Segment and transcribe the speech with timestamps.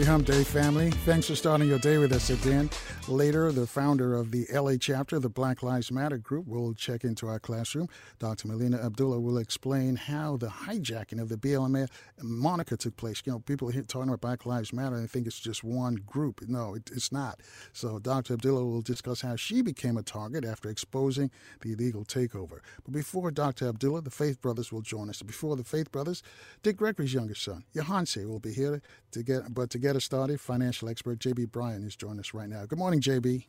[0.00, 0.90] Happy Hump Day, family.
[1.04, 2.70] Thanks for starting your day with us again.
[3.10, 7.26] Later, the founder of the LA chapter the Black Lives Matter group will check into
[7.26, 7.88] our classroom.
[8.20, 8.46] Dr.
[8.46, 11.88] Melina Abdullah will explain how the hijacking of the BLM
[12.22, 13.20] moniker took place.
[13.24, 16.42] You know, people are talking about Black Lives Matter and think it's just one group.
[16.46, 17.40] No, it, it's not.
[17.72, 18.34] So, Dr.
[18.34, 22.60] Abdullah will discuss how she became a target after exposing the illegal takeover.
[22.84, 23.68] But before Dr.
[23.68, 25.20] Abdullah, the Faith Brothers will join us.
[25.20, 26.22] Before the Faith Brothers,
[26.62, 29.52] Dick Gregory's younger son, Yohance, will be here to get.
[29.52, 31.46] But to get us started, financial expert J.B.
[31.46, 32.66] Bryan is joining us right now.
[32.66, 33.44] Good morning, JB.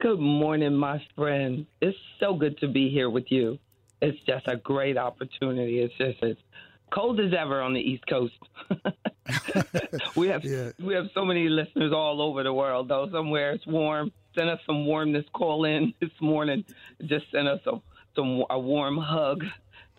[0.00, 1.64] Good morning, my friend.
[1.80, 3.58] It's so good to be here with you.
[4.00, 5.78] It's just a great opportunity.
[5.78, 6.36] It's just as
[6.92, 8.34] cold as ever on the East Coast.
[10.16, 10.70] we have yeah.
[10.80, 12.88] we have so many listeners all over the world.
[12.88, 14.10] Though somewhere it's warm.
[14.36, 15.24] Send us some warmness.
[15.34, 16.64] Call in this morning.
[17.04, 17.80] Just send us a,
[18.16, 19.44] some a warm hug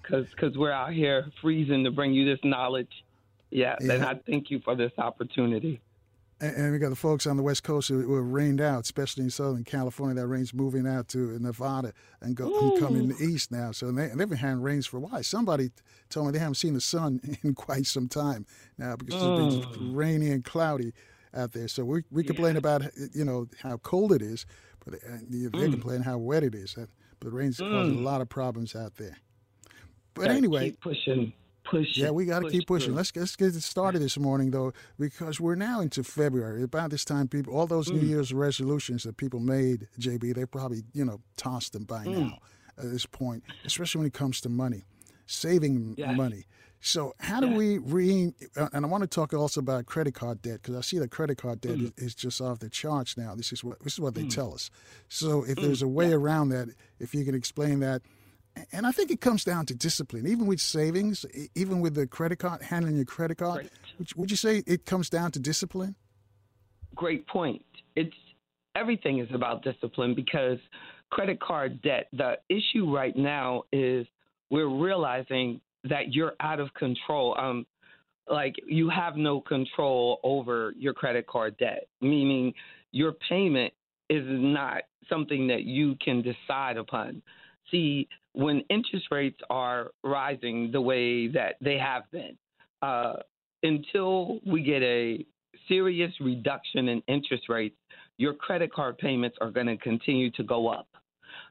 [0.02, 2.92] because cause we're out here freezing to bring you this knowledge.
[3.52, 5.80] Yeah, yeah, and I thank you for this opportunity
[6.40, 9.30] and we got the folks on the West Coast who, are rained out, especially in
[9.30, 10.22] Southern California.
[10.22, 13.72] That rain's moving out to Nevada and, go, and coming east now.
[13.72, 15.24] So they, they've been having rains for a while.
[15.24, 15.72] Somebody
[16.10, 18.46] told me they haven't seen the sun in quite some time
[18.78, 19.58] now because mm.
[19.58, 20.94] it's been rainy and cloudy
[21.34, 21.68] out there.
[21.68, 22.60] So we, we complain yeah.
[22.60, 24.46] about you know how cold it is,
[24.84, 25.72] but they, they mm.
[25.72, 26.74] complain how wet it is.
[26.76, 26.90] But
[27.22, 27.72] the rain's mm.
[27.72, 29.18] causing a lot of problems out there.
[30.14, 31.34] But anyway, keep pushing
[31.74, 31.98] push.
[31.98, 32.96] Yeah, we got to keep pushing.
[32.96, 36.64] Let's let's get it started this morning though, because we're now into February.
[36.64, 38.02] About this time, people, all those mm.
[38.02, 42.30] New Year's resolutions that people made, JB, they probably you know tossed them by mm.
[42.30, 42.38] now
[42.78, 44.84] at this point, especially when it comes to money,
[45.26, 46.46] saving money.
[46.86, 48.34] So how do we re?
[48.74, 51.38] And I want to talk also about credit card debt because I see that credit
[51.38, 51.94] card debt mm.
[51.96, 53.36] is, just off the charts now.
[53.36, 54.34] This is what this is what they mm.
[54.34, 54.70] tell us.
[55.08, 55.62] So if mm.
[55.62, 56.16] there's a way yeah.
[56.16, 56.68] around that,
[57.00, 58.02] if you can explain that
[58.72, 60.28] and I think it comes down to discipline.
[60.28, 61.26] Even with savings,
[61.56, 65.10] even with the credit card, handling your credit card, would, would you say it comes
[65.10, 65.96] down to discipline?
[66.96, 67.64] Great point.
[67.96, 68.16] It's
[68.76, 70.58] everything is about discipline because
[71.12, 74.06] credit card debt, the issue right now is
[74.50, 77.36] we're realizing that you're out of control.
[77.38, 77.66] Um,
[78.30, 82.54] like you have no control over your credit card debt, meaning
[82.92, 83.74] your payment
[84.10, 87.22] is not something that you can decide upon.
[87.70, 92.38] See, when interest rates are rising the way that they have been,
[92.82, 93.14] uh,
[93.64, 95.26] until we get a
[95.68, 97.76] serious reduction in interest rates,
[98.18, 100.88] your credit card payments are going to continue to go up.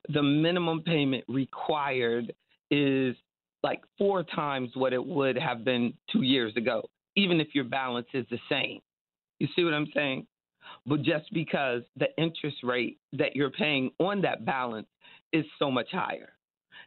[0.09, 2.32] The minimum payment required
[2.70, 3.16] is
[3.62, 6.82] like four times what it would have been two years ago,
[7.16, 8.81] even if your balance is the same.
[9.38, 10.26] You see what I'm saying?
[10.87, 14.87] But just because the interest rate that you're paying on that balance
[15.32, 16.32] is so much higher.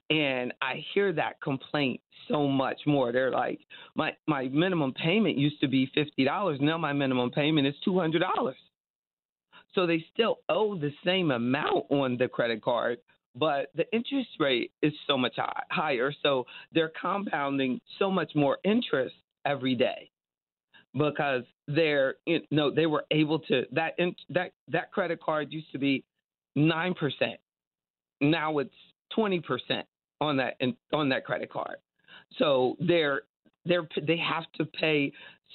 [0.09, 3.11] And I hear that complaint so much more.
[3.11, 3.59] They're like,
[3.95, 6.59] my my minimum payment used to be fifty dollars.
[6.61, 8.57] Now my minimum payment is two hundred dollars.
[9.73, 12.99] So they still owe the same amount on the credit card,
[13.35, 16.13] but the interest rate is so much high, higher.
[16.23, 19.15] So they're compounding so much more interest
[19.45, 20.09] every day
[20.94, 23.97] because they're you know they were able to that
[24.29, 26.03] that that credit card used to be
[26.55, 27.39] nine percent.
[28.21, 28.69] Now it's
[29.13, 29.88] twenty percent
[30.25, 30.59] on that
[30.94, 31.78] on that credit card.
[32.38, 33.22] So they're
[33.66, 35.12] they're they have to pay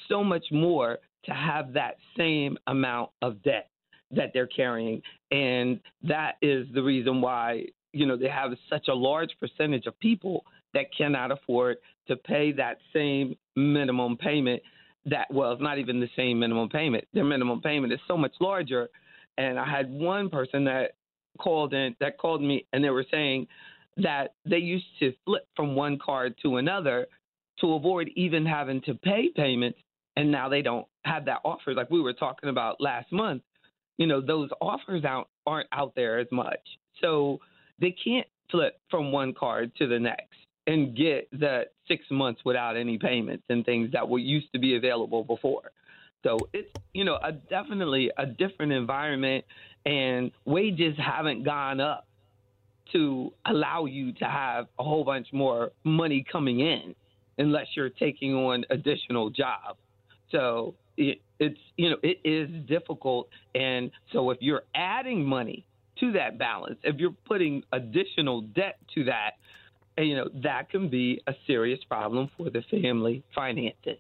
[0.09, 3.71] so much more to have that same amount of debt
[4.11, 8.95] that they're carrying, and that is the reason why you know they have such a
[8.95, 10.45] large percentage of people
[10.75, 11.78] that cannot afford
[12.09, 14.63] to pay that same minimum payment.
[15.07, 17.05] That well, it's not even the same minimum payment.
[17.15, 18.89] Their minimum payment is so much larger.
[19.39, 20.93] And I had one person that
[21.39, 23.47] called in that called me and they were saying
[23.97, 27.07] that they used to flip from one card to another
[27.60, 29.78] to avoid even having to pay payments
[30.16, 33.42] and now they don't have that offer like we were talking about last month.
[33.98, 36.60] You know those offers out aren't out there as much.
[37.01, 37.39] So
[37.81, 42.77] they can't flip from one card to the next and get the six months without
[42.77, 45.71] any payments and things that were used to be available before.
[46.22, 49.45] So it's you know a definitely a different environment,
[49.87, 52.07] and wages haven't gone up
[52.92, 56.95] to allow you to have a whole bunch more money coming in,
[57.39, 59.78] unless you're taking on additional jobs.
[60.31, 65.66] So it, it's you know it is difficult, and so if you're adding money
[66.01, 69.33] to that balance, if you're putting additional debt to that,
[69.98, 73.98] you know that can be a serious problem for the family finances.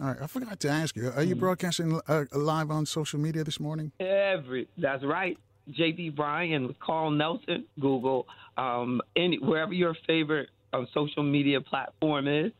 [0.00, 1.12] All right, I forgot to ask you.
[1.14, 1.40] Are you mm-hmm.
[1.40, 3.92] broadcasting uh, live on social media this morning?
[4.00, 5.38] Every that's right.
[5.70, 7.64] JB Bryan with Carl Nelson.
[7.80, 8.26] Google
[8.56, 12.52] um, any wherever your favorite um, social media platform is.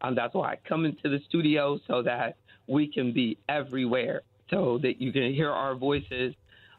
[0.00, 2.36] Um, that's why I come into the studio so that
[2.66, 6.34] we can be everywhere, so that you can hear our voices.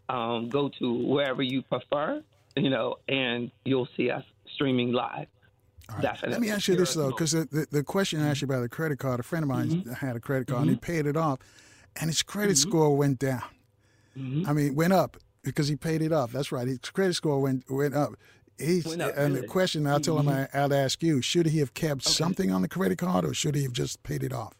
[0.09, 2.21] Um, go to wherever you prefer,
[2.57, 5.27] you know, and you'll see us streaming live.
[6.01, 6.31] Definitely.
[6.31, 8.61] Let me ask you this though, because the, the, the, question I asked you about
[8.61, 9.91] the credit card, a friend of mine mm-hmm.
[9.91, 10.69] had a credit card mm-hmm.
[10.69, 11.03] and he mm-hmm.
[11.03, 11.39] paid it off,
[11.95, 12.69] and his credit mm-hmm.
[12.69, 13.43] score went down.
[14.17, 14.49] Mm-hmm.
[14.49, 16.31] I mean, went up because he paid it off.
[16.31, 16.67] That's right.
[16.67, 18.13] His credit score went went up.
[18.57, 20.57] He's, went up and the question I tell him mm-hmm.
[20.57, 22.13] I, would ask you: Should he have kept okay.
[22.13, 24.53] something on the credit card, or should he have just paid it off?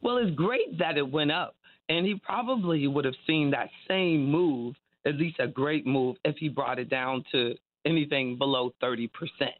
[0.00, 1.54] Well, it's great that it went up,
[1.88, 4.74] and he probably would have seen that same move,
[5.06, 7.54] at least a great move, if he brought it down to
[7.84, 9.54] anything below thirty percent.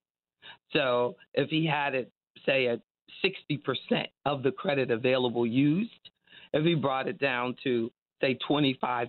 [0.73, 2.11] So if he had it,
[2.47, 2.81] say, at
[3.25, 5.91] 60% of the credit available used,
[6.53, 9.09] if he brought it down to, say, 25%,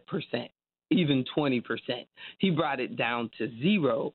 [0.93, 1.61] even 20%,
[2.39, 4.11] he brought it down to 0%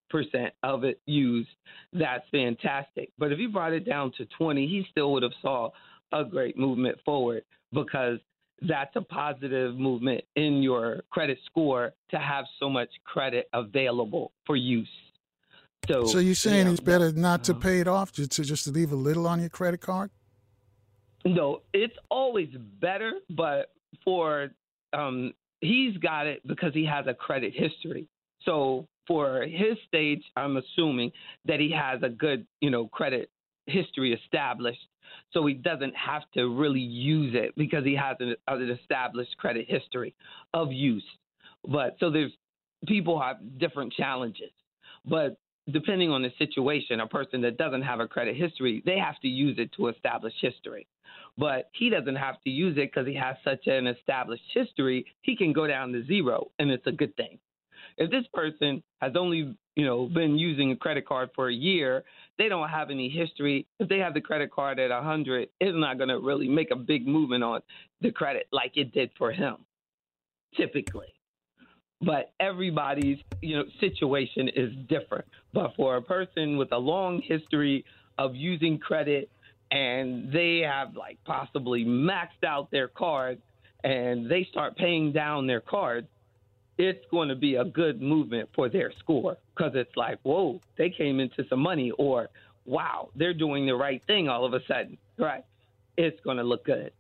[0.63, 1.49] of it used,
[1.93, 3.11] that's fantastic.
[3.19, 5.71] But if he brought it down to 20, he still would have saw
[6.13, 8.19] a great movement forward because
[8.63, 14.57] that's a positive movement in your credit score to have so much credit available for
[14.57, 14.89] use.
[15.89, 17.61] So, so you're saying it's better not to uh-huh.
[17.61, 20.11] pay it off, just to just to leave a little on your credit card?
[21.25, 22.49] No, it's always
[22.81, 23.73] better, but
[24.05, 24.49] for
[24.93, 28.07] um, he's got it because he has a credit history.
[28.45, 31.13] So for his stage, I'm assuming
[31.47, 33.31] that he has a good, you know, credit
[33.67, 34.87] history established.
[35.33, 39.37] So he doesn't have to really use it because he has an, uh, an established
[39.39, 40.15] credit history
[40.55, 41.05] of use.
[41.67, 42.33] But so there's
[42.87, 44.51] people have different challenges.
[45.05, 45.39] But
[45.71, 49.29] depending on the situation, a person that doesn't have a credit history, they have to
[49.29, 50.87] use it to establish history.
[51.38, 55.06] But he doesn't have to use it because he has such an established history.
[55.23, 57.38] He can go down to zero, and it's a good thing.
[57.96, 62.05] If this person has only, you know, been using a credit card for a year,
[62.38, 63.67] they don't have any history.
[63.79, 66.76] If they have the credit card at 100, it's not going to really make a
[66.76, 67.61] big movement on
[68.00, 69.58] the credit like it did for him,
[70.56, 71.14] typically
[72.00, 75.25] but everybody's you know situation is different.
[75.52, 77.85] But for a person with a long history
[78.19, 79.31] of using credit
[79.70, 83.41] and they have like possibly maxed out their card
[83.85, 86.06] and they start paying down their card,
[86.79, 90.91] it's going to be a good movement for their score because it's like, whoa, they
[90.91, 92.29] came into some money, or
[92.65, 95.44] wow, they're doing the right thing all of a sudden, right?
[95.97, 96.93] It's going to look good.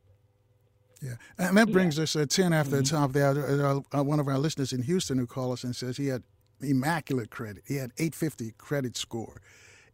[1.00, 2.04] Yeah, and that brings yeah.
[2.04, 2.82] us uh, 10 after mm-hmm.
[2.82, 3.76] the top there.
[3.96, 6.24] Uh, one of our listeners in Houston who called us and says he had
[6.60, 7.62] immaculate credit.
[7.68, 9.40] He had 850 credit score.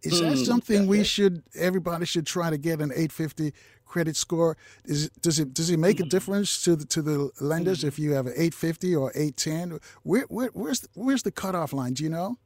[0.05, 3.53] Is mm, that something we should, everybody should try to get an 850
[3.87, 4.57] credit score?
[4.85, 6.09] Is, does it does it make a mm-hmm.
[6.11, 7.89] difference to the, to the lenders mm-hmm.
[7.89, 9.81] if you have an 850 or 810?
[10.03, 11.95] Where, where, where's, the, where's the cutoff line?
[11.95, 12.37] Do you know?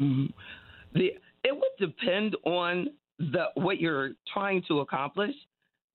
[0.00, 0.26] Mm-hmm.
[0.98, 2.88] The, it would depend on
[3.18, 5.34] the what you're trying to accomplish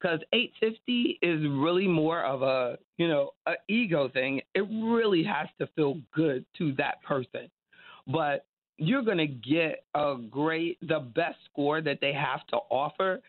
[0.02, 4.42] because 850 is really more of a you know an ego thing.
[4.54, 7.50] It really has to feel good to that person,
[8.08, 8.46] but
[8.78, 13.22] you're going to get a great the best score that they have to offer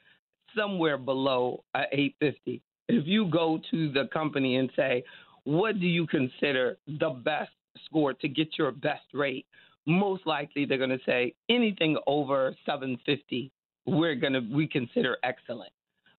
[0.56, 2.62] somewhere below a 850.
[2.88, 5.04] If you go to the company and say,
[5.44, 7.52] "What do you consider the best
[7.86, 9.46] score to get your best rate?"
[9.86, 13.50] Most likely they're going to say anything over 750
[13.86, 15.70] we're going to we consider excellent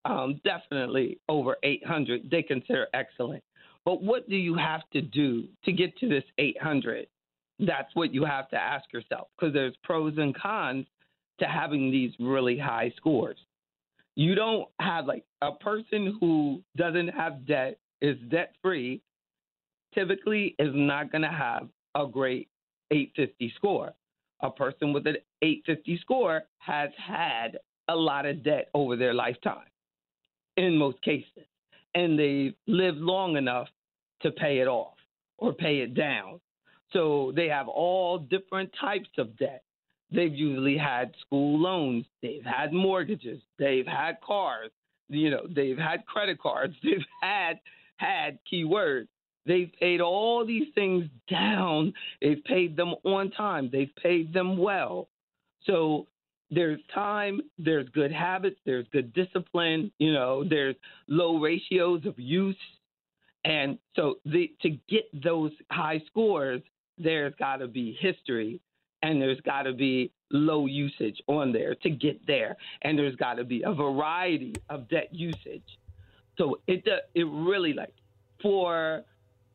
[0.06, 3.44] um, definitely over 800, they consider excellent.
[3.84, 7.08] But what do you have to do to get to this 800?
[7.60, 10.86] That's what you have to ask yourself because there's pros and cons
[11.40, 13.38] to having these really high scores.
[14.16, 19.02] You don't have like a person who doesn't have debt, is debt free,
[19.94, 22.50] typically is not going to have a great
[22.92, 23.94] 850 score.
[24.42, 27.58] A person with an 850 score has had
[27.88, 29.68] a lot of debt over their lifetime
[30.58, 31.46] in most cases,
[31.94, 33.68] and they've lived long enough
[34.22, 34.96] to pay it off
[35.38, 36.40] or pay it down.
[36.94, 39.64] So they have all different types of debt.
[40.12, 44.72] They've usually had school loans, they've had mortgages, they've had cars,
[45.10, 47.60] you know, they've had credit cards, they've had
[47.98, 49.08] had keywords.
[49.48, 51.94] They've paid all these things down.
[52.20, 53.70] They've paid them on time.
[53.72, 55.08] They've paid them well.
[55.66, 56.08] So
[56.52, 60.76] there's time, there's good habits, there's good discipline, you know, there's
[61.08, 62.56] low ratios of use.
[63.44, 66.62] And so the, to get those high scores,
[66.98, 68.60] there's got to be history
[69.02, 72.56] and there's got to be low usage on there to get there.
[72.82, 75.78] And there's got to be a variety of debt usage.
[76.38, 76.84] So it,
[77.14, 77.94] it really like
[78.42, 79.04] for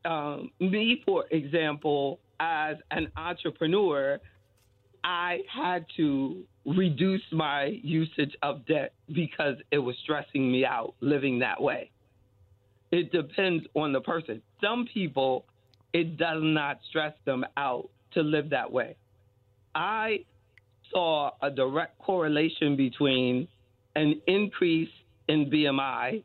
[0.05, 4.19] um, me, for example, as an entrepreneur,
[5.03, 11.39] I had to reduce my usage of debt because it was stressing me out living
[11.39, 11.91] that way.
[12.91, 14.41] It depends on the person.
[14.61, 15.45] Some people,
[15.93, 18.95] it does not stress them out to live that way.
[19.73, 20.25] I
[20.91, 23.47] saw a direct correlation between
[23.95, 24.89] an increase
[25.27, 26.23] in BMI,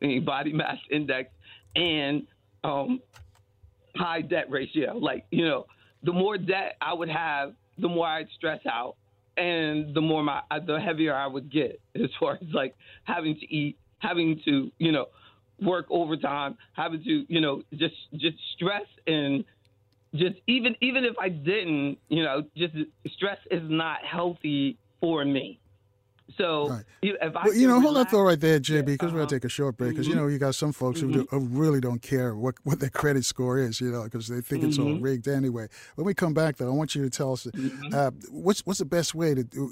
[0.24, 1.30] body mass index,
[1.76, 2.26] and
[2.64, 3.00] um,
[3.96, 4.96] high debt ratio.
[4.96, 5.66] Like, you know,
[6.02, 8.96] the more debt I would have, the more I'd stress out,
[9.36, 13.54] and the more my the heavier I would get as far as like having to
[13.54, 15.06] eat, having to you know
[15.62, 19.44] work overtime, having to you know just just stress and
[20.14, 22.74] just even even if I didn't, you know, just
[23.14, 25.60] stress is not healthy for me.
[26.36, 26.84] So right.
[27.02, 29.14] if I well, you know, hold that thought right there, JB, because uh-huh.
[29.14, 29.90] we're gonna take a short break.
[29.90, 30.18] Because mm-hmm.
[30.18, 31.12] you know, you got some folks mm-hmm.
[31.12, 34.28] who, do, who, really don't care what what their credit score is, you know, because
[34.28, 34.70] they think mm-hmm.
[34.70, 35.02] it's all mm-hmm.
[35.02, 35.68] rigged anyway.
[35.94, 37.94] When we come back, though, I want you to tell us mm-hmm.
[37.94, 39.70] uh, what's what's the best way to do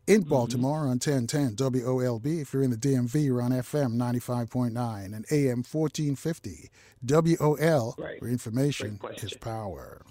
[0.06, 0.30] in mm-hmm.
[0.30, 1.12] Baltimore mm-hmm.
[1.12, 2.40] on 1010 WOLB.
[2.40, 6.70] If you're in the DMV, you're on FM 95.9 and AM 1450
[7.06, 8.20] WOL, right.
[8.20, 10.02] where information is power.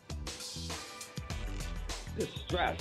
[2.15, 2.79] The stress.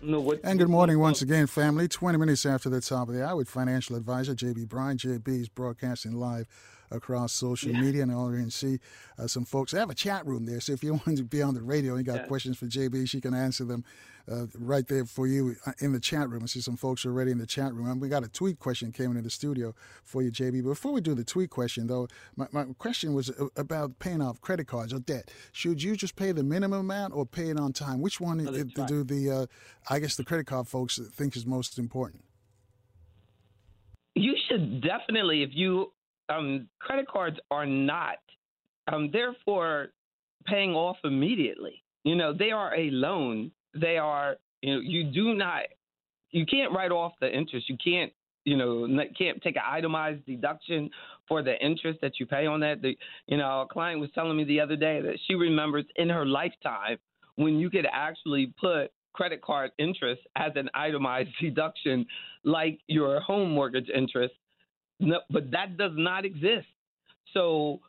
[0.00, 1.88] No, what, and good morning once again, family.
[1.88, 4.96] 20 minutes after the top of the hour with financial advisor JB Bryan.
[4.96, 6.46] JB is broadcasting live
[6.90, 7.80] across social yeah.
[7.80, 8.78] media and all you can see
[9.18, 9.72] uh, some folks.
[9.72, 11.94] They have a chat room there, so if you want to be on the radio
[11.94, 12.26] and you got yeah.
[12.26, 13.84] questions for JB, she can answer them
[14.30, 16.42] uh, right there for you uh, in the chat room.
[16.42, 17.88] I see some folks already in the chat room.
[17.88, 20.62] And we got a tweet question came into the studio for you, JB.
[20.64, 24.40] Before we do the tweet question, though, my, my question was uh, about paying off
[24.40, 25.30] credit cards or debt.
[25.52, 28.00] Should you just pay the minimum amount or pay it on time?
[28.00, 29.46] Which one oh, do, do the, uh,
[29.88, 32.24] I guess, the credit card folks think is most important?
[34.14, 35.92] You should definitely, if you
[36.28, 38.18] um, credit cards are not,
[38.92, 39.88] um, therefore,
[40.46, 41.82] paying off immediately.
[42.04, 43.50] You know, they are a loan.
[43.74, 45.62] They are, you know, you do not,
[46.30, 47.68] you can't write off the interest.
[47.68, 48.12] You can't,
[48.44, 50.90] you know, can't take an itemized deduction
[51.26, 52.80] for the interest that you pay on that.
[52.80, 56.08] The, you know, a client was telling me the other day that she remembers in
[56.08, 56.98] her lifetime
[57.36, 62.06] when you could actually put credit card interest as an itemized deduction
[62.44, 64.34] like your home mortgage interest
[65.00, 66.66] no, but that does not exist.
[67.34, 67.80] So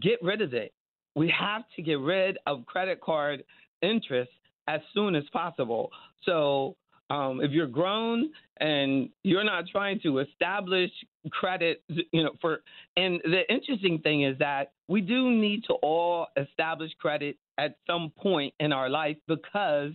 [0.00, 0.72] get rid of it.
[1.14, 3.44] We have to get rid of credit card
[3.82, 4.30] interest
[4.68, 5.90] as soon as possible.
[6.24, 6.76] So
[7.08, 10.90] um, if you're grown and you're not trying to establish
[11.30, 12.58] credit, you know, for
[12.96, 18.12] and the interesting thing is that we do need to all establish credit at some
[18.18, 19.92] point in our life because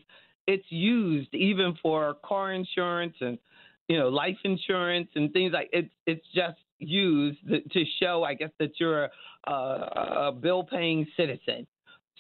[0.48, 3.38] it's used even for car insurance and
[3.92, 8.52] you know, life insurance and things like it's it's just used to show, I guess,
[8.58, 9.10] that you're
[9.46, 11.68] a, a bill paying citizen.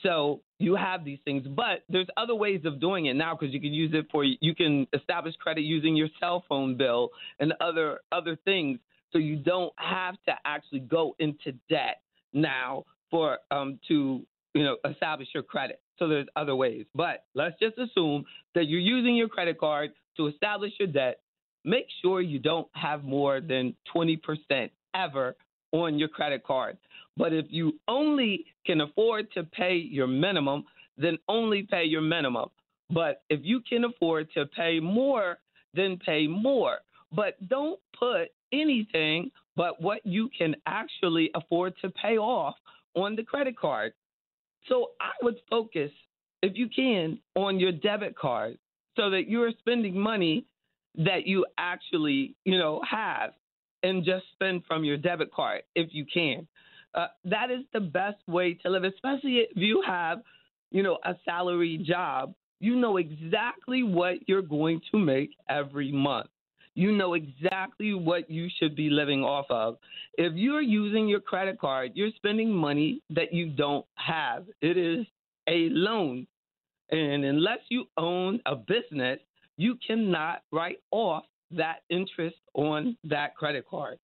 [0.03, 3.61] So you have these things, but there's other ways of doing it now because you
[3.61, 7.99] can use it for you can establish credit using your cell phone bill and other
[8.11, 8.77] other things.
[9.13, 12.01] So you don't have to actually go into debt
[12.33, 15.79] now for um to you know establish your credit.
[15.99, 18.25] So there's other ways, but let's just assume
[18.55, 21.21] that you're using your credit card to establish your debt
[21.63, 25.35] make sure you don't have more than 20% ever
[25.71, 26.77] on your credit card.
[27.17, 30.63] But if you only can afford to pay your minimum,
[30.97, 32.49] then only pay your minimum.
[32.89, 35.37] But if you can afford to pay more,
[35.73, 36.79] then pay more.
[37.13, 42.55] But don't put anything but what you can actually afford to pay off
[42.95, 43.93] on the credit card.
[44.67, 45.91] So I would focus,
[46.41, 48.57] if you can, on your debit card
[48.95, 50.45] so that you're spending money
[50.95, 53.31] that you actually, you know, have
[53.83, 56.47] and just spend from your debit card if you can.
[56.93, 60.21] Uh, that is the best way to live, especially if you have,
[60.71, 66.27] you know, a salary job you know exactly what you're going to make every month.
[66.75, 69.77] You know exactly what you should be living off of.
[70.13, 74.45] If you're using your credit card, you're spending money that you don't have.
[74.61, 75.05] It is
[75.47, 76.27] a loan.
[76.91, 79.19] And unless you own a business,
[79.61, 83.99] you cannot write off that interest on that credit card.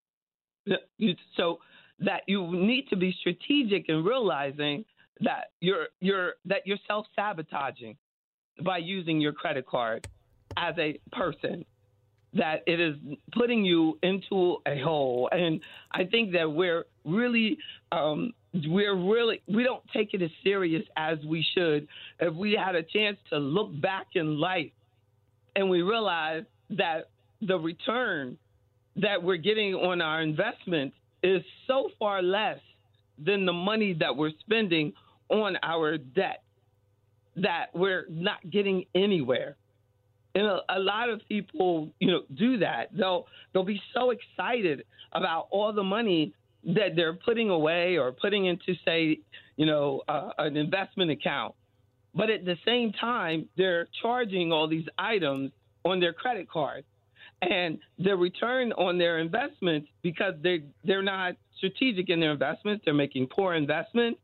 [1.36, 1.60] So
[2.00, 4.86] that you need to be strategic in realizing
[5.22, 7.98] that you're you're that you're self-sabotaging
[8.64, 10.08] by using your credit card
[10.58, 11.66] as a person
[12.34, 12.96] that it is
[13.32, 15.60] putting you into a hole and
[15.94, 17.58] i think that we're really
[17.92, 18.32] um,
[18.66, 21.88] we're really we don't take it as serious as we should
[22.20, 24.72] if we had a chance to look back in life
[25.58, 27.10] and we realize that
[27.42, 28.38] the return
[28.96, 32.60] that we're getting on our investment is so far less
[33.18, 34.94] than the money that we're spending
[35.30, 36.44] on our debt
[37.36, 39.56] that we're not getting anywhere.
[40.36, 42.96] And a, a, lot of people, you know, do that.
[42.96, 44.84] They'll they'll be so excited
[45.14, 46.34] about all the money
[46.66, 49.20] that they're putting away or putting into, say,
[49.56, 51.56] you know, uh, an investment account.
[52.18, 55.52] But at the same time, they're charging all these items
[55.86, 56.84] on their credit card,
[57.44, 62.84] and the return on their investments because they they're not strategic in their investments.
[62.84, 64.20] They're making poor investments,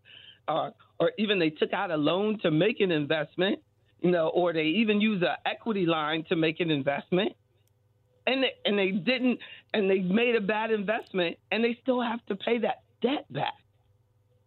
[0.48, 3.60] uh, or even they took out a loan to make an investment,
[4.02, 7.34] you know, or they even use an equity line to make an investment,
[8.26, 9.38] and they, and they didn't,
[9.76, 13.54] and they made a bad investment, and they still have to pay that debt back.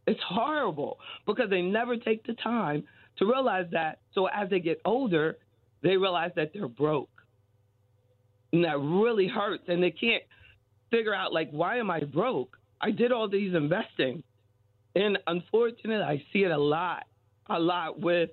[0.08, 2.84] It's horrible because they never take the time
[3.18, 4.00] to realize that.
[4.14, 5.36] So as they get older,
[5.82, 7.10] they realize that they're broke,
[8.52, 10.22] and that really hurts, and they can't
[10.90, 12.56] figure out like, why am I broke?
[12.80, 14.22] I did all these investing
[14.96, 17.04] and unfortunately, I see it a lot,
[17.50, 18.30] a lot with,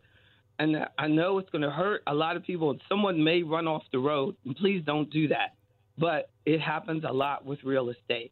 [0.59, 2.71] and I know it's going to hurt a lot of people.
[2.71, 4.37] And someone may run off the road.
[4.45, 5.55] And please don't do that.
[5.97, 8.31] But it happens a lot with real estate.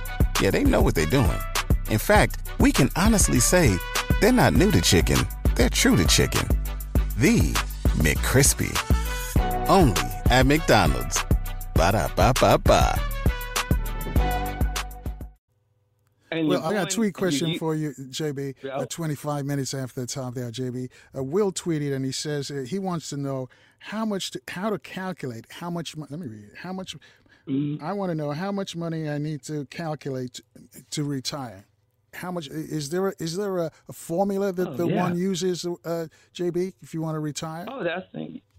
[0.41, 1.39] Yeah, they know what they're doing.
[1.91, 3.77] In fact, we can honestly say
[4.21, 5.19] they're not new to chicken,
[5.55, 6.47] they're true to chicken.
[7.17, 7.53] The
[8.01, 8.71] McCrispy.
[9.69, 10.01] Only
[10.31, 11.23] at McDonald's.
[11.75, 12.99] Ba da ba ba ba.
[16.31, 18.55] And well, I got a tweet question you, for you, JB.
[18.63, 18.77] Yeah.
[18.77, 20.89] Uh, 25 minutes after the top there, JB.
[21.15, 23.49] Uh, Will tweeted and he says uh, he wants to know
[23.79, 25.95] how much, to, how to calculate how much.
[25.97, 26.57] Let me read it.
[26.57, 26.95] How much?
[27.47, 27.83] Mm-hmm.
[27.83, 30.43] I want to know how much money I need to calculate to,
[30.91, 31.65] to retire.
[32.13, 33.09] How much is there?
[33.09, 35.01] A, is there a, a formula that oh, the yeah.
[35.01, 36.73] one uses, uh, JB?
[36.81, 37.65] If you want to retire?
[37.69, 38.05] Oh, that's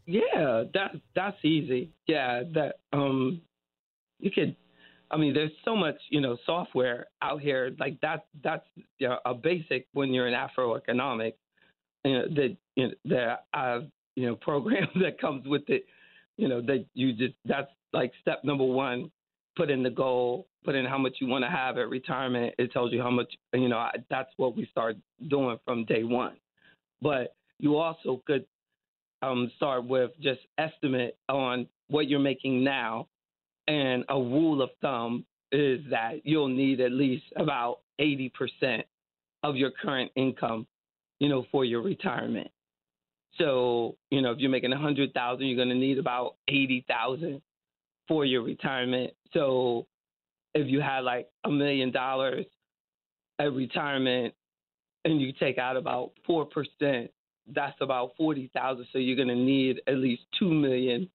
[0.06, 0.64] yeah.
[0.72, 1.92] That that's easy.
[2.06, 3.42] Yeah, that um,
[4.18, 4.56] you could
[5.12, 7.70] I mean, there's so much, you know, software out here.
[7.78, 8.64] Like that, that's
[8.98, 11.36] you know, a basic when you're in Afro economics.
[12.02, 15.84] You know, that you know, that I've you know program that comes with it.
[16.38, 19.10] You know, that you just that's like step number one.
[19.56, 20.46] Put in the goal.
[20.64, 22.54] Put in how much you want to have at retirement.
[22.58, 23.32] It tells you how much.
[23.52, 24.96] You know, that's what we start
[25.28, 26.36] doing from day one.
[27.00, 28.46] But you also could
[29.22, 33.08] um, start with just estimate on what you're making now
[33.68, 38.30] and a rule of thumb is that you'll need at least about 80%
[39.42, 40.66] of your current income,
[41.20, 42.50] you know, for your retirement.
[43.38, 47.40] So, you know, if you're making 100,000, you're going to need about 80,000
[48.12, 49.10] for your retirement.
[49.32, 49.86] So,
[50.54, 52.44] if you had like a million dollars
[53.38, 54.34] at retirement
[55.06, 57.08] and you take out about 4%,
[57.54, 58.86] that's about 40,000.
[58.92, 61.08] So you're going to need at least 2 million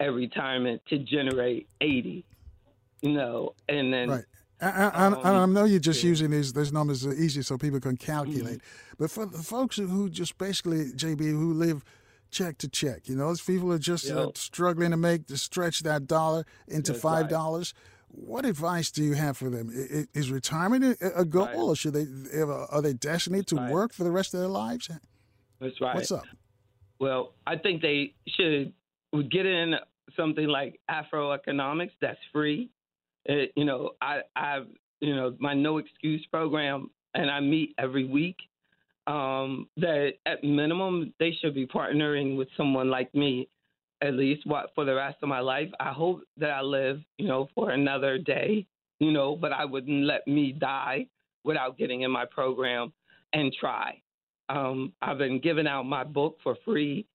[0.00, 2.26] at retirement to generate 80,
[3.00, 4.10] you know, and then.
[4.10, 4.24] Right.
[4.60, 6.08] I, I, um, I, know you're just yeah.
[6.08, 8.94] using these these numbers easy so people can calculate, mm-hmm.
[8.98, 11.84] but for the folks who just basically JB who live
[12.30, 15.80] check to check, you know, those people are just uh, struggling to make to stretch
[15.80, 17.74] that dollar into That's five dollars.
[17.76, 17.84] Right.
[18.10, 19.70] What advice do you have for them?
[20.14, 21.56] Is retirement a goal, right.
[21.56, 22.06] or should they
[22.40, 23.70] are they destined to right.
[23.70, 24.90] work for the rest of their lives?
[25.60, 25.94] That's right.
[25.94, 26.24] What's up?
[26.98, 28.72] Well, I think they should
[29.30, 29.74] get in
[30.16, 32.70] something like Afro economics that's free.
[33.24, 34.60] It, you know, I I
[35.00, 38.36] you know my no excuse program, and I meet every week.
[39.08, 43.48] Um, that at minimum they should be partnering with someone like me,
[44.02, 45.70] at least what for the rest of my life.
[45.80, 48.66] I hope that I live, you know, for another day,
[49.00, 51.06] you know, but I wouldn't let me die
[51.42, 52.92] without getting in my program
[53.32, 54.00] and try.
[54.50, 57.06] Um, I've been giving out my book for free.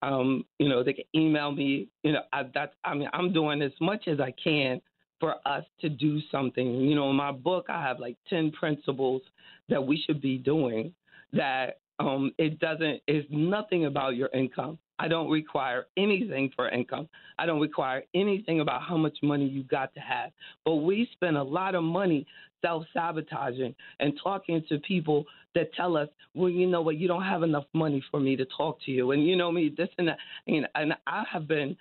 [0.00, 1.88] Um, you know, they can email me.
[2.02, 4.80] You know, I, that's I mean, I'm doing as much as I can
[5.20, 6.66] for us to do something.
[6.66, 9.20] You know, in my book, I have like ten principles
[9.68, 10.94] that we should be doing.
[11.32, 14.78] That um, it doesn't is nothing about your income.
[14.98, 17.08] I don't require anything for income.
[17.38, 20.30] I don't require anything about how much money you got to have.
[20.64, 22.26] But we spend a lot of money
[22.60, 27.24] self sabotaging and talking to people that tell us, well, you know what, you don't
[27.24, 29.10] have enough money for me to talk to you.
[29.10, 30.18] And you know me, this and that.
[30.46, 31.76] And, and I have been,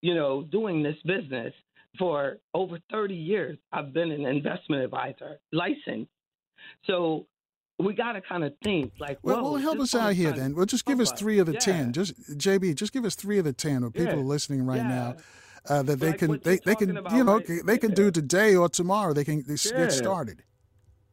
[0.00, 1.52] you know, doing this business
[1.98, 3.58] for over 30 years.
[3.72, 6.10] I've been an investment advisor, licensed.
[6.86, 7.26] So
[7.84, 10.54] we got to kind of think like, well, well help us out here then.
[10.54, 11.58] Well, just give us three of the yeah.
[11.58, 11.92] ten.
[11.92, 14.20] Just JB, just give us three of the ten, or people Yeah.
[14.20, 14.88] are listening right Yeah.
[14.88, 15.16] now.
[15.68, 17.60] Uh, that they Like can they, they can about, you know right?
[17.64, 20.42] they can do today or tomorrow they can they get started.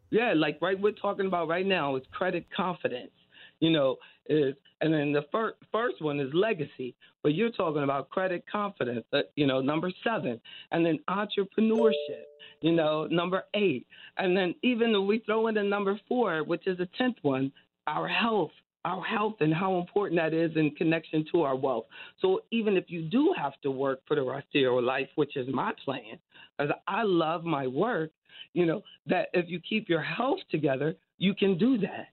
[0.10, 3.12] Yeah, like right we're talking about right now is credit confidence.
[3.60, 8.10] You know, is and then the first first one is legacy, but you're talking about
[8.10, 9.06] credit confidence.
[9.12, 10.40] Uh, you know, number seven,
[10.72, 12.24] and then entrepreneurship.
[12.62, 13.86] You know, number eight,
[14.18, 17.52] and then even we throw in the number four, which is the tenth one,
[17.88, 18.52] our health.
[18.86, 21.84] Our health and how important that is in connection to our wealth.
[22.22, 25.36] So even if you do have to work for the rest of your life, which
[25.36, 26.18] is my plan,
[26.58, 28.12] because I love my work,
[28.54, 32.08] you know, that if you keep your health together, you can do that.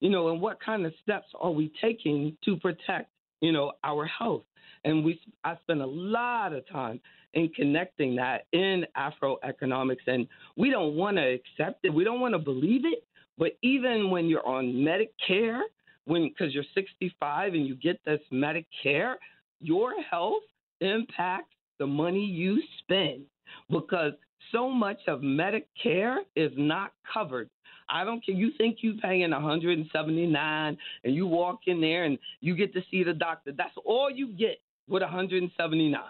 [0.00, 4.06] You know, and what kind of steps are we taking to protect, you know, our
[4.06, 4.44] health?
[4.84, 7.00] And we, I spend a lot of time
[7.34, 11.92] in connecting that in Afroeconomics, and we don't want to accept it.
[11.92, 13.04] We don't want to believe it.
[13.36, 15.60] But even when you're on Medicare,
[16.06, 19.14] when because you're 65 and you get this Medicare,
[19.60, 20.42] your health
[20.80, 23.22] impacts the money you spend
[23.70, 24.12] because
[24.52, 27.48] so much of Medicare is not covered.
[27.90, 28.34] I don't care.
[28.34, 33.02] You think you paying 179 and you walk in there and you get to see
[33.02, 33.52] the doctor.
[33.52, 36.00] That's all you get with 179.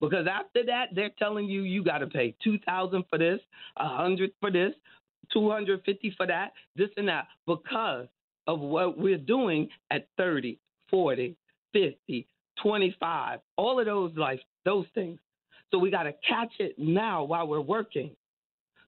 [0.00, 3.40] Because after that, they're telling you you got to pay 2000 for this,
[3.76, 4.72] 100 for this,
[5.32, 8.06] 250 for that, this and that because
[8.46, 10.58] of what we're doing at 30,
[10.90, 11.36] 40,
[11.72, 12.26] 50,
[12.62, 15.18] 25, all of those life those things.
[15.70, 18.10] So we got to catch it now while we're working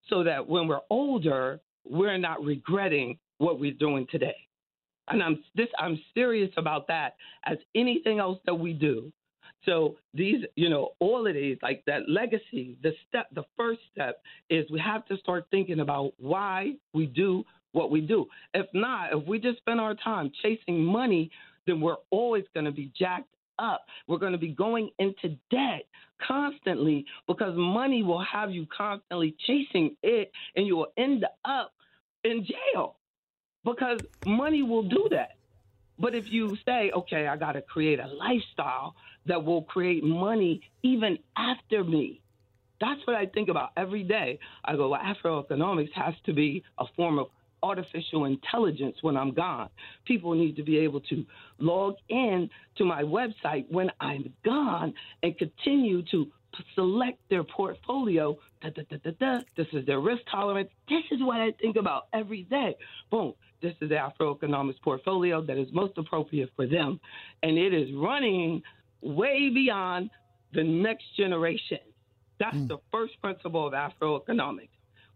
[0.09, 4.37] so that when we're older, we're not regretting what we're doing today.
[5.09, 9.13] And I'm this I'm serious about that as anything else that we do.
[9.67, 14.23] So these, you know, all of these, like that legacy, the step, the first step
[14.49, 18.27] is we have to start thinking about why we do what we do.
[18.55, 21.31] If not, if we just spend our time chasing money,
[21.67, 23.85] then we're always going to be jacked up.
[24.09, 25.85] We're going to be going into debt
[26.27, 31.73] constantly because money will have you constantly chasing it and you will end up
[32.25, 32.97] in jail
[33.65, 35.31] because money will do that.
[35.99, 38.95] But if you say, okay, I got to create a lifestyle
[39.27, 42.23] that will create money even after me,
[42.81, 44.39] that's what I think about every day.
[44.65, 47.27] I go, well, Afroeconomics has to be a form of
[47.63, 49.69] artificial intelligence when I'm gone.
[50.07, 51.25] People need to be able to
[51.59, 56.27] log in to my website when I'm gone and continue to
[56.75, 58.37] select their portfolio.
[58.63, 59.39] Da, da, da, da, da.
[59.57, 60.71] This is their risk tolerance.
[60.89, 62.77] This is what I think about every day.
[63.11, 63.35] Boom.
[63.63, 66.99] This is the Afroeconomics portfolio that is most appropriate for them.
[67.43, 68.63] And it is running
[69.03, 70.11] way beyond
[70.53, 71.79] the next generation.
[72.39, 72.67] That's hmm.
[72.67, 74.69] the first principle of Afroeconomics.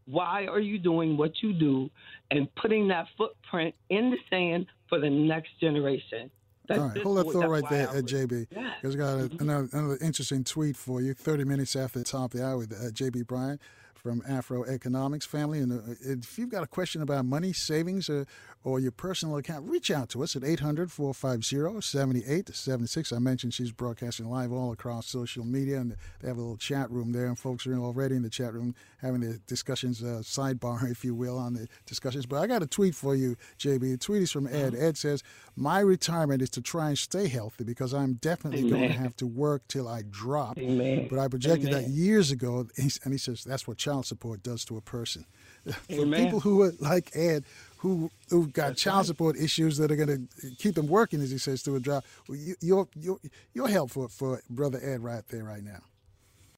[0.06, 1.90] Why are you doing what you do
[2.30, 6.30] and putting that footprint in the sand for the next generation?
[6.66, 8.46] That's All right, hold that thought right there, uh, JB.
[8.50, 8.72] Yeah.
[8.82, 11.12] I got a, another, another interesting tweet for you.
[11.12, 13.60] 30 minutes after the top of the hour with uh, JB Bryant
[14.04, 15.60] from Afro Economics Family.
[15.60, 18.24] And uh, if you've got a question about money, savings, uh,
[18.62, 23.12] or your personal account, reach out to us at 800 450 7876.
[23.14, 26.90] I mentioned she's broadcasting live all across social media, and they have a little chat
[26.90, 30.90] room there, and folks are already in the chat room having the discussions, uh, sidebar,
[30.90, 32.26] if you will, on the discussions.
[32.26, 33.92] But I got a tweet for you, JB.
[33.92, 34.74] The tweet is from Ed.
[34.74, 35.22] Ed says,
[35.56, 39.26] My retirement is to try and stay healthy because I'm definitely going to have to
[39.26, 40.58] work till I drop.
[40.58, 41.06] Amen.
[41.08, 44.76] But I projected that years ago, and he says that's what child support does to
[44.76, 45.26] a person.
[45.88, 47.44] For people who are like Ed,
[47.78, 51.38] who who've got child support issues that are going to keep them working, as he
[51.38, 53.18] says, to a job, well, you, you're, you're,
[53.52, 55.80] you're help for, for Brother Ed right there, right now.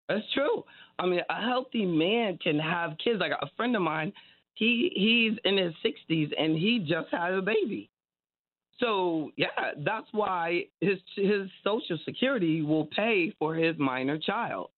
[0.08, 0.64] That's true.
[0.98, 3.20] I mean, a healthy man can have kids.
[3.20, 4.12] Like a friend of mine,
[4.54, 7.90] he he's in his sixties and he just had a baby.
[8.78, 9.46] So yeah,
[9.84, 14.70] that's why his his social security will pay for his minor child.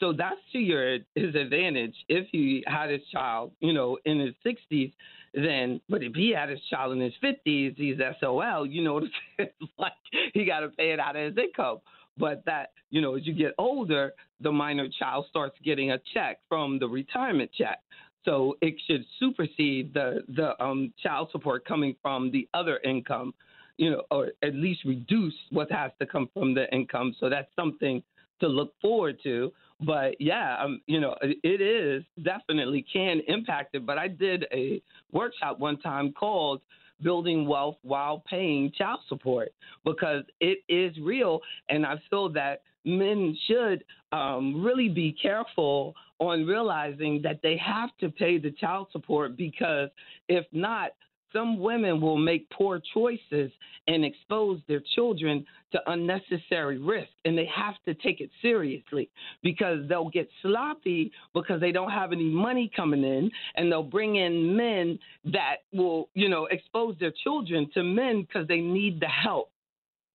[0.00, 4.34] So that's to your his advantage if he had his child, you know, in his
[4.42, 4.92] sixties.
[5.34, 8.66] Then, but if he had his child in his fifties, he's SOL.
[8.66, 9.00] You know
[9.78, 9.92] like
[10.34, 11.78] he got to pay it out of his income.
[12.18, 16.40] But that, you know, as you get older, the minor child starts getting a check
[16.48, 17.80] from the retirement check.
[18.24, 23.32] So it should supersede the the um, child support coming from the other income,
[23.76, 27.14] you know, or at least reduce what has to come from the income.
[27.20, 28.02] So that's something
[28.40, 29.52] to look forward to.
[29.80, 33.86] But yeah, um, you know, it is definitely can impact it.
[33.86, 36.60] But I did a workshop one time called
[37.02, 39.52] building wealth while paying child support
[39.84, 41.40] because it is real.
[41.68, 47.90] And I feel that men should um, really be careful on realizing that they have
[48.00, 49.88] to pay the child support because
[50.28, 50.90] if not,
[51.32, 53.50] some women will make poor choices
[53.86, 59.10] and expose their children to unnecessary risk and they have to take it seriously
[59.42, 64.16] because they'll get sloppy because they don't have any money coming in and they'll bring
[64.16, 69.06] in men that will you know expose their children to men because they need the
[69.06, 69.50] help.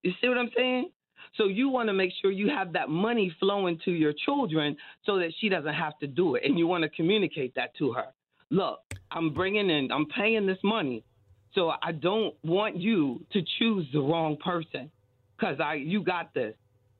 [0.01, 0.89] You see what i'm saying
[1.35, 5.17] so you want to make sure you have that money flowing to your children so
[5.17, 8.07] that she doesn't have to do it and you want to communicate that to her
[8.53, 8.79] look,
[9.11, 11.03] I'm bringing in, I'm paying this money.
[11.55, 14.89] So I don't want you to choose the wrong person
[15.37, 16.55] because I, you got this.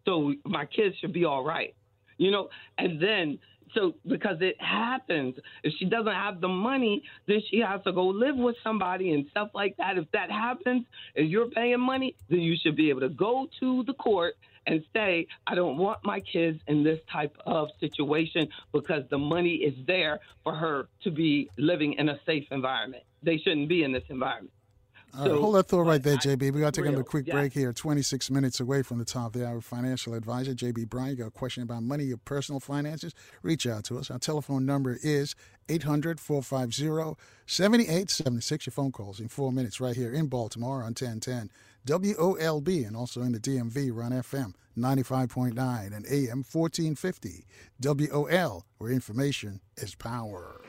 [0.06, 1.74] So my kids should be all right,
[2.18, 2.50] you know.
[2.78, 3.40] And then,
[3.74, 8.08] so because it happens, if she doesn't have the money, then she has to go
[8.08, 9.98] live with somebody and stuff like that.
[9.98, 13.84] If that happens, and you're paying money, then you should be able to go to
[13.84, 19.04] the court and say, I don't want my kids in this type of situation because
[19.10, 23.04] the money is there for her to be living in a safe environment.
[23.24, 24.54] They shouldn't be in this environment.
[25.16, 26.54] All right, hold that thought right there, JB.
[26.54, 27.36] We got to take a quick yeah.
[27.36, 27.72] break here.
[27.72, 29.62] 26 minutes away from the top of the hour.
[29.62, 31.12] Financial advisor, JB Bryan.
[31.12, 33.14] You got a question about money, your personal finances?
[33.44, 34.10] Reach out to us.
[34.10, 35.36] Our telephone number is
[35.70, 38.66] 800 450 7876.
[38.66, 41.52] Your phone calls in four minutes right here in Baltimore on 1010
[41.86, 43.92] WOLB and also in the DMV.
[43.94, 47.46] Run FM 95.9 and AM 1450.
[47.82, 50.63] WOL, where information is power.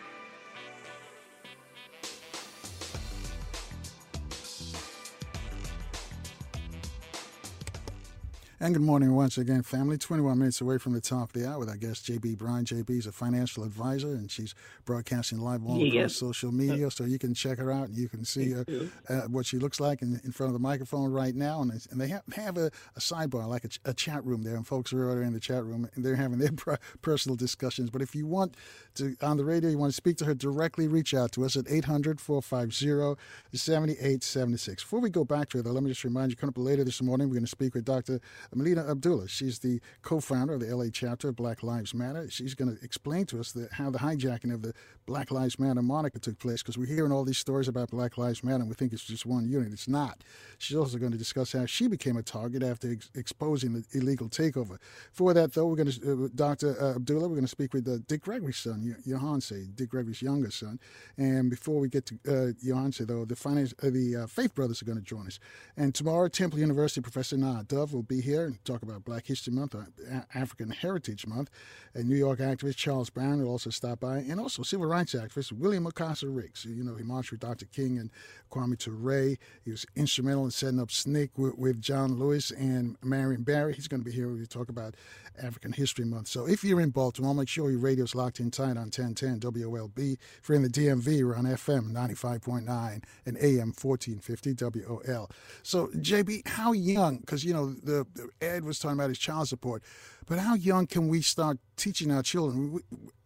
[8.64, 9.98] And good morning once again, family.
[9.98, 12.64] 21 minutes away from the top of the hour with our guest, JB Bryan.
[12.64, 14.55] JB is a financial advisor, and she's
[14.87, 15.92] broadcasting live all yes.
[15.92, 18.64] across social media, so you can check her out and you can see uh,
[19.11, 21.61] uh, what she looks like in, in, front of the microphone right now.
[21.61, 24.66] And, and they have, have a, a sidebar, like a, a, chat room there, and
[24.66, 27.90] folks are already in the chat room, and they're having their personal discussions.
[27.90, 28.57] But if you want
[28.94, 31.55] to, on the radio, you want to speak to her directly, reach out to us
[31.57, 33.20] at 800 450
[33.53, 34.83] 7876.
[34.85, 36.83] Before we go back to her, though, let me just remind you, coming up later
[36.83, 38.22] this morning, we're going to speak with Dr.
[38.57, 39.29] Melina Abdullah.
[39.29, 42.29] She's the co-founder of the LA chapter of Black Lives Matter.
[42.31, 44.75] She's going to explain to us how the hijacking of the
[45.07, 48.43] Black Lives Matter moniker took place because we're hearing all these stories about Black Lives
[48.43, 49.73] Matter and we think it's just one unit.
[49.73, 50.25] It's not.
[50.59, 54.29] She's also going to discuss how she became a target after ex- exposing the illegal
[54.29, 54.79] takeover.
[55.12, 56.77] For that, though, we're going to, uh, Dr.
[56.81, 60.51] Uh, Abdullah, we're going to speak with uh, Dick Gregory's son, Yohance, Dick Gregory's younger
[60.51, 60.79] son.
[61.19, 62.53] And before we get to uh,
[63.01, 65.38] though, the, finance, uh, the uh, Faith Brothers are going to join us.
[65.77, 69.52] And tomorrow, Temple University Professor Nah Dove will be here and talk about Black History
[69.52, 71.50] Month, uh, African Heritage Month.
[71.94, 75.52] And New York activist Charles Brown will also stop by, and also civil rights activist
[75.52, 76.64] William Mukasa Ricks.
[76.64, 77.66] You know, he marched with Dr.
[77.66, 78.11] King and
[78.50, 79.37] Kwame Ture.
[79.64, 83.74] He was instrumental in setting up SNCC with, with John Lewis and Marion Barry.
[83.74, 84.94] He's going to be here to talk about
[85.42, 86.28] African History Month.
[86.28, 90.16] So if you're in Baltimore, make sure your radio's locked in tight on 1010 WOLB.
[90.40, 95.30] If you're in the DMV, we're on FM 95.9 and AM 1450 WOL.
[95.62, 99.48] So, JB, how young, because, you know, the, the, Ed was talking about his child
[99.48, 99.82] support,
[100.26, 102.80] but how young can we start teaching our children?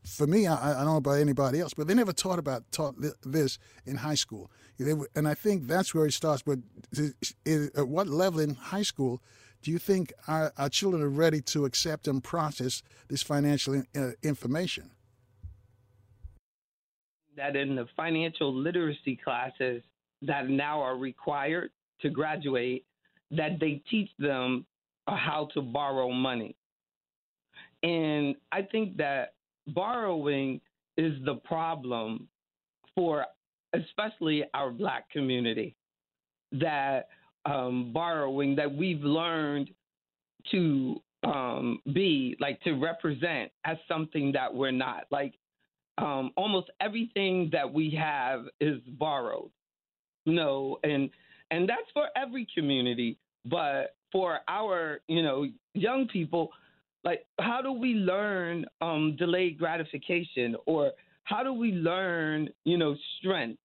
[0.04, 2.94] For me, I, I don't know about anybody else, but they never taught about taught
[3.22, 4.50] this in high school.
[5.14, 6.42] And I think that's where it starts.
[6.42, 6.60] But
[7.46, 9.20] at what level in high school
[9.62, 14.10] do you think our, our children are ready to accept and process this financial uh,
[14.22, 14.90] information?
[17.36, 19.82] That in the financial literacy classes
[20.22, 22.84] that now are required to graduate,
[23.30, 24.64] that they teach them
[25.16, 26.56] how to borrow money.
[27.82, 29.34] And I think that
[29.68, 30.60] borrowing
[30.96, 32.28] is the problem
[32.94, 33.24] for
[33.74, 35.74] especially our black community.
[36.52, 37.08] That
[37.44, 39.70] um, borrowing that we've learned
[40.50, 45.04] to um, be, like to represent as something that we're not.
[45.10, 45.34] Like
[45.98, 49.50] um, almost everything that we have is borrowed.
[50.24, 51.10] You know, and
[51.50, 53.18] and that's for every community.
[53.44, 56.50] But for our, you know, young people,
[57.04, 60.92] like how do we learn um, delayed gratification or
[61.24, 63.58] how do we learn, you know, strength?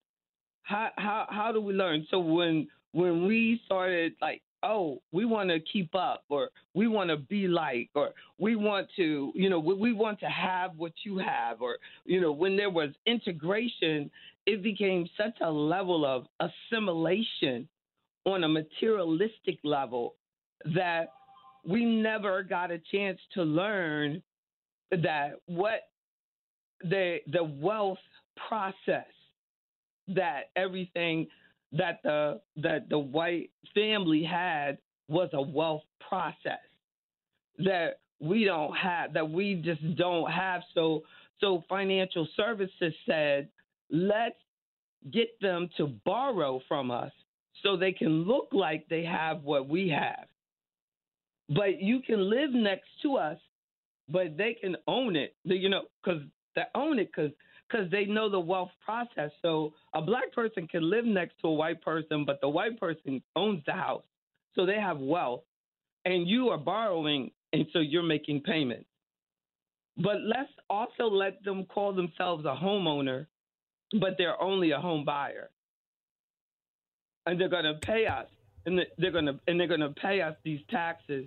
[0.63, 2.07] How how how do we learn?
[2.09, 7.09] So when when we started like oh, we want to keep up or we want
[7.09, 10.93] to be like or we want to, you know, we, we want to have what
[11.03, 14.09] you have or, you know, when there was integration,
[14.45, 17.67] it became such a level of assimilation
[18.25, 20.15] on a materialistic level
[20.75, 21.13] that
[21.65, 24.21] we never got a chance to learn
[24.91, 25.89] that what
[26.81, 27.97] the the wealth
[28.47, 29.05] process
[30.07, 31.27] that everything
[31.71, 36.59] that the that the white family had was a wealth process
[37.57, 40.61] that we don't have that we just don't have.
[40.73, 41.03] So
[41.39, 43.49] so financial services said
[43.89, 44.35] let's
[45.11, 47.11] get them to borrow from us
[47.61, 50.25] so they can look like they have what we have
[51.55, 53.37] but you can live next to us
[54.09, 56.21] but they can own it you know because
[56.55, 57.31] they own it because
[57.73, 59.31] because they know the wealth process.
[59.41, 63.21] So a black person can live next to a white person, but the white person
[63.35, 64.03] owns the house.
[64.55, 65.43] So they have wealth.
[66.05, 68.85] And you are borrowing, and so you're making payments.
[69.95, 73.27] But let's also let them call themselves a homeowner,
[73.99, 75.49] but they're only a home buyer.
[77.25, 78.27] And they're going to pay us,
[78.65, 81.25] and they're going to and they're going to pay us these taxes,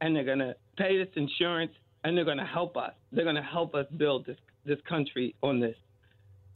[0.00, 1.72] and they're going to pay this insurance,
[2.04, 2.92] and they're going to help us.
[3.12, 5.76] They're going to help us build this this country on this.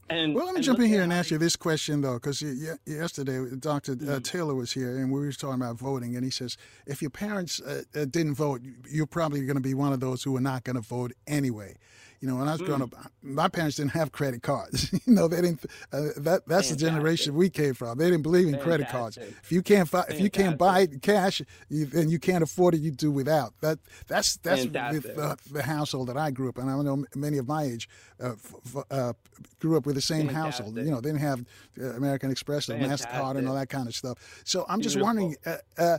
[0.09, 2.41] And, well, let me jump in here and ask you this question, though, because
[2.85, 3.93] yesterday Dr.
[3.93, 4.17] Uh, mm-hmm.
[4.19, 7.61] Taylor was here and we were talking about voting, and he says if your parents
[7.61, 10.65] uh, uh didn't vote, you're probably going to be one of those who are not
[10.65, 11.75] going to vote anyway.
[12.23, 12.67] You know, when I was mm.
[12.67, 14.93] growing up, my parents didn't have credit cards.
[15.05, 15.65] you know, they didn't.
[15.91, 16.77] Uh, that that's Fantastic.
[16.77, 17.97] the generation we came from.
[17.97, 18.69] They didn't believe in Fantastic.
[18.69, 19.17] credit cards.
[19.17, 22.75] If you can't fi- if you can't buy it cash, you, and you can't afford
[22.75, 23.53] it, you do without.
[23.59, 26.69] That that's that's the, the, household that I grew up in.
[26.69, 27.89] I know many of my age
[28.21, 29.13] uh, f- uh,
[29.59, 30.65] grew up with the same Fantastic.
[30.65, 30.77] household.
[30.77, 31.45] You know, they didn't have
[31.77, 34.17] uh, American Express or Mastercard and all that kind of stuff.
[34.45, 35.07] So I'm just Beautiful.
[35.07, 35.97] wondering uh, uh,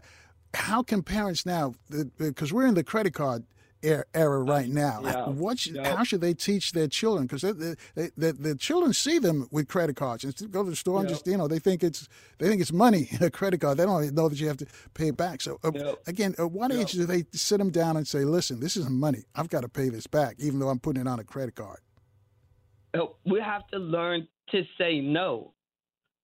[0.54, 1.74] how can parents now,
[2.16, 3.44] because we're in the credit card
[3.84, 5.00] era right now.
[5.02, 5.28] Yeah.
[5.28, 5.96] What yeah.
[5.96, 7.26] how should they teach their children?
[7.26, 7.76] Because the
[8.16, 11.36] the children see them with credit cards and go to the store and just you
[11.36, 13.78] know they think it's they think it's money a credit card.
[13.78, 15.40] They don't know that you have to pay it back.
[15.40, 18.76] So uh, again, at what age do they sit them down and say, "Listen, this
[18.76, 19.24] isn't money.
[19.34, 21.80] I've got to pay this back, even though I'm putting it on a credit card."
[22.94, 25.52] Uh, we have to learn to say no,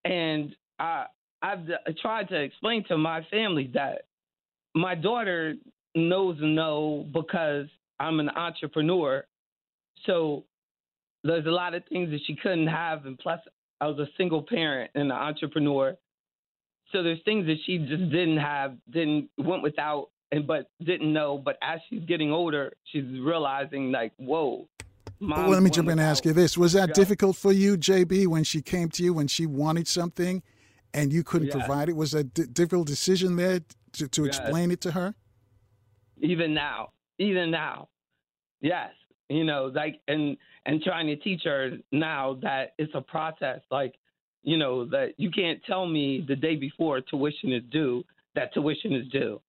[0.04, 1.06] and I
[1.42, 4.02] I've uh, tried to explain to my family that
[4.74, 5.54] my daughter
[5.94, 7.66] knows no because
[7.98, 9.24] I'm an entrepreneur.
[10.06, 10.44] So
[11.24, 13.40] there's a lot of things that she couldn't have, and plus
[13.80, 15.96] I was a single parent and an entrepreneur.
[16.92, 21.38] So there's things that she just didn't have, didn't went without, and but didn't know.
[21.38, 24.66] But as she's getting older, she's realizing like, whoa.
[25.20, 26.94] Well, let me jump in and ask you this: Was that yeah.
[26.94, 30.42] difficult for you, JB, when she came to you when she wanted something,
[30.94, 31.96] and you couldn't provide it?
[31.96, 33.60] Was that a d- difficult decision there
[33.92, 35.14] to, to explain it to her?
[36.20, 37.88] Even now, even now.
[38.60, 38.90] Yes,
[39.28, 43.60] you know, like and and trying to teach her now that it's a process.
[43.70, 43.94] Like,
[44.42, 48.04] you know, that you can't tell me the day before tuition is due
[48.34, 49.40] that tuition is due.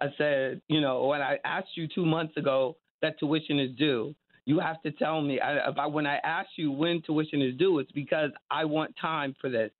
[0.00, 4.14] I said, you know, when I asked you two months ago that tuition is due,
[4.44, 5.40] you have to tell me.
[5.40, 9.50] I, when I ask you when tuition is due, it's because I want time for
[9.50, 9.70] this.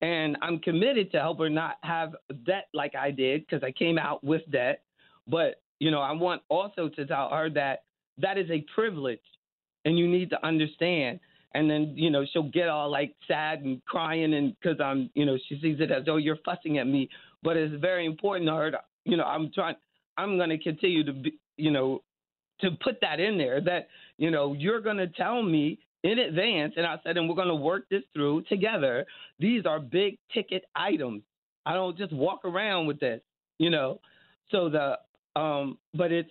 [0.00, 2.14] And I'm committed to help her not have
[2.46, 4.82] debt like I did because I came out with debt.
[5.26, 7.84] But you know, I want also to tell her that
[8.18, 9.20] that is a privilege
[9.84, 11.20] and you need to understand.
[11.54, 15.24] And then, you know, she'll get all like sad and crying and because I'm, you
[15.24, 17.08] know, she sees it as though you're fussing at me.
[17.42, 19.76] But it's very important to her to, you know, I'm trying,
[20.16, 22.02] I'm going to continue to be, you know,
[22.60, 23.88] to put that in there that,
[24.18, 26.74] you know, you're going to tell me in advance.
[26.76, 29.06] And I said, and we're going to work this through together.
[29.38, 31.22] These are big ticket items.
[31.64, 33.20] I don't just walk around with this,
[33.58, 34.00] you know.
[34.50, 34.98] So the
[35.38, 36.30] um, but it's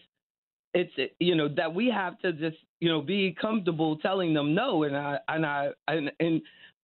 [0.74, 4.84] it's you know that we have to just you know be comfortable telling them no,
[4.84, 6.41] and I and I and, and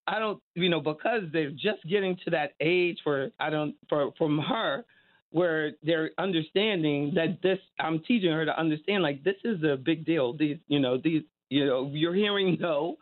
[0.07, 4.11] I don't you know because they're just getting to that age for I don't for
[4.17, 4.85] from her
[5.31, 10.05] where they're understanding that this I'm teaching her to understand like this is a big
[10.05, 10.33] deal.
[10.33, 12.97] These you know these you know you're hearing no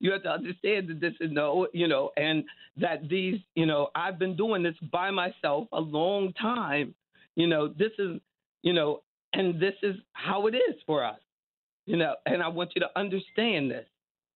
[0.00, 2.44] you have to understand that this is no, you know, and
[2.76, 6.94] that these, you know, I've been doing this by myself a long time.
[7.36, 8.20] You know, this is
[8.62, 9.02] you know,
[9.32, 11.20] and this is how it is for us,
[11.86, 13.86] you know, and I want you to understand this,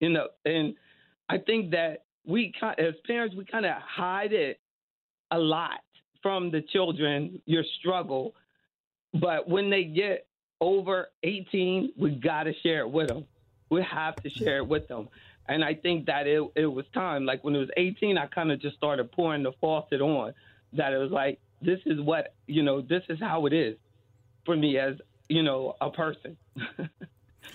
[0.01, 0.75] you know, and
[1.29, 4.61] I think that we, as parents, we kind of hide it
[5.31, 5.81] a lot
[6.23, 8.35] from the children, your struggle.
[9.13, 10.27] But when they get
[10.61, 13.25] over 18, we got to share it with them.
[13.71, 15.09] We have to share it with them.
[15.49, 17.27] And I think that it, it was time.
[17.27, 20.33] Like when it was 18, I kind of just started pouring the faucet on.
[20.73, 23.77] That it was like, this is what, you know, this is how it is
[24.45, 24.97] for me as,
[25.29, 26.37] you know, a person.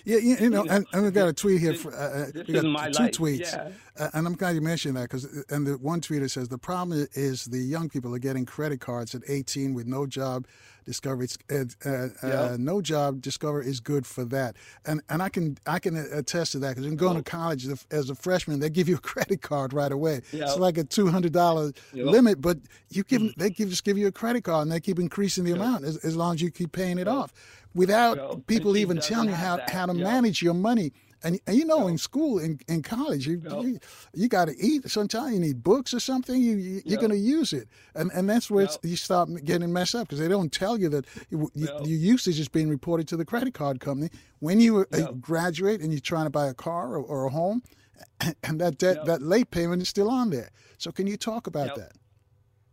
[0.06, 1.74] Yeah, you, you know, and, and we got a tweet here.
[1.74, 2.92] For, uh, uh two life.
[3.12, 3.70] tweets, yeah.
[3.98, 7.08] uh, and I'm glad you mentioned that because, and the one tweeter says the problem
[7.14, 10.48] is the young people are getting credit cards at 18 with no job.
[10.86, 13.22] Discovery, uh, uh, uh no job.
[13.22, 14.56] Discover is good for that,
[14.86, 18.10] and and I can I can attest to that because in going to college as
[18.10, 20.22] a freshman, they give you a credit card right away.
[20.32, 20.44] Yep.
[20.44, 22.06] It's like a two hundred dollar yep.
[22.08, 22.58] limit, but
[22.90, 23.36] you give mm.
[23.36, 25.60] they give just give you a credit card and they keep increasing the yep.
[25.60, 27.34] amount as, as long as you keep paying it off
[27.76, 29.70] without people even telling you how, that.
[29.70, 30.92] how to manage your money.
[31.24, 31.90] And, and you know, yep.
[31.90, 33.64] in school, in, in college, you yep.
[33.64, 33.80] you,
[34.14, 34.90] you got to eat.
[34.90, 36.42] Sometimes you need books or something.
[36.42, 39.96] You, you are going to use it, and and that's where you start getting messed
[39.96, 43.26] up because they don't tell you that you, your usage is being reported to the
[43.26, 44.10] credit card company
[44.40, 47.64] when you uh, graduate and you're trying to buy a car or, or a home,
[48.44, 50.50] and that debt, that late payment is still on there.
[50.78, 51.92] So can you talk about that?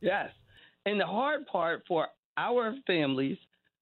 [0.00, 0.30] Yes,
[0.84, 3.38] and the hard part for our families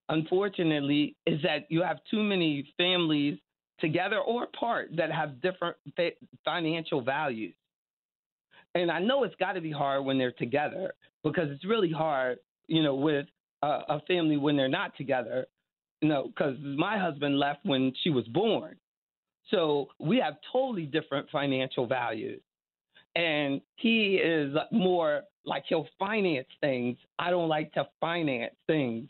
[0.08, 3.38] unfortunately, is that you have too many families
[3.80, 5.76] together or apart that have different
[6.44, 7.54] financial values.
[8.74, 12.38] And I know it's got to be hard when they're together because it's really hard,
[12.66, 13.26] you know, with
[13.62, 15.46] a, a family when they're not together.
[16.00, 18.76] You know, because my husband left when she was born.
[19.50, 22.42] So we have totally different financial values.
[23.16, 26.98] And he is more like he'll finance things.
[27.18, 29.08] I don't like to finance things.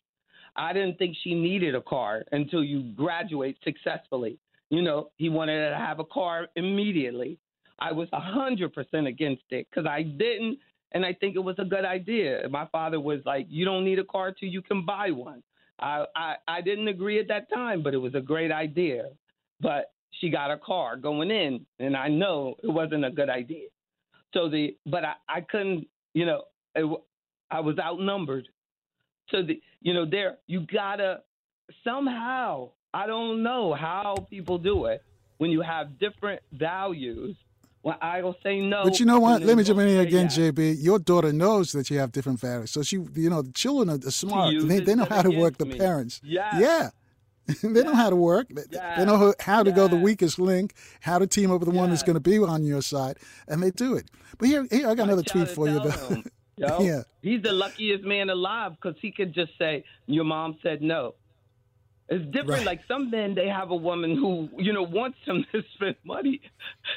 [0.57, 4.39] I didn't think she needed a car until you graduate successfully.
[4.75, 7.39] You know, he wanted to have a car immediately.
[7.79, 10.59] I was 100% against it because I didn't,
[10.93, 12.49] and I think it was a good idea.
[12.51, 15.43] My father was like, You don't need a car till you can buy one.
[15.81, 19.05] I, I, I didn't agree at that time, but it was a great idea.
[19.61, 23.69] But she got a car going in, and I know it wasn't a good idea.
[24.33, 26.45] So the, but I, I couldn't, you know,
[26.75, 27.01] it,
[27.51, 28.49] I was outnumbered
[29.31, 31.21] So the you know there you gotta
[31.85, 35.03] somehow I don't know how people do it
[35.39, 37.37] when you have different values.
[37.83, 38.85] When I will say no.
[38.85, 39.43] But you know what?
[39.43, 40.39] Let me jump in here again, yes.
[40.39, 40.77] JB.
[40.79, 44.11] Your daughter knows that you have different values, so she, you know, the children are
[44.11, 44.55] smart.
[44.63, 46.21] They, they know how to work the parents.
[46.25, 46.55] Yes.
[46.59, 46.91] Yeah.
[47.63, 48.47] they know how to work.
[48.71, 48.99] Yes.
[48.99, 51.91] They know how to go the weakest link, how to team up with the one
[51.91, 53.19] that's going to be on your side,
[53.49, 54.09] and they do it.
[54.39, 55.81] But here, here I got another tweet for you.
[55.81, 56.23] Though.
[56.57, 57.03] Yo, yeah.
[57.21, 61.17] He's the luckiest man alive because he could just say, Your mom said no.
[62.09, 62.51] It's different.
[62.51, 62.67] Right.
[62.67, 66.41] Like some men, they have a woman who, you know, wants them to spend money.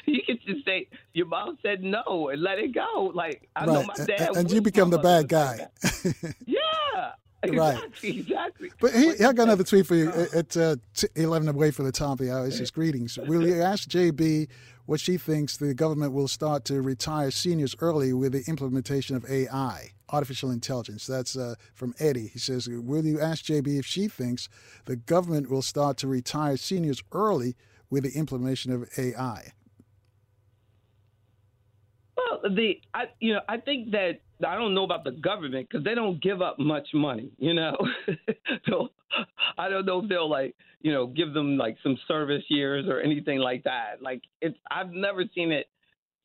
[0.06, 3.12] You can just say, "Your mom said no," and let it go.
[3.14, 3.72] Like I right.
[3.72, 4.36] know my dad.
[4.36, 5.68] And you become the bad guy.
[6.46, 7.12] yeah.
[7.40, 8.18] Exactly, right.
[8.18, 8.72] exactly.
[8.80, 10.10] But he, I got another tweet for you.
[10.32, 10.74] It's uh,
[11.14, 12.44] 11 away for the top of the hour.
[12.44, 13.16] It's just greetings.
[13.16, 14.48] Will you ask JB
[14.88, 19.30] what she thinks the government will start to retire seniors early with the implementation of
[19.30, 21.06] AI, artificial intelligence?
[21.06, 22.28] That's uh, from Eddie.
[22.28, 24.48] He says, Will you ask JB if she thinks
[24.86, 27.54] the government will start to retire seniors early
[27.90, 29.52] with the implementation of AI?
[32.42, 35.84] Well, the I you know I think that I don't know about the government because
[35.84, 37.76] they don't give up much money, you know.
[38.68, 38.88] so
[39.56, 43.00] I don't know if they'll like you know give them like some service years or
[43.00, 44.02] anything like that.
[44.02, 45.66] Like it's I've never seen it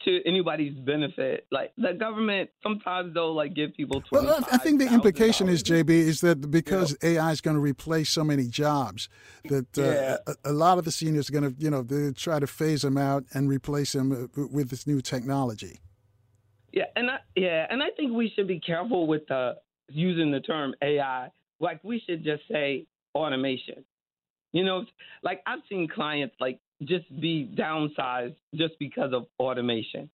[0.06, 1.48] to anybody's benefit.
[1.52, 4.04] Like the government sometimes they'll like give people.
[4.12, 8.10] Well, I think the implication is JB is that because AI is going to replace
[8.10, 9.10] so many jobs,
[9.46, 10.18] that uh, yeah.
[10.28, 11.84] a, a, lot of the seniors are going to you know
[12.16, 15.80] try to phase them out and replace them uh, with this new technology.
[16.74, 19.54] Yeah, and I, yeah, and I think we should be careful with uh,
[19.90, 21.30] using the term AI.
[21.60, 23.86] Like we should just say automation.
[24.54, 24.86] You know,
[25.22, 30.10] like I've seen clients like just be downsized just because of automation.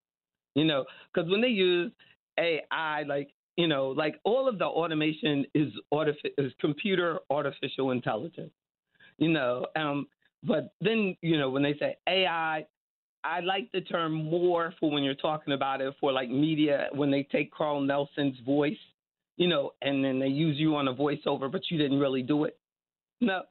[0.56, 0.84] You know,
[1.14, 1.94] because when they use
[2.38, 8.52] AI, like you know, like all of the automation is artific- is computer artificial intelligence.
[9.18, 10.08] You know, um,
[10.44, 12.66] but then you know when they say AI,
[13.24, 17.12] I like the term more for when you're talking about it for like media when
[17.12, 18.78] they take Carl Nelson's voice,
[19.38, 22.46] you know, and then they use you on a voiceover, but you didn't really do
[22.46, 22.58] it.
[23.22, 23.42] No,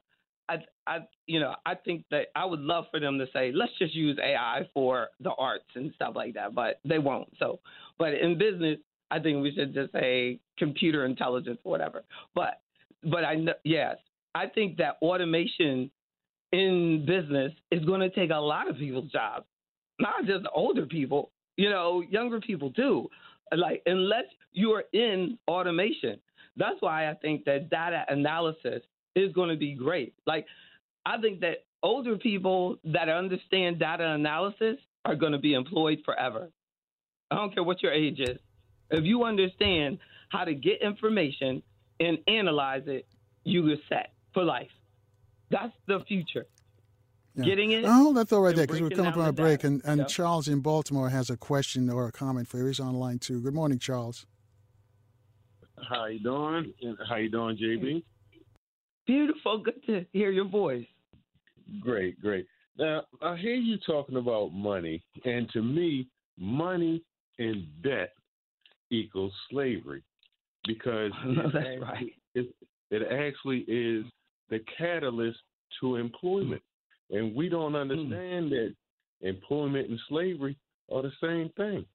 [0.47, 0.57] I,
[0.87, 0.97] I,
[1.27, 4.17] you know, I think that I would love for them to say, let's just use
[4.23, 7.29] AI for the arts and stuff like that, but they won't.
[7.37, 7.59] So,
[7.99, 8.79] but in business,
[9.11, 12.03] I think we should just say computer intelligence or whatever.
[12.33, 12.61] But,
[13.03, 13.97] but I, know, yes,
[14.33, 15.91] I think that automation
[16.51, 19.45] in business is going to take a lot of people's jobs
[19.99, 23.09] not just older people, you know, younger people too.
[23.55, 26.19] like unless you're in automation.
[26.57, 28.81] That's why I think that data analysis
[29.15, 30.13] is going to be great.
[30.25, 30.45] Like
[31.05, 36.49] I think that older people that understand data analysis are going to be employed forever.
[37.31, 38.37] I don't care what your age is.
[38.89, 41.61] If you understand how to get information
[41.99, 43.07] and analyze it,
[43.43, 44.69] you are set for life.
[45.51, 46.45] That's the future.
[47.39, 47.45] Yeah.
[47.45, 47.85] Getting it.
[47.87, 49.59] Oh, that's all right there because we're coming down from a break.
[49.59, 49.67] data.
[49.67, 50.07] And, and Yep.
[50.09, 52.65] Charles in Baltimore has a question or a comment for you.
[52.67, 53.39] He's online too.
[53.41, 54.25] Good morning, Charles.
[55.89, 56.73] How you doing?
[57.07, 58.03] How you doing, JB?
[59.07, 59.59] Beautiful.
[59.59, 60.85] Good to hear your voice.
[61.79, 62.45] Great, great.
[62.77, 67.03] Now I hear you talking about money, and to me, money
[67.37, 68.11] and debt
[68.91, 70.03] equals slavery
[70.65, 72.13] because No, it that's actually- right.
[72.35, 72.55] It,
[72.91, 74.05] it actually is
[74.49, 75.37] the catalyst
[75.79, 76.61] to employment,
[77.11, 78.75] and we don't understand that
[79.21, 80.57] employment and slavery
[80.91, 81.85] are the same thing.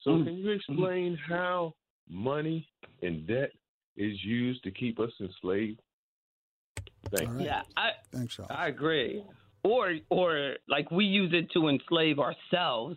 [0.00, 0.24] So, Mm.
[0.24, 1.74] can you explain how
[2.08, 2.68] money
[3.02, 3.52] and debt
[3.96, 5.80] is used to keep us enslaved?
[7.10, 7.38] Thank All you.
[7.38, 7.46] right.
[7.46, 8.50] Yeah, I, Thanks, Charles.
[8.54, 9.24] I agree.
[9.64, 12.96] Or or like we use it to enslave ourselves.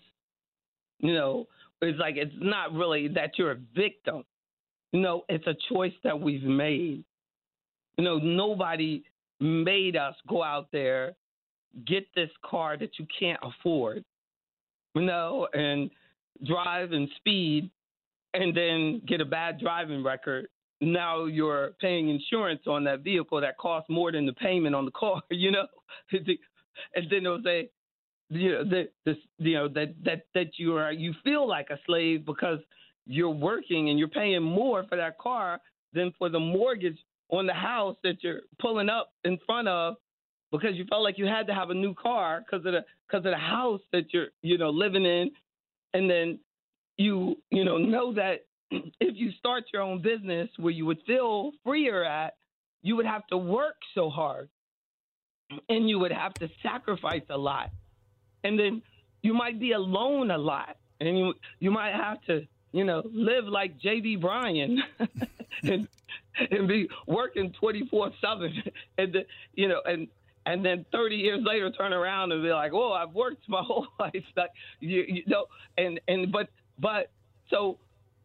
[1.00, 1.48] You know,
[1.82, 4.24] it's like it's not really that you're a victim.
[4.92, 7.04] You know, it's a choice that we've made.
[7.98, 9.04] You know, nobody
[9.40, 11.16] made us go out there,
[11.86, 14.04] get this car that you can't afford.
[14.96, 15.90] You know, and
[16.46, 17.70] drive and speed
[18.34, 20.48] and then get a bad driving record
[20.82, 24.92] now you're paying insurance on that vehicle that costs more than the payment on the
[24.92, 25.68] car, you know?
[26.12, 27.70] and then they'll say,
[28.30, 31.78] you know, that this, you know, that, that, that you are, you feel like a
[31.86, 32.60] slave because
[33.06, 35.60] you're working and you're paying more for that car
[35.94, 36.98] than for the mortgage
[37.30, 39.96] on the house that you're pulling up in front of
[40.52, 43.26] because you felt like you had to have a new car because of the, because
[43.26, 45.32] of the house that you're, you know, living in.
[45.94, 46.40] And then
[46.98, 51.52] you, you know, know that if you start your own business where you would feel
[51.64, 52.36] freer at,
[52.82, 54.50] you would have to work so hard
[55.70, 57.72] and you would have to sacrifice a lot.
[58.44, 58.82] And then
[59.22, 63.46] you might be alone a lot and you you might have to, you know, live
[63.46, 64.82] like JB Bryan
[65.64, 65.88] and
[66.50, 68.14] and be working 24/7
[68.98, 70.08] and the, you know and
[70.46, 73.88] and then 30 years later turn around and be like, "Oh, I've worked my whole
[74.00, 75.46] life." Like you, you know,
[75.78, 77.12] and and but but
[77.50, 77.78] so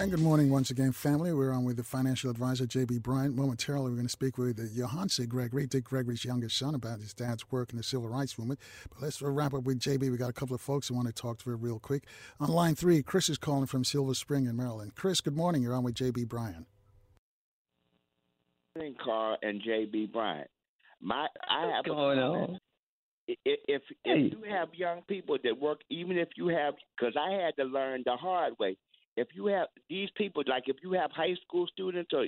[0.00, 1.30] And good morning once again, family.
[1.34, 3.00] We're on with the financial advisor, J.B.
[3.00, 3.36] Bryan.
[3.36, 7.12] Momentarily, we're going to speak with uh, Yohance Gregory, Dick Gregory's youngest son, about his
[7.12, 8.60] dad's work in the civil rights movement.
[8.88, 10.08] But let's wrap up with J.B.
[10.08, 12.04] We got a couple of folks who want to talk to her real quick.
[12.40, 14.94] On line three, Chris is calling from Silver Spring in Maryland.
[14.94, 15.62] Chris, good morning.
[15.62, 16.24] You're on with J.B.
[16.24, 16.64] Bryan.
[18.76, 20.46] Morning, Carl and JB Bryan.
[21.02, 22.50] My, I have What's a going comment.
[22.50, 22.58] on?
[23.28, 24.26] If if, Hey.
[24.26, 27.64] if you have young people that work, even if you have, because I had to
[27.64, 28.76] learn the hard way.
[29.16, 32.26] If you have these people, like if you have high school students or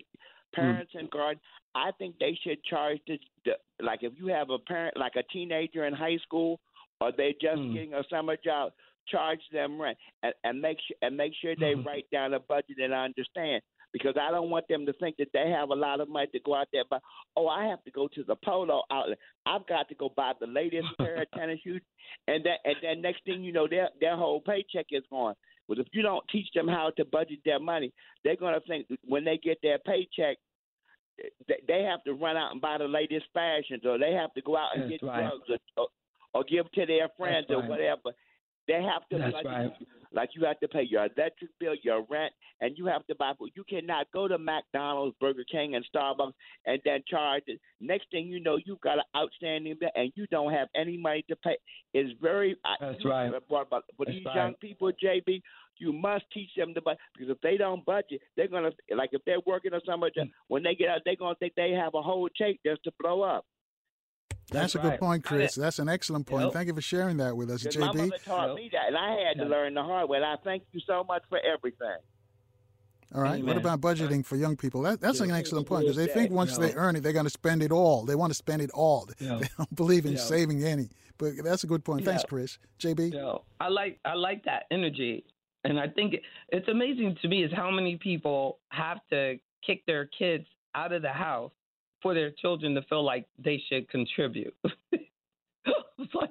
[0.55, 1.41] parents and guardians,
[1.75, 3.53] I think they should charge the, the
[3.85, 6.61] like if you have a parent like a teenager in high school
[7.01, 7.73] or they just Mm.
[7.73, 8.73] getting a summer job,
[9.09, 11.85] charge them rent and, and make sure and make sure they Mhm.
[11.85, 13.63] write down a budget and understand
[13.93, 16.41] because I don't want them to think that they have a lot of money to
[16.41, 16.85] go out there.
[16.89, 17.03] But
[17.37, 19.19] oh, I have to go to the polo outlet.
[19.47, 21.83] I've got to go buy the latest pair of tennis shoes,
[22.27, 25.35] and that and then next thing you know, their their whole paycheck is gone.
[25.69, 27.93] But if you don't teach them how to budget their money,
[28.25, 30.37] they're gonna think when they get their paycheck.
[31.47, 34.43] they- They have to run out and buy the latest fashions, or they have to
[34.43, 35.29] go out and That's get right.
[35.29, 35.87] drugs, or,
[36.35, 37.69] or, give to their friends, or right.
[37.69, 38.11] whatever.
[38.67, 39.73] They have to That's budget right.
[40.15, 43.33] Like you have to pay your electric bill, your rent, and you have to buy
[43.39, 43.51] food.
[43.55, 46.33] You cannot go to McDonald's, Burger King, and Starbucks
[46.67, 47.61] and then charge it.
[47.81, 51.25] Next thing you know, you've got an outstanding bill and you don't have any money
[51.29, 51.57] to pay.
[51.95, 53.49] It's very I- That's you right.
[53.49, 54.37] brought about- For That's these right.
[54.37, 55.43] young people, JB,
[55.79, 59.25] you must teach them to budget because if they don't budget, they're gonna like if
[59.25, 60.11] they're working or something.
[60.17, 60.31] Mm.
[60.49, 63.23] When they get out, they're gonna think they have a whole check just to blow
[63.23, 63.45] up.
[64.51, 65.55] That's, That's a good point, Chris.
[65.55, 66.45] That's an excellent point.
[66.45, 66.53] Yep.
[66.53, 67.97] Thank you for sharing that with us, 'Cause my JB.
[67.97, 68.57] mother taught Yep.
[68.57, 70.19] me that, and I had to learn the hard way.
[70.19, 71.97] And I thank you so much for everything.
[73.15, 73.35] All right.
[73.35, 73.47] Amen.
[73.47, 74.83] What about budgeting for young people?
[74.83, 77.31] That, that's an excellent point because they think once they earn it, they're going to
[77.31, 78.05] spend it all.
[78.07, 79.09] They want to spend it all.
[79.21, 79.37] Yeah.
[79.37, 80.19] They don't believe in Yeah.
[80.19, 80.89] saving any.
[81.19, 82.05] But that's a good point.
[82.05, 82.29] Thanks, Yeah.
[82.29, 82.59] Chris.
[82.79, 83.13] JB?
[83.13, 85.25] Yo, I like I like that energy,
[85.65, 89.85] and I think it, it's amazing to me is how many people have to kick
[89.87, 91.53] their kids out of the house
[92.03, 94.55] for their children to feel like they should contribute.
[94.65, 96.31] I was like,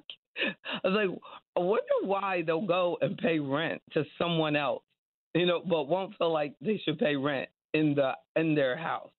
[0.83, 1.19] I was like,
[1.55, 4.83] I wonder why they'll go and pay rent to someone else,
[5.33, 9.11] you know, but won't feel like they should pay rent in the in their house.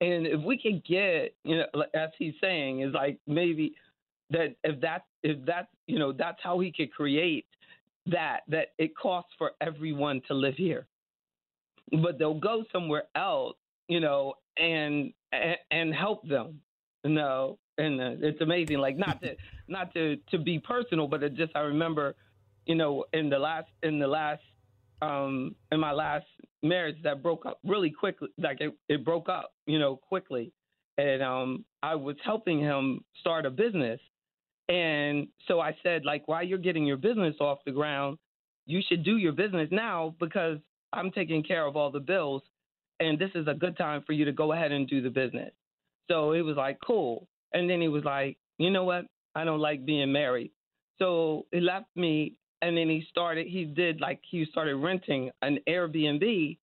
[0.00, 3.74] And if we could get, you know, as he's saying, is like maybe
[4.30, 7.46] that if that if that you know that's how he could create
[8.06, 10.86] that that it costs for everyone to live here
[12.02, 13.56] but they'll go somewhere else
[13.88, 15.12] you know and
[15.42, 16.60] and, and help them
[17.04, 17.58] you know?
[17.76, 19.34] And uh, it's amazing like not to
[19.68, 22.14] not to to be personal but it just i remember
[22.66, 24.42] you know in the last in the last
[25.02, 26.26] um in my last
[26.62, 30.52] marriage that broke up really quickly like it, it broke up you know quickly.
[30.98, 34.00] And um i was helping him start a business.
[34.66, 38.16] And so I said, like, while you're getting your business off the ground,
[38.64, 40.56] you should do your business now because
[40.90, 42.42] I'm taking care of all the bills.
[43.00, 45.52] And this is a good time for you to go ahead and do the business.
[46.10, 47.26] So it was like, cool.
[47.52, 49.06] And then he was like, you know what?
[49.34, 50.52] I don't like being married.
[50.98, 55.58] So he left me and then he started, he did like, he started renting an
[55.68, 56.56] Airbnb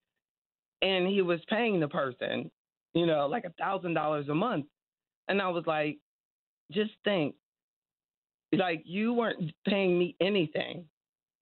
[0.80, 2.50] and he was paying the person,
[2.94, 4.66] you know, like a thousand dollars a month.
[5.28, 5.98] And I was like,
[6.72, 7.34] just think,
[8.52, 10.84] like you weren't paying me anything,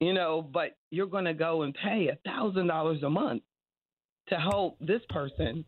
[0.01, 3.43] you know, but you're going to go and pay a thousand dollars a month
[4.31, 5.65] to help this person,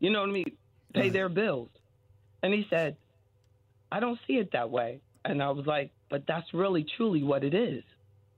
[0.00, 0.56] you know what I mean,
[0.94, 1.12] pay Right.
[1.12, 1.70] their bills.
[2.42, 2.96] And he said,
[3.90, 5.00] I don't see it that way.
[5.24, 7.82] And I was like, but that's really truly what it is.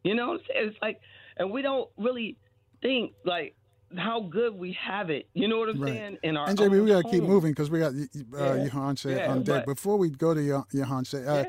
[0.04, 0.68] You know what I'm saying?
[0.70, 1.00] It's like,
[1.36, 2.36] and we don't really
[2.82, 3.54] think like
[3.96, 5.28] how good we have it.
[5.34, 5.92] You know what I'm Right.
[5.94, 6.18] saying?
[6.22, 8.68] In our And JB, own we got to keep moving because we got uh, Yeah.
[8.68, 9.66] Yohance Yeah, on deck.
[9.66, 11.44] but- Before we go to Yohance- Yohance uh,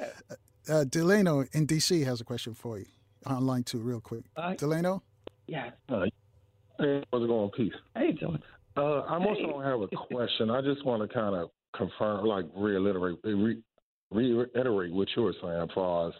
[0.67, 0.76] Yeah.
[0.76, 2.01] uh, Delano in D.C.
[2.01, 2.86] has a question for you
[3.26, 4.26] on line two, real quick.
[4.36, 5.03] Uh, Delano?
[5.47, 5.72] Yeah.
[6.82, 7.51] Hey, how's it going?
[7.51, 7.73] Peace.
[7.95, 8.41] How you doing?
[8.75, 9.47] Uh, I also Hey.
[9.47, 10.49] don't have a question.
[10.49, 13.61] I just want to kind of confirm, like reiterate, re-
[14.09, 16.13] reiterate what you were saying, far as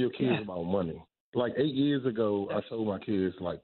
[0.00, 0.42] your kids Yeah.
[0.42, 1.02] about money.
[1.34, 3.60] Like eight years ago, I told my kids like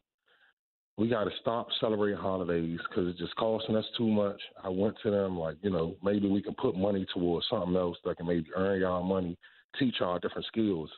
[0.96, 4.40] we got to stop celebrating holidays because it's just costing us too much.
[4.62, 7.98] I went to them like, you know, maybe we can put money towards something else
[8.04, 9.38] that can maybe earn y'all money,
[9.78, 10.90] teach y'all different skills.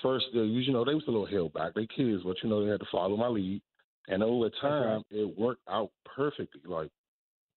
[0.00, 1.74] First, they, you know, they was a little held back.
[1.74, 3.60] They kids, but you know, they had to follow my lead.
[4.08, 6.60] And over time, it worked out perfectly.
[6.64, 6.90] Like,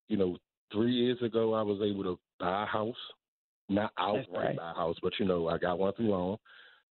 [0.08, 0.38] you know,
[0.72, 2.96] three years ago, I was able to buy a house,
[3.70, 4.58] not outright right.
[4.58, 6.38] buy a house, but you know, I got one through loan.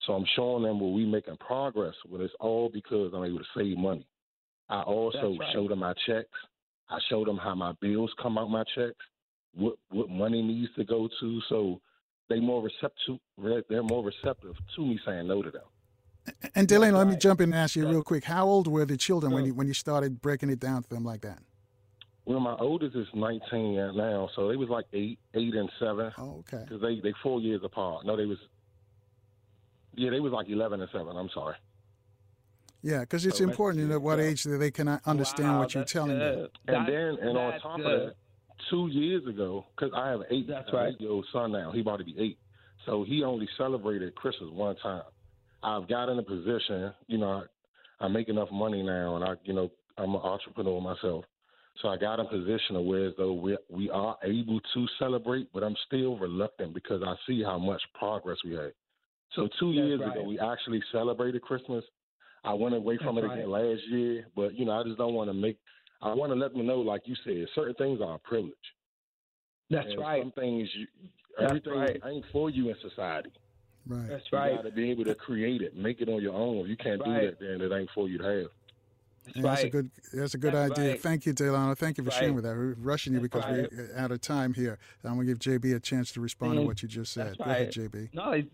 [0.06, 1.94] So I'm showing them where we making progress.
[2.08, 4.06] When it's all because I'm able to save money.
[4.68, 5.52] I also right.
[5.52, 6.28] show them my checks.
[6.90, 8.96] I show them how my bills come out my checks,
[9.54, 11.40] what what money needs to go to.
[11.48, 11.80] So
[12.28, 13.18] they more receptive.
[13.68, 15.62] They're more receptive to me saying no to them.
[16.54, 17.90] And Delano, let me jump in and ask you Yeah.
[17.90, 18.24] real quick.
[18.24, 21.04] How old were the children when you when you started breaking it down to them
[21.04, 21.40] like that?
[22.24, 26.36] Well, my oldest is 19 now, so they was like eight, eight and seven, Oh,
[26.40, 26.64] okay.
[26.64, 28.06] because they they four years apart.
[28.06, 28.38] No, they was,
[29.94, 31.14] yeah, they was like 11 and seven.
[31.16, 31.56] I'm sorry.
[32.82, 34.24] Yeah, because it's So- important at what Yeah.
[34.26, 36.38] age that they can uh, understand Wow, what you're that's telling them.
[36.38, 37.86] And That's- then, and on top good.
[37.86, 38.16] of that,
[38.70, 40.94] two years ago, because I have an eight, That's right.
[40.94, 41.72] eight-year-old son now.
[41.72, 42.38] He about to be eight,
[42.86, 45.02] so he only celebrated Christmas one time.
[45.64, 47.44] I've got in a position, you know,
[48.00, 51.24] I, I make enough money now, and I, you know, I'm an entrepreneur myself.
[51.82, 54.86] So I got in a position of where as though we we are able to
[54.98, 58.72] celebrate, but I'm still reluctant because I see how much progress we had.
[59.34, 60.16] So two That's years right.
[60.16, 61.84] ago, we actually celebrated Christmas.
[62.44, 63.70] I went away from That's it again right.
[63.70, 65.58] last year, but you know, I just don't want to make.
[66.02, 68.54] I want to let them know, like you said, certain things are a privilege.
[69.70, 70.22] That's and right.
[70.22, 70.86] Some things, you,
[71.40, 72.00] everything right.
[72.06, 73.32] ain't for you in society.
[73.86, 74.08] Right.
[74.08, 74.46] That's right.
[74.50, 74.62] You right.
[74.64, 76.58] got to be able to create it, make it on your own.
[76.58, 77.20] If you can't Right.
[77.20, 78.46] do that, then it ain't for you to have.
[79.26, 79.90] That's Yeah, that's a good.
[80.12, 80.90] That's a good That's idea.
[80.92, 81.00] right.
[81.00, 81.74] Thank you, Delano.
[81.74, 82.56] Thank you for sharing with that.
[82.56, 83.68] We're rushing you That's because right.
[83.72, 84.78] we're out of time here.
[85.02, 86.66] I'm gonna give JB a chance to respond to Mhm.
[86.66, 87.28] what you just said.
[87.28, 87.72] That's Go ahead.
[87.72, 88.10] JB.
[88.12, 88.50] No, it's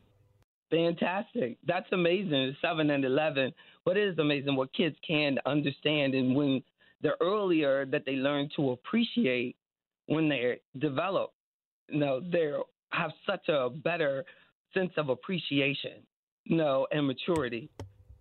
[0.71, 1.59] fantastic.
[1.67, 2.57] That's amazing.
[2.63, 3.53] Seven and eleven.
[3.85, 6.63] What is amazing what kids can understand and when
[7.03, 9.57] the earlier that they learn to appreciate
[10.07, 11.33] when they develop,
[11.89, 12.53] you know, they
[12.93, 14.25] have such a better
[14.75, 16.03] sense of appreciation,
[16.45, 17.71] you know, and maturity.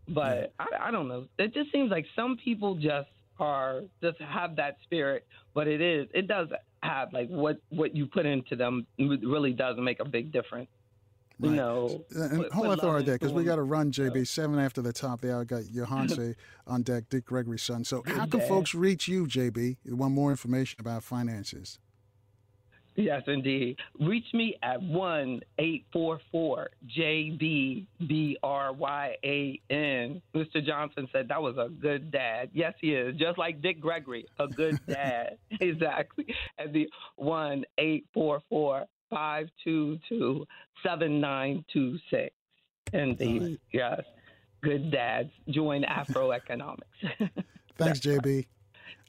[0.07, 1.25] But I, I don't know.
[1.37, 6.07] It just seems like some people just are just have that spirit, but it is
[6.13, 6.49] it does
[6.83, 10.69] have like what what you put into them really does make a big difference.
[11.41, 11.51] Right.
[11.51, 14.81] You know, and hold on for there because we got to run JB seven after
[14.81, 15.39] the top there.
[15.39, 16.35] I got Yohance
[16.67, 17.85] on deck, Dick Gregory's son.
[17.85, 19.77] So how can folks reach you, JB?
[19.85, 21.79] You want more information about finances?
[22.99, 23.77] Yes, indeed.
[24.01, 30.21] Reach me at one eight four four J B B R Y A N.
[30.35, 30.63] Mr.
[30.65, 32.49] Johnson said that was a good dad.
[32.53, 33.15] Yes, he is.
[33.15, 35.37] Just like Dick Gregory, a good dad.
[35.61, 36.25] exactly.
[36.57, 40.45] And the one eight four four five two two
[40.85, 42.35] seven nine two six.
[42.91, 43.59] Indeed, right.
[43.71, 44.01] yes.
[44.61, 46.83] Good dads join Afro Economics.
[47.77, 48.45] Thanks, JB.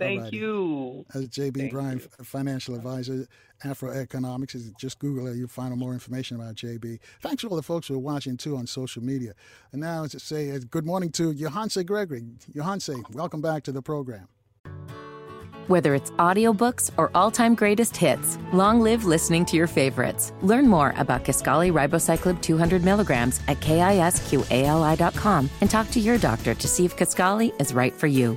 [0.01, 0.33] Thank Alrighty.
[0.33, 1.07] you.
[1.13, 2.25] As JB Thank Bryan, you.
[2.25, 3.27] financial advisor,
[3.63, 4.55] Afro Economics.
[4.79, 6.99] Just Google it, you'll find more information about JB.
[7.21, 9.35] Thanks to all the folks who are watching too on social media.
[9.73, 12.23] And now to say good morning to Yohance Gregory.
[12.55, 14.27] Yohance, welcome back to the program.
[15.67, 20.33] Whether it's audiobooks or all-time greatest hits, long live listening to your favorites.
[20.41, 26.67] Learn more about Kisqali Ribociclib 200 milligrams at kisqali.com and talk to your doctor to
[26.67, 28.37] see if Kisqali is right for you.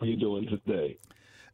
[0.00, 0.96] How are you doing today?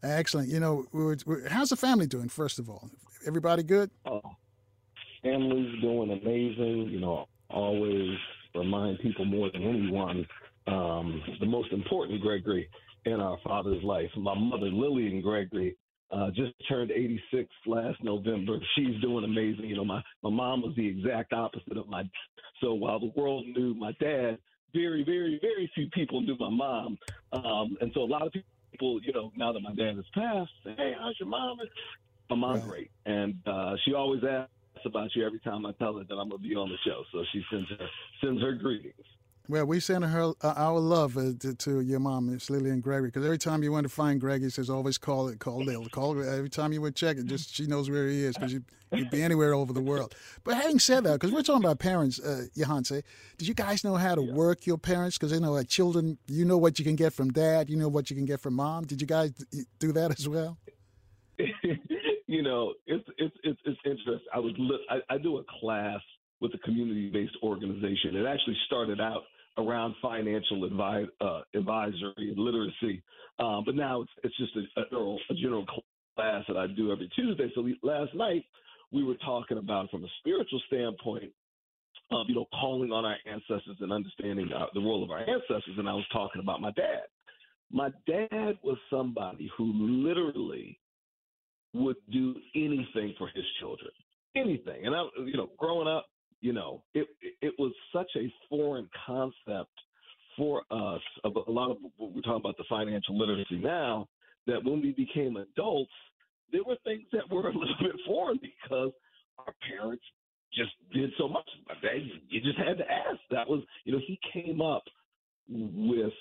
[0.05, 0.49] Excellent.
[0.49, 2.29] You know, we're, we're, how's the family doing?
[2.29, 2.89] First of all,
[3.27, 3.91] everybody good?
[4.05, 4.21] Oh,
[5.21, 6.91] family's doing amazing.
[6.91, 8.17] You know, always
[8.55, 10.25] remind people more than anyone
[10.69, 12.69] um, the most important Gregory
[13.05, 14.11] in our father's life.
[14.17, 15.77] My mother, Lillian Gregory,
[16.13, 18.59] uh, just turned 86 last November.
[18.77, 19.65] She's doing amazing.
[19.65, 22.05] You know, my, my mom was the exact opposite of my.
[22.61, 24.39] So while the world knew my dad,
[24.77, 26.99] very, very, very few people knew my mom.
[27.33, 30.51] Um, and so a lot of people, you know, now that my dad has passed,
[30.65, 31.59] say, hey, how's your mom?
[32.31, 32.69] My mom's right.
[32.69, 32.91] great.
[33.07, 34.51] And uh, she always asks
[34.85, 37.03] about you every time I tell her that I'm going to be on the show.
[37.13, 37.87] So she sends her,
[38.23, 38.95] sends her greetings.
[39.49, 43.09] Well, we send her uh, our love uh, to, to, your mom, Miss Lillian Gregory,
[43.09, 45.87] because every time you want to find Greg, he says always call it, call Lil,
[45.87, 47.27] call every time you would check it.
[47.27, 50.15] Just she knows where he is because you, would be anywhere over the world.
[50.45, 53.03] But having said that, because we're talking about parents, uh, Yohance,
[53.39, 54.33] did you guys know how to yeah.
[54.33, 55.19] work your parents?
[55.19, 57.89] Because you know, like children, you know what you can get from dad, you know
[57.89, 58.85] what you can get from mom.
[58.85, 59.33] Did you guys
[59.79, 60.59] do that as well?
[62.27, 64.19] you know, it's it's it's, it's interesting.
[64.33, 64.53] I was
[64.91, 66.01] I, I do a class
[66.41, 68.15] with a community-based organization.
[68.15, 69.23] It actually started out
[69.59, 73.03] around financial advi- uh, advisory and literacy.
[73.39, 75.65] Um, but now it's, it's just a, a, a, general
[76.15, 77.51] class that I do every Tuesday.
[77.55, 78.45] So we, last night
[78.93, 81.31] we were talking about from a spiritual standpoint,
[82.11, 85.77] um, you know, calling on our ancestors and understanding uh, the role of our ancestors.
[85.79, 87.03] And I was talking about my dad.
[87.71, 90.79] My dad was somebody who literally
[91.75, 93.91] would do anything for his children,
[94.37, 94.87] anything.
[94.87, 96.07] And I, you know, growing up,
[96.41, 97.09] you know, it
[97.43, 99.73] it was such a foreign concept
[100.37, 101.01] for us.
[101.25, 104.07] A lot of what we're talking about the financial literacy now,
[104.47, 105.91] that when we became adults,
[106.53, 108.93] there were things that were a little bit foreign because
[109.39, 110.05] our parents
[110.55, 111.49] just did so much.
[112.29, 113.21] You just had to ask.
[113.31, 114.85] That was, you know, he came up
[115.49, 116.13] with,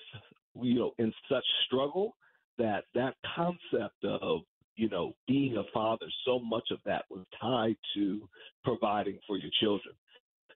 [0.61, 2.15] you know, in such struggle
[2.57, 4.41] that that concept of
[4.75, 8.27] you know, being a father, so much of that was tied to
[8.63, 9.95] providing for your children.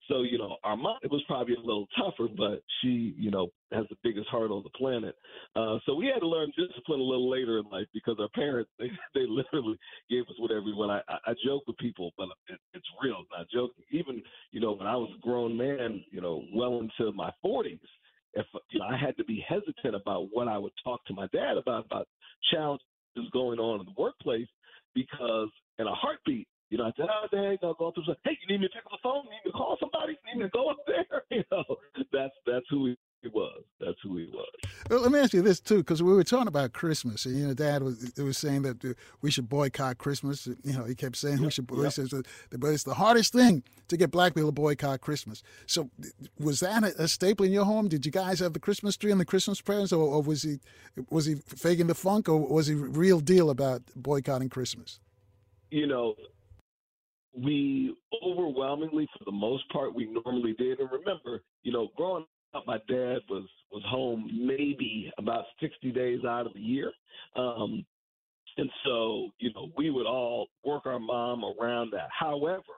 [0.10, 3.50] So, you know, our mom, it was probably a little tougher, but she, you know,
[3.72, 5.16] has the biggest heart on the planet.
[5.56, 8.72] Uh, so we had to learn discipline a little later in life because our parents,
[8.80, 9.78] they, they literally
[10.10, 11.04] gave us whatever we want.
[11.08, 13.84] I, I joke with people, but it, it's real, not joking.
[13.92, 17.80] Even, you know, when I was a grown man, you know, well into my 40s,
[18.34, 21.28] if you know, I had to be hesitant about what I would talk to my
[21.34, 22.08] dad about, about
[22.52, 22.84] challenges
[23.32, 24.48] going on in the workplace,
[24.96, 28.04] because in a heartbeat, you know, I said, oh, dang, I'll go through.
[28.24, 29.24] Hey, you need me to pick up the phone?
[29.26, 30.14] You need me to call somebody?
[30.14, 31.06] You need me to go up there?
[31.32, 31.64] You know,
[32.12, 33.62] that's that's who he was.
[33.80, 34.48] That's who he was.
[34.90, 37.48] Well, let me ask you this too, because we were talking about Christmas, and you
[37.48, 40.48] know, Dad was was saying that uh, we should boycott Christmas.
[40.48, 41.46] You know, he kept saying yep.
[41.46, 41.70] we should.
[41.72, 41.86] Yep.
[41.86, 42.14] He says,
[42.50, 45.44] but it's the hardest thing to get black people to boycott Christmas.
[45.68, 45.92] So,
[46.40, 47.90] was that a, a, staple in your home?
[47.90, 50.60] Did you guys have the Christmas tree and the Christmas presents, or, or was he
[51.12, 55.00] was he faking the funk, or was he real deal about boycotting Christmas?
[55.70, 56.16] You know,
[57.44, 60.80] we overwhelmingly, for the most part, we normally did.
[60.80, 66.26] And remember, you know, growing up, my dad was was home maybe about 60 days
[66.26, 66.92] out of the year.
[67.36, 67.86] Um,
[68.58, 72.10] And so, you know, we would all work our mom around that.
[72.12, 72.76] However,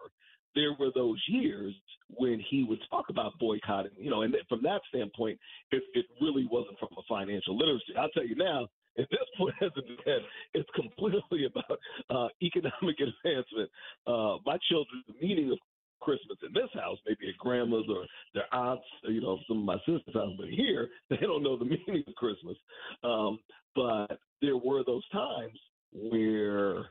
[0.53, 1.74] there were those years
[2.09, 5.39] when he would talk about boycotting, you know, and from that standpoint,
[5.72, 7.93] it, it really wasn't from a financial literacy.
[7.97, 8.68] I'll tell you now,
[8.98, 10.22] at this point as a dad,
[10.54, 11.80] it's completely about
[12.10, 13.70] uh, economic advancement.
[14.06, 15.58] Uh, my children, the meaning of
[16.02, 19.78] Christmas in this house, maybe at grandma's or their aunts, you know, some of my
[19.80, 22.58] sister's house, but here they don't know the meaning of Christmas.
[23.04, 23.39] Um,
[23.76, 25.58] but there were those times
[25.94, 26.86] where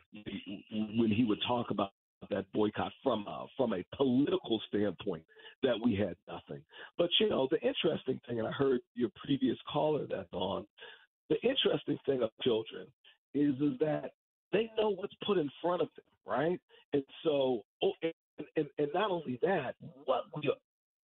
[0.96, 1.92] when he would talk about
[2.30, 5.22] that boycott from uh, from a political standpoint
[5.62, 6.62] that we had nothing.
[6.98, 10.66] But you know the interesting thing, and I heard your previous caller that's on.
[11.30, 12.86] The interesting thing of children
[13.34, 14.10] is is that
[14.52, 16.60] they know what's put in front of them, right?
[16.92, 18.12] And so, oh, and,
[18.56, 20.50] and, and not only that, what we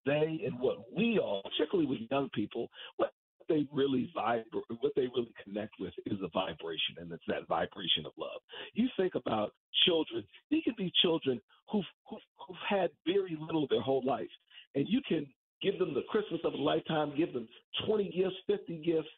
[0.04, 3.12] they and what we all, particularly with young people, what
[3.48, 8.06] they really vibrate, what they really connect with is a vibration, and it's that vibration
[8.06, 8.40] of love.
[8.74, 9.52] You think about
[9.86, 14.30] children; they can be children who've, who've who've had very little their whole life,
[14.74, 15.26] and you can
[15.62, 17.48] give them the Christmas of a lifetime, give them
[17.86, 19.08] 20 gifts, 50 gifts.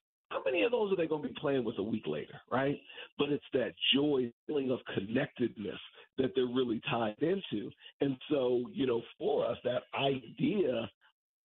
[0.87, 2.79] Are they going to be playing with a week later, right?
[3.19, 5.79] But it's that joy, feeling of connectedness
[6.19, 7.71] that they're really tied into.
[8.01, 10.89] And so, you know, for us, that idea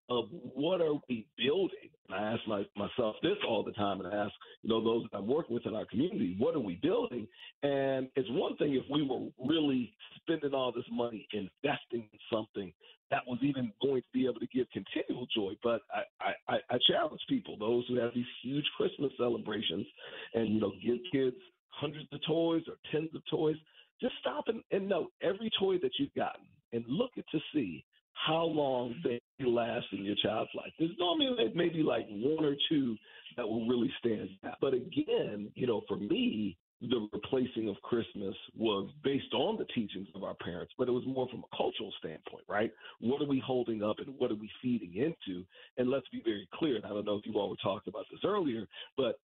[0.10, 1.90] of what are we building?
[2.10, 5.06] And I ask my, myself this all the time, and I ask, you know, those
[5.14, 7.28] I'm working with in our community, what are we building?
[7.64, 12.74] And it's one thing if we were really spending all this money investing in something
[13.14, 15.54] that was even going to be able to give continual joy.
[15.62, 19.86] But I, I, I challenge people, those who have these huge Christmas celebrations,
[20.34, 21.36] and you know, give kids
[21.70, 23.56] hundreds of toys or tens of toys.
[24.02, 26.42] Just stop and, and note every toy that you've gotten
[26.74, 30.72] and look at to see how long they last in your child's life.
[30.80, 32.96] There's normally maybe like one or two
[33.38, 34.56] that will really stand out.
[34.60, 36.58] But again, you know, for me,
[36.90, 41.04] the replacing of Christmas was based on the teachings of our parents, but it was
[41.08, 42.72] more from a cultural standpoint, right?
[43.00, 45.46] What are we holding up and what are we feeding into?
[45.78, 48.06] And let's be very clear, and I don't know if you all were talking about
[48.12, 48.68] this earlier,
[48.98, 49.20] but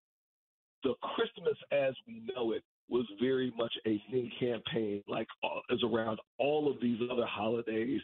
[0.83, 5.83] the Christmas as we know it was very much a thin campaign, like uh, is
[5.83, 8.01] around all of these other holidays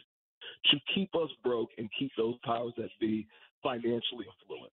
[0.70, 3.26] to keep us broke and keep those powers that be
[3.62, 4.72] financially affluent.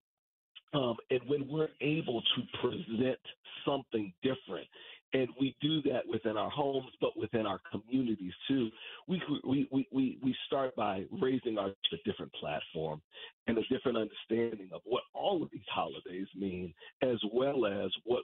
[0.73, 3.19] Um, and when we're able to present
[3.65, 4.67] something different,
[5.13, 8.69] and we do that within our homes, but within our communities too,
[9.07, 13.01] we we we we, we start by raising our a different platform
[13.47, 18.23] and a different understanding of what all of these holidays mean, as well as what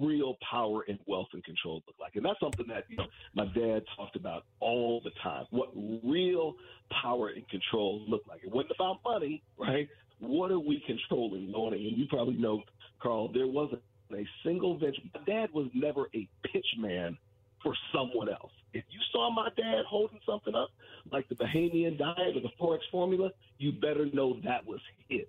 [0.00, 2.16] real power and wealth and control look like.
[2.16, 5.44] And that's something that you know my dad talked about all the time.
[5.50, 5.68] What
[6.02, 6.54] real
[7.02, 8.40] power and control look like.
[8.42, 9.88] It wasn't about money, right?
[10.20, 11.74] What are we controlling, Lord?
[11.74, 12.62] And you probably know,
[13.02, 15.02] Carl, there wasn't a single venture.
[15.14, 17.16] My dad was never a pitch man
[17.62, 18.52] for someone else.
[18.72, 20.68] If you saw my dad holding something up,
[21.10, 25.26] like the Bahamian diet or the Forex formula, you better know that was his.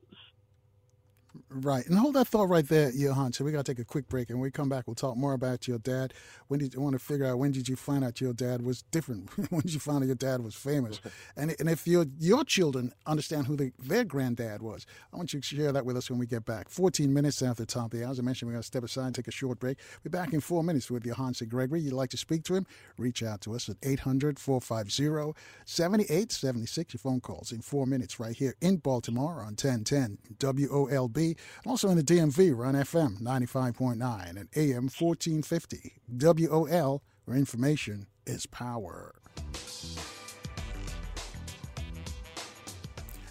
[1.50, 1.86] Right.
[1.86, 3.36] And hold that thought right there, Yohance.
[3.36, 4.30] So we got to take a quick break.
[4.30, 6.14] And when we come back, we'll talk more about your dad.
[6.48, 8.84] When did you want to figure out when did you find out your dad was
[8.84, 9.30] different?
[9.50, 11.00] when did you find out your dad was famous?
[11.38, 15.42] and, and if your, your children understand who the, their granddad was, I want you
[15.42, 16.70] to share that with us when we get back.
[16.70, 18.12] 14 minutes after the top of the hour.
[18.12, 19.78] As I mentioned, we're going to step aside and take a short break.
[20.04, 21.82] We'll be back in four minutes with Yohance Gregory.
[21.82, 22.66] You'd like to speak to him?
[22.98, 26.94] Reach out to us at 800 450 7876.
[26.94, 31.25] Your phone calls in four minutes right here in Baltimore on 1010 WOLB.
[31.66, 35.94] Also in the DMV, run FM 95.9 and AM 1450.
[36.10, 39.16] WOL, where information is power.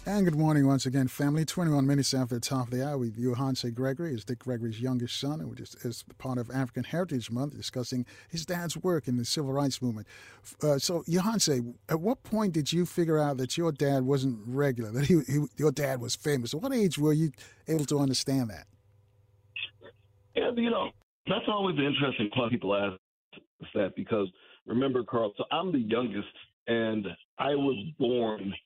[0.07, 1.45] And good morning once again, family.
[1.45, 4.13] 21 minutes after the top of the hour with Yohance Gregory.
[4.13, 8.45] is Dick Gregory's youngest son, and is, is part of African Heritage Month, discussing his
[8.45, 10.05] dad's work in the civil rights movement.
[10.61, 14.91] Uh, so, Yohance, at what point did you figure out that your dad wasn't regular,
[14.91, 16.53] that he, he, your dad was famous?
[16.53, 17.31] At what age were you
[17.67, 18.67] able to understand that?
[20.35, 20.91] Yeah, you know,
[21.25, 22.95] that's always the interesting part people ask
[23.73, 24.27] that because
[24.67, 26.27] remember, Carl, so I'm the youngest,
[26.67, 27.07] and
[27.39, 28.53] I was born–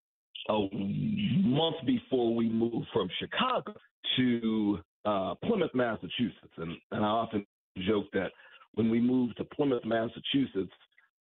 [0.50, 3.74] a month before we moved from Chicago
[4.18, 6.54] to uh, Plymouth, Massachusetts.
[6.58, 7.46] And, and I often
[7.88, 8.32] joke that
[8.74, 10.74] when we moved to Plymouth, Massachusetts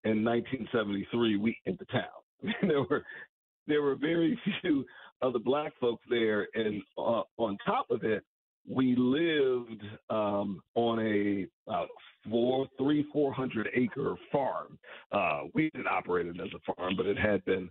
[0.03, 2.53] in 1973, we into town.
[2.61, 3.03] there were
[3.67, 4.85] there were very few
[5.21, 8.23] other black folks there, and uh, on top of it,
[8.69, 11.85] we lived um, on a uh,
[12.29, 14.77] four, three, four hundred acre farm.
[15.11, 17.69] Uh, we didn't operate it as a farm, but it had been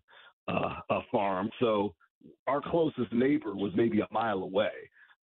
[0.48, 1.50] uh, a farm.
[1.60, 1.94] So
[2.46, 4.72] our closest neighbor was maybe a mile away.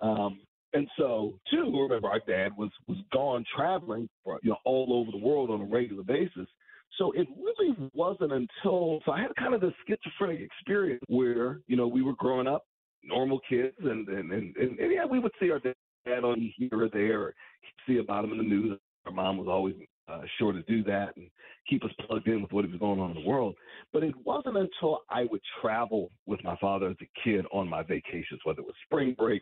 [0.01, 0.41] Um,
[0.75, 5.11] And so, too, remember our dad was was gone traveling, for, you know, all over
[5.11, 6.47] the world on a regular basis.
[6.97, 11.75] So it really wasn't until so I had kind of this schizophrenic experience where you
[11.77, 12.63] know we were growing up,
[13.03, 16.69] normal kids, and and and, and, and yeah, we would see our dad on here
[16.85, 17.33] or there, or
[17.85, 18.79] see about him in the news.
[19.05, 19.75] Our mom was always
[20.07, 21.29] uh, sure to do that and
[21.69, 23.55] keep us plugged in with what was going on in the world.
[23.91, 27.83] But it wasn't until I would travel with my father as a kid on my
[27.83, 29.41] vacations, whether it was spring break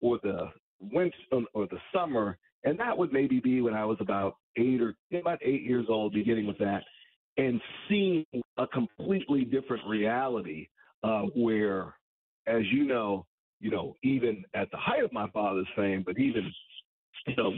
[0.00, 0.50] or the
[0.80, 4.80] winter um, or the summer, and that would maybe be when I was about eight
[4.80, 6.82] or about eight years old, beginning with that,
[7.36, 8.24] and seeing
[8.56, 10.68] a completely different reality
[11.04, 11.94] uh, where,
[12.46, 13.26] as you know,
[13.60, 16.50] you know, even at the height of my father's fame, but even
[17.26, 17.52] you know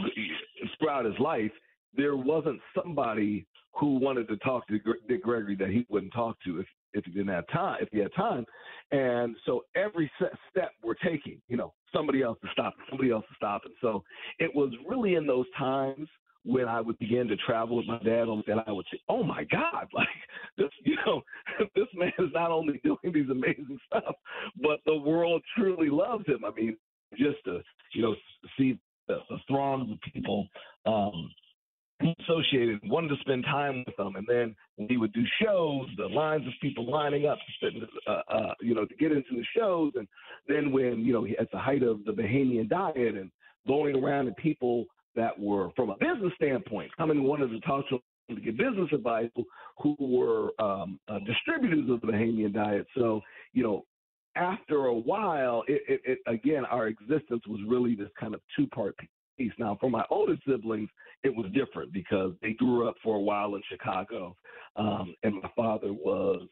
[0.79, 1.53] throughout his life,
[1.97, 4.79] there wasn't somebody who wanted to talk to
[5.09, 7.99] Dick Gregory that he wouldn't talk to if if he didn't have time, if he
[7.99, 8.45] had time.
[8.91, 10.11] And so every
[10.51, 13.63] step we're taking, you know, somebody else to stop, somebody else to stop.
[13.65, 14.03] And so
[14.41, 16.09] it was really in those times
[16.45, 19.45] when I would begin to travel with my dad that I would say, "Oh my
[19.45, 20.09] God, like
[20.57, 21.23] this, you know,
[21.75, 24.15] this man is not only doing these amazing stuff,
[24.63, 26.77] but the world truly loves him." I mean,
[27.17, 27.61] just to
[27.93, 28.15] you know
[28.57, 30.49] see the, the throngs of people
[30.87, 31.31] um,
[32.01, 36.07] associated, wanted to spend time with them, and then when he would do shows, the
[36.07, 37.39] lines of people lining up,
[38.07, 40.09] uh, uh, you know, to get into the shows, and
[40.49, 43.31] then when you know at the height of the Bahamian diet and
[43.67, 44.87] going around and people
[45.17, 47.97] that were from a business standpoint coming and wanted to talk to
[48.29, 49.29] him to get business advice
[49.79, 52.87] who were um, uh, distributors of the Bahamian diet.
[52.97, 53.21] So
[53.53, 53.85] you know,
[54.37, 58.67] after a while, it, it, it, again, our existence was really this kind of two
[58.69, 59.09] part piece.
[59.59, 60.89] Now, for my older siblings,
[61.23, 64.37] it was different because they grew up for a while in Chicago,
[64.77, 66.47] um, and my father was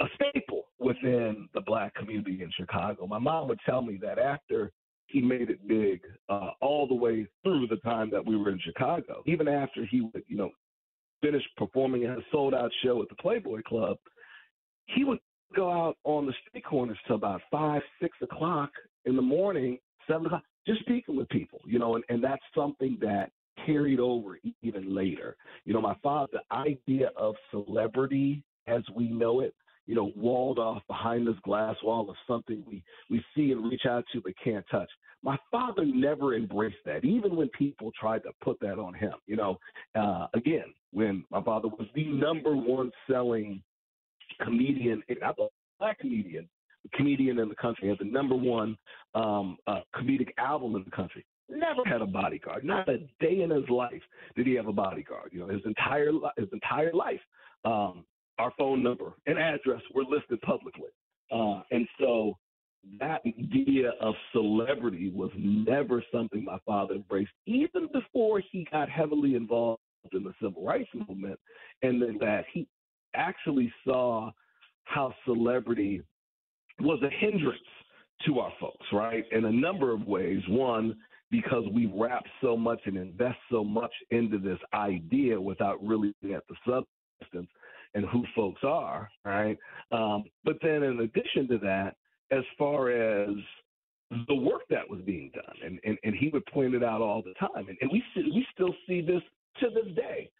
[0.00, 3.06] a staple within the black community in Chicago.
[3.06, 4.72] My mom would tell me that after
[5.06, 8.60] he made it big uh, all the way through the time that we were in
[8.60, 10.50] Chicago, even after he would, you know,
[11.20, 13.96] finish performing at a sold out show at the Playboy Club,
[14.86, 15.18] he would
[15.56, 18.70] go out on the street corners till about five, six o'clock
[19.06, 22.98] in the morning, seven o'clock, just speaking with people, you know, and, and that's something
[23.00, 23.30] that
[23.66, 25.36] carried over even later.
[25.64, 29.54] You know, my father, the idea of celebrity as we know it,
[29.86, 33.86] you know, walled off behind this glass wall of something we, we see and reach
[33.88, 34.90] out to but can't touch.
[35.22, 39.14] My father never embraced that, even when people tried to put that on him.
[39.26, 39.58] You know,
[39.94, 43.62] uh, again, when my father was the number one selling
[44.42, 45.32] comedian, a
[45.80, 46.48] black comedian,
[46.94, 48.76] comedian in the country, had the number one
[49.14, 51.24] um, uh, comedic album in the country.
[51.48, 52.64] Never had a bodyguard.
[52.64, 54.02] Not a day in his life
[54.36, 55.30] did he have a bodyguard.
[55.32, 57.20] You know, his entire his entire life,
[57.64, 58.04] um,
[58.38, 60.90] our phone number and address were listed publicly,
[61.32, 62.36] uh, and so
[63.00, 69.34] that idea of celebrity was never something my father embraced, even before he got heavily
[69.34, 69.80] involved
[70.12, 71.38] in the civil rights movement,
[71.82, 72.66] and then that he
[73.14, 74.30] actually saw
[74.84, 76.02] how celebrity
[76.80, 77.58] was a hindrance
[78.26, 79.24] to our folks, right?
[79.32, 80.40] In a number of ways.
[80.48, 80.96] One,
[81.30, 86.42] because we wrap so much and invest so much into this idea without really at
[86.48, 87.48] the substance
[87.94, 89.58] and who folks are, right?
[89.92, 91.96] Um, but then in addition to that,
[92.30, 93.34] as far as
[94.26, 97.22] the work that was being done, and, and, and he would point it out all
[97.22, 99.22] the time, and, and we we still see this
[99.60, 100.30] to this day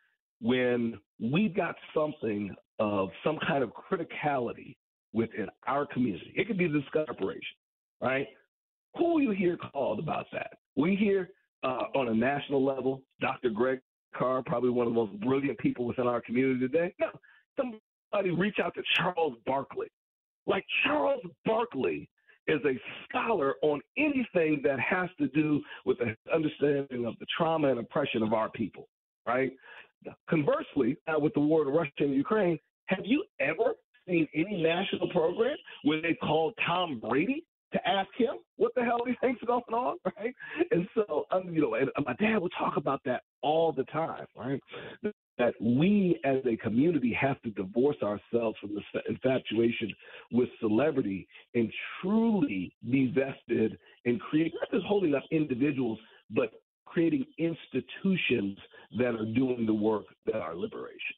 [0.40, 4.76] when we've got something of some kind of criticality
[5.12, 6.32] within our community.
[6.36, 7.56] It could be the Scott Corporation,
[8.00, 8.26] right?
[8.96, 10.58] Who you hear called about that?
[10.76, 11.30] We hear
[11.64, 13.50] uh, on a national level, Dr.
[13.50, 13.80] Greg
[14.14, 16.94] Carr, probably one of the most brilliant people within our community today.
[16.98, 17.08] No,
[17.56, 19.88] somebody reach out to Charles Barkley.
[20.46, 22.08] Like Charles Barkley
[22.46, 22.78] is a
[23.08, 28.22] scholar on anything that has to do with the understanding of the trauma and oppression
[28.22, 28.88] of our people,
[29.26, 29.52] right?
[30.30, 33.74] Conversely, uh, with the war in Russia and Ukraine, have you ever
[34.08, 39.00] seen any national program where they called Tom Brady to ask him what the hell
[39.06, 40.34] he thinks is going on, right?
[40.70, 44.26] And so, um, you know, and my dad would talk about that all the time,
[44.36, 44.60] right?
[45.38, 49.92] That we as a community have to divorce ourselves from this infatuation
[50.32, 55.98] with celebrity and truly be vested in creating not just holding up individuals,
[56.30, 56.50] but
[56.86, 58.58] creating institutions
[58.98, 61.16] that are doing the work that are liberation.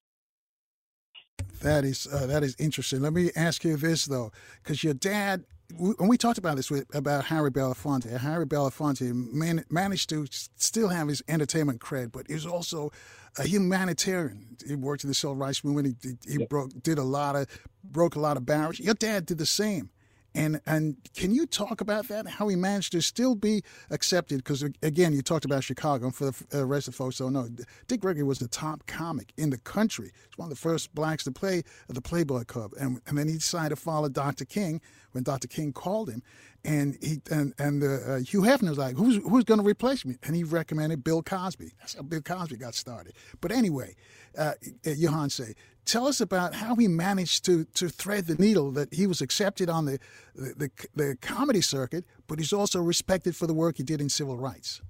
[1.61, 3.01] That is uh, that is interesting.
[3.01, 4.33] Let me ask you this though,
[4.63, 5.45] because your dad,
[5.77, 10.89] when we talked about this with, about Harry Belafonte, Harry Belafonte man, managed to still
[10.89, 12.91] have his entertainment cred, but he was also
[13.39, 14.57] a humanitarian.
[14.67, 15.99] He worked in the civil rights movement.
[16.03, 17.47] He, he, he broke, did a lot of
[17.85, 18.81] broke a lot of barriers.
[18.81, 19.91] Your dad did the same,
[20.35, 22.27] And and can you talk about that?
[22.27, 24.39] How he managed to still be accepted?
[24.39, 26.07] Because again, you talked about Chicago.
[26.07, 27.49] And for the uh, rest of folks don't know,
[27.89, 30.13] Dick Gregory was the top comic in the country.
[30.29, 32.73] He's one of the first blacks to play at the Playboy Club.
[32.79, 34.45] And, and then he decided to follow Dr.
[34.45, 34.81] King
[35.13, 35.49] when Dr.
[35.49, 36.23] King called him.
[36.65, 40.17] And he and and uh, Hugh Hefner was like, "Who's who's going to replace me?"
[40.23, 41.73] And he recommended Bill Cosby.
[41.79, 43.15] That's how Bill Cosby got started.
[43.41, 43.95] But anyway,
[44.37, 44.55] uh, uh
[44.85, 45.55] Yohance,
[45.87, 49.71] tell us about how he managed to to thread the needle that he was accepted
[49.71, 49.99] on the,
[50.35, 54.11] the the, the comedy circuit, but he's also respected for the work he did in
[54.11, 54.83] civil rights.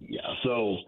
[0.00, 0.20] Yeah.
[0.42, 0.78] So,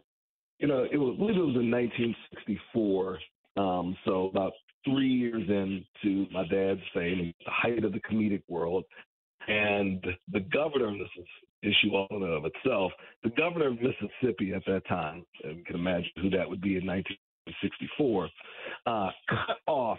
[0.59, 3.19] you know, it was I believe it was in 1964.
[3.57, 4.53] Um, so about
[4.85, 8.85] three years into my dad's fame, the height of the comedic world,
[9.49, 11.27] and the governor, this is
[11.63, 12.93] issue all in and of itself,
[13.23, 16.77] the governor of Mississippi at that time, and you can imagine who that would be
[16.77, 18.29] in 1964,
[18.87, 19.99] uh, cut off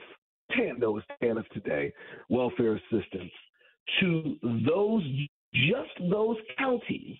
[0.51, 1.91] TANF, TANF today,
[2.29, 3.31] welfare assistance,
[3.99, 4.35] to
[4.67, 5.03] those,
[5.53, 7.17] just those counties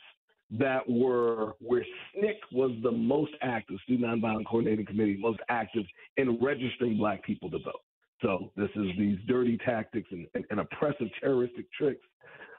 [0.51, 1.81] that were where
[2.15, 5.85] SNCC was the most active, Student Nonviolent Coordinating Committee, most active
[6.17, 7.81] in registering black people to vote.
[8.21, 12.05] So this is these dirty tactics and, and, and oppressive terroristic tricks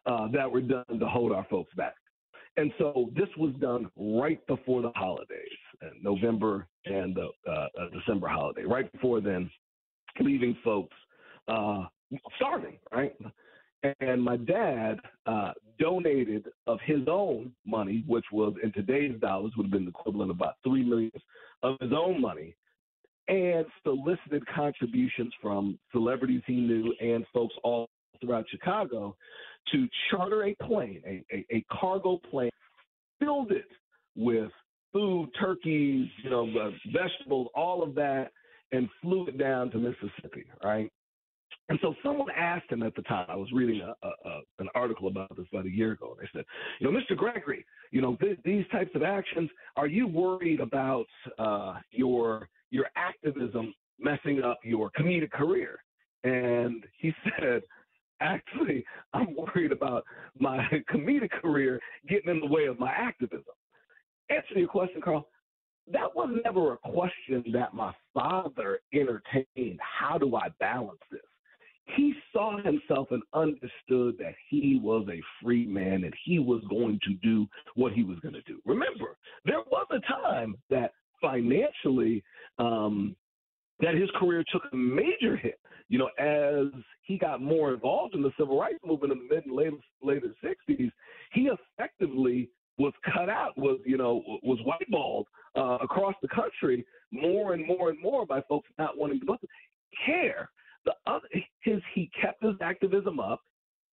[0.07, 1.95] uh, that were done to hold our folks back.
[2.57, 7.89] And so this was done right before the holidays, uh, November and the uh, uh,
[7.93, 9.51] December holiday, right before then,
[10.21, 10.97] leaving folks
[11.49, 11.85] uh,
[12.37, 13.15] starving, right?
[14.01, 19.67] And my dad uh, donated of his own money, which was in today's dollars would
[19.67, 21.13] have been the equivalent of about three million
[21.63, 22.57] of his own money,
[23.29, 27.89] and solicited contributions from celebrities he knew and folks all
[28.21, 29.17] throughout Chicago
[29.73, 32.51] to charter a plane, a, a, a cargo plane,
[33.19, 33.69] filled it
[34.15, 34.51] with
[34.93, 38.31] food, turkeys, you know, uh, vegetables, all of that,
[38.73, 40.91] and flew it down to Mississippi, right?
[41.69, 45.09] And so someone asked him at the time, I was reading a, a, an article
[45.09, 46.45] about this about a year ago, and they said,
[46.79, 47.17] you know, Mr.
[47.17, 51.07] Gregory, you know, th- these types of actions, are you worried about
[51.39, 55.79] uh, your your activism messing up your comedic career?
[56.25, 57.63] And he said,
[58.21, 60.05] actually, I'm worried about
[60.39, 60.59] my
[60.93, 63.45] comedic career getting in the way of my activism.
[64.31, 65.29] Answer your question, Carl.
[65.93, 69.79] That was never a question that my father entertained.
[69.81, 71.21] How do I balance this?
[71.95, 76.99] He saw himself and understood that he was a free man and he was going
[77.05, 77.47] to do
[77.77, 78.61] what he was going to do.
[78.65, 80.91] Remember, there was a time that
[81.21, 82.25] financially,
[82.59, 83.17] um,
[83.81, 85.59] that his career took a major hit.
[85.89, 89.47] You know, as he got more involved in the civil rights movement in the mid
[89.47, 90.91] and later later '60s,
[91.33, 92.49] he effectively
[92.79, 95.25] was cut out, was you know, was whiteballed
[95.57, 99.39] uh, across the country more and more and more by folks not wanting to
[100.05, 100.51] care.
[100.85, 101.29] The other,
[101.63, 103.43] his he kept his activism up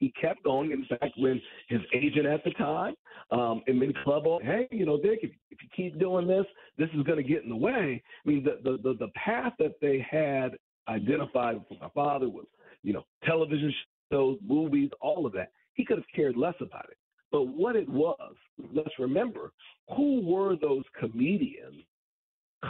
[0.03, 0.71] he kept going.
[0.71, 2.95] In fact, when his agent at the time,
[3.31, 6.45] um, and many club, hey, you know, Dick, if, if you keep doing this,
[6.77, 8.03] this is going to get in the way.
[8.25, 10.57] I mean, the, the, the, the path that they had
[10.89, 12.45] identified for my father was,
[12.83, 13.73] you know, television
[14.11, 15.51] shows, movies, all of that.
[15.73, 16.97] He could have cared less about it.
[17.31, 18.35] But what it was,
[18.73, 19.53] let's remember,
[19.95, 21.81] who were those comedians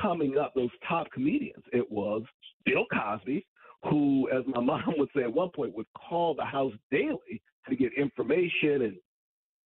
[0.02, 1.64] coming up, those top comedians?
[1.74, 2.22] It was
[2.64, 3.46] Bill Cosby,
[3.90, 7.76] who, as my mom would say at one point, would call the house daily to
[7.76, 8.96] get information and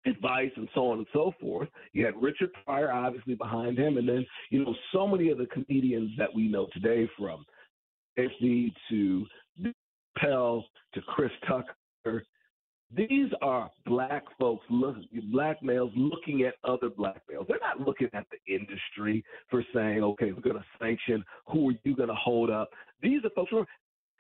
[0.06, 1.70] advice and so on and so forth.
[1.94, 5.48] You had Richard Pryor obviously behind him, and then you know so many of the
[5.48, 7.46] comedians that we know today, from
[8.18, 9.26] HD to
[10.18, 12.24] Pell to Chris Tucker.
[12.96, 14.66] These are black folks,
[15.30, 17.46] black males looking at other black males.
[17.50, 21.22] They're not looking at the industry for saying, okay, we're going to sanction.
[21.52, 22.70] Who are you going to hold up?
[23.02, 23.52] These are folks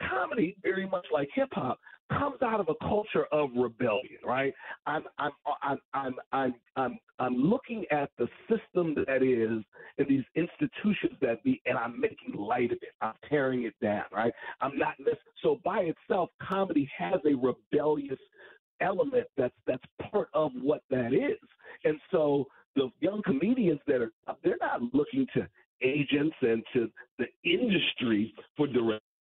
[0.09, 1.79] comedy, very much like hip hop,
[2.09, 4.53] comes out of a culture of rebellion, right?
[4.85, 9.63] I'm I'm I'm I'm I'm I'm, I'm looking at the system that is
[9.97, 12.93] and these institutions that be, and I'm making light of it.
[13.01, 14.31] I'm tearing it down, right?
[14.61, 15.15] I'm not this.
[15.43, 18.19] So by itself, comedy has a rebellious
[18.79, 21.39] element that's that's part of what that is,
[21.83, 22.45] and so
[22.75, 24.11] the young comedians that are
[24.43, 25.47] they're not looking to
[25.81, 28.67] agents and to the industry for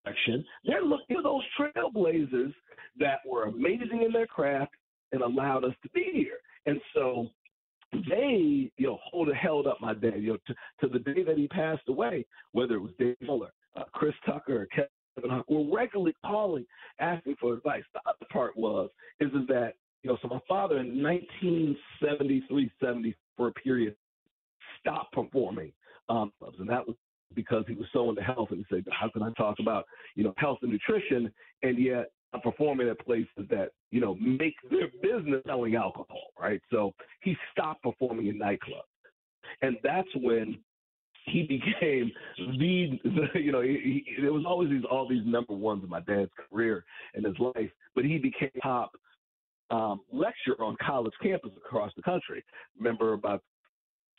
[0.06, 0.20] direct
[0.66, 2.54] they're looking for those trailblazers
[3.00, 4.74] that were amazing in their craft
[5.12, 6.38] and allowed us to be here.
[6.66, 7.28] And so
[8.10, 11.38] they, you know, hold held up my dad, you know, to, to the day that
[11.38, 15.76] he passed away, whether it was Dave Muller, uh, Chris Tucker, or Kevin Hart, were
[15.76, 16.66] regularly calling,
[17.00, 17.84] asking for advice.
[17.94, 19.74] The other part was, is, is that,
[20.04, 23.96] you know, so my father in 1973, 70, for a period,
[24.82, 25.72] stopped performing
[26.10, 26.96] um, and that was
[27.34, 29.86] because he was so into health and he said, How can I talk about,
[30.16, 31.32] you know, health and nutrition
[31.64, 36.62] and yet I'm performing at places that you know make their business selling alcohol, right?
[36.70, 38.84] So he stopped performing in nightclubs,
[39.62, 40.60] and that's when
[41.28, 45.54] he became the, the you know he, he, there was always these all these number
[45.54, 46.84] ones in my dad's career
[47.14, 48.92] and his life, but he became top
[49.72, 52.44] um, lecturer on college campuses across the country.
[52.78, 53.44] Remember about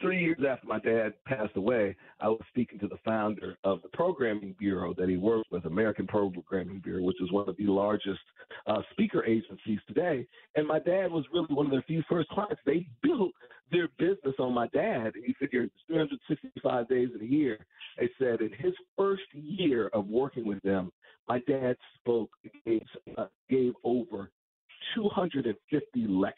[0.01, 3.89] three years after my dad passed away, I was speaking to the founder of the
[3.89, 8.21] programming bureau that he worked with, American Programming Bureau, which is one of the largest
[8.67, 10.27] uh, speaker agencies today.
[10.55, 12.61] And my dad was really one of their few first clients.
[12.67, 13.33] They built
[13.71, 15.13] their business on my dad.
[15.15, 17.59] And You figure 365 days in a year.
[17.99, 20.93] They said in his first year of working with them,
[21.29, 22.31] my dad spoke,
[22.65, 22.83] gave,
[23.17, 24.31] uh, gave over
[24.95, 26.37] 250 lectures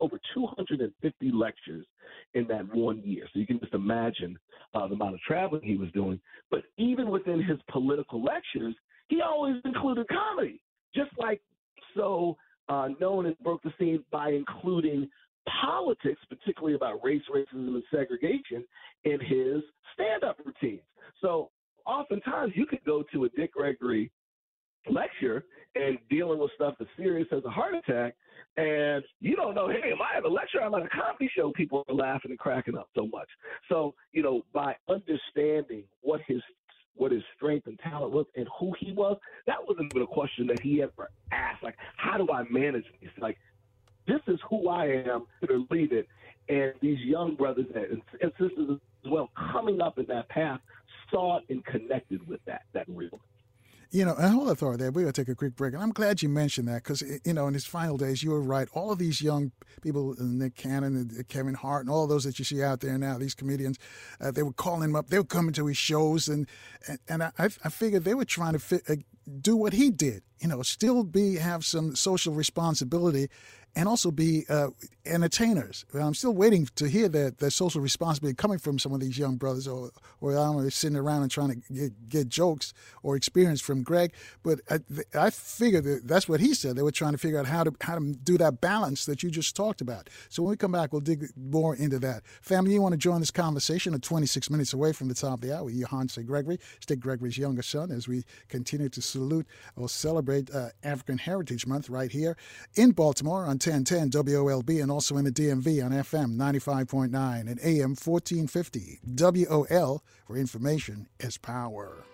[0.00, 1.86] over 250 lectures
[2.34, 3.24] in that one year.
[3.32, 4.38] So you can just imagine
[4.74, 6.20] uh, the amount of traveling he was doing.
[6.50, 8.74] But even within his political lectures,
[9.08, 10.60] he always included comedy,
[10.94, 11.40] just like
[11.96, 12.36] so
[12.68, 15.08] uh, known and broke the scene by including
[15.62, 18.64] politics, particularly about race, racism, and segregation,
[19.04, 19.62] in his
[19.94, 20.82] stand-up routines.
[21.20, 21.50] So
[21.86, 24.10] oftentimes you could go to a Dick Gregory
[24.90, 25.44] lecture
[25.74, 28.14] and dealing with stuff as serious as a heart attack,
[28.56, 30.62] and you don't know, hey, am I at a lecture?
[30.62, 31.52] I'm at a comedy show.
[31.52, 33.28] People are laughing and cracking up so much.
[33.68, 36.40] So, you know, by understanding what his
[36.94, 40.46] what his strength and talent was and who he was, that wasn't even a question
[40.46, 41.62] that he ever asked.
[41.62, 43.10] Like, how do I manage this?
[43.20, 43.36] Like,
[44.06, 46.08] this is who I am to lead it.
[46.48, 48.00] And these young brothers and,
[48.38, 50.60] sisters as well coming up in that path
[51.10, 53.20] saw it and connected with that, that realness.
[53.90, 54.90] You know, and hold that thought there.
[54.90, 55.74] We're going to take a quick break.
[55.74, 58.42] And I'm glad you mentioned that because, you know, in his final days, you were
[58.42, 58.68] right.
[58.72, 62.44] All of these young people, Nick Cannon, and Kevin Hart, and all those that you
[62.44, 63.78] see out there now, these comedians,
[64.20, 65.08] uh, they were calling him up.
[65.08, 66.28] They were coming to his shows.
[66.28, 66.48] And,
[66.88, 68.96] and, and I, I figured they were trying to fit, uh,
[69.40, 73.28] do what he did, you know, still be, have some social responsibility
[73.76, 74.68] and also be uh,
[75.04, 75.84] entertainers.
[75.94, 79.68] I'm still waiting to hear that social responsibility coming from some of these young brothers,
[79.68, 79.90] or
[80.20, 82.72] or I don't know, sitting around and trying to get, get jokes
[83.02, 84.12] or experience from Greg.
[84.42, 84.76] But I,
[85.14, 86.74] I that that's what he said.
[86.74, 89.30] They were trying to figure out how to how to do that balance that you
[89.30, 90.08] just talked about.
[90.30, 92.22] So when we come back, we'll dig more into that.
[92.40, 95.40] Family, you want to join this conversation at 26 minutes away from the top of
[95.42, 95.70] the hour?
[95.70, 99.46] Yohance Gregory, Dick Gregory's younger son, as we continue to salute
[99.76, 102.36] or celebrate uh, African Heritage Month right here
[102.76, 107.96] in Baltimore on 1010 WOLB and also in the DMV on FM 95.9 and AM
[107.96, 109.00] 1450.
[109.04, 112.04] WOL, where information is power.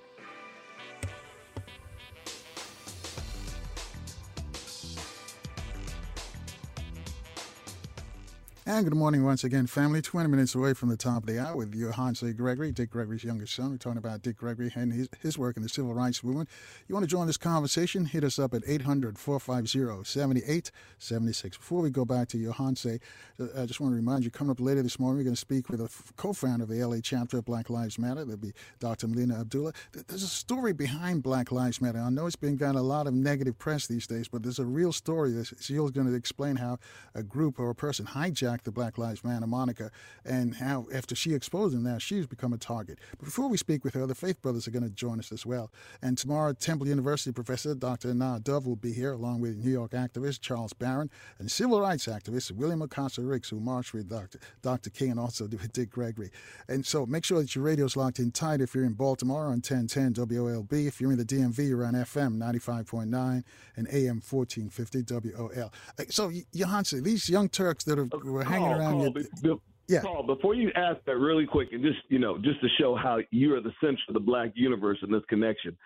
[8.64, 10.00] And good morning once again, family.
[10.00, 13.56] 20 minutes away from the top of the hour with Yohance Gregory, Dick Gregory's youngest
[13.56, 13.72] son.
[13.72, 16.48] We're talking about Dick Gregory and his, his work in the civil rights movement.
[16.86, 18.04] You want to join this conversation?
[18.04, 21.56] Hit us up at 800 450 7876.
[21.56, 23.00] Before we go back to Yohance,
[23.40, 25.40] uh, I just want to remind you, coming up later this morning, we're going to
[25.40, 28.24] speak with a co founder of the LA chapter of Black Lives Matter.
[28.24, 29.08] That'll be Dr.
[29.08, 29.72] Melina Abdullah.
[30.06, 31.98] There's a story behind Black Lives Matter.
[31.98, 34.64] I know it's been got a lot of negative press these days, but there's a
[34.64, 35.34] real story.
[35.60, 36.78] She's going to explain how
[37.12, 39.90] a group or a person hijacked the Black Lives Matter moniker
[40.24, 42.98] and how, after she exposed them, now she's become a target.
[43.18, 45.46] But before we speak with her, the Faith Brothers are going to join us as
[45.46, 45.70] well.
[46.02, 48.12] And tomorrow, Temple University professor Dr.
[48.14, 52.06] Nah Dove will be here, along with New York activist Charles Barron and civil rights
[52.06, 54.38] activist William Acosta Ricks, who marched with Dr.
[54.60, 54.90] Dr.
[54.90, 56.30] King and also with Dick Gregory.
[56.68, 59.62] And so make sure that your radio's locked in tight if you're in Baltimore on
[59.62, 60.86] 1010 WOLB.
[60.86, 63.42] If you're in the DMV, you're on FM 95.9
[63.76, 65.72] and AM 1450 WOL.
[66.10, 68.08] So, Yohance, these young Turks that are,
[68.42, 69.58] were hanging around Carl, your,
[69.88, 70.00] yeah.
[70.00, 73.18] Carl, before you ask that really quick, and just you know, just to show how
[73.30, 75.76] you are the center of the Black universe in this connection,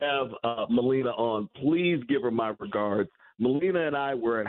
[0.00, 1.48] have uh, Melina on.
[1.56, 3.10] Please give her my regards.
[3.38, 4.46] Melina and I were at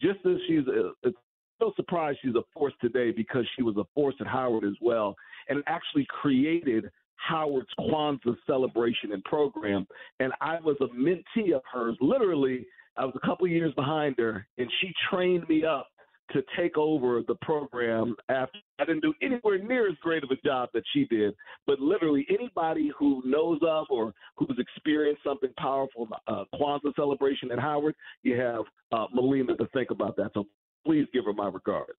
[0.00, 1.16] just as she's a, it's
[1.60, 5.14] no surprise she's a force today because she was a force at Howard as well,
[5.48, 9.86] and actually created Howard's Kwanzaa celebration and program.
[10.18, 11.96] And I was a mentee of hers.
[12.00, 12.66] Literally,
[12.96, 15.86] I was a couple years behind her, and she trained me up
[16.30, 20.36] to take over the program after I didn't do anywhere near as great of a
[20.46, 21.34] job that she did.
[21.66, 27.58] But literally, anybody who knows of or who's experienced something powerful, uh, Kwanzaa celebration at
[27.58, 28.62] Howard, you have
[28.92, 30.30] uh, Melina to think about that.
[30.34, 30.46] So
[30.86, 31.98] please give her my regards.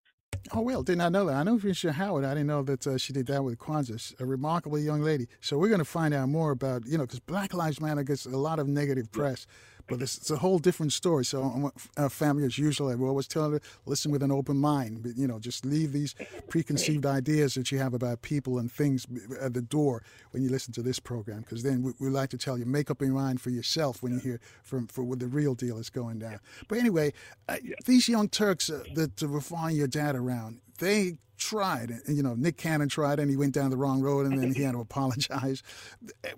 [0.52, 1.36] Oh, well, did not know that.
[1.36, 2.26] I know Fisher Howard.
[2.26, 4.20] I didn't know that uh, she did that with Kwanzaa.
[4.20, 5.28] A remarkable young lady.
[5.40, 8.26] So we're going to find out more about, you know, because Black Lives Matter gets
[8.26, 9.48] a lot of negative press.
[9.88, 11.26] But it's, it's a whole different story.
[11.26, 15.04] So our family, as usual, we always tell her, listen with an open mind.
[15.04, 16.16] But, you know, just leave these
[16.50, 19.06] preconceived ideas that you have about people and things
[19.42, 22.38] at the door when you listen to this program, because then we, we, like to
[22.38, 25.28] tell you, make up your mind for yourself when you hear from for what the
[25.28, 26.40] real deal is going down.
[26.68, 27.14] But anyway,
[27.50, 31.90] uh, these young Turks uh, that were following your dad around, they tried.
[31.90, 34.54] And, you know, Nick Cannon tried, and he went down the wrong road, and then
[34.54, 35.64] he had to apologize.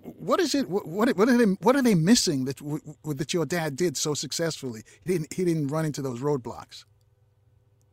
[0.02, 0.68] What is it?
[0.68, 1.44] What what are they?
[1.60, 2.58] What are they missing that
[3.04, 4.82] that your dad did so successfully?
[5.04, 5.32] He didn't.
[5.32, 6.84] He didn't run into those roadblocks.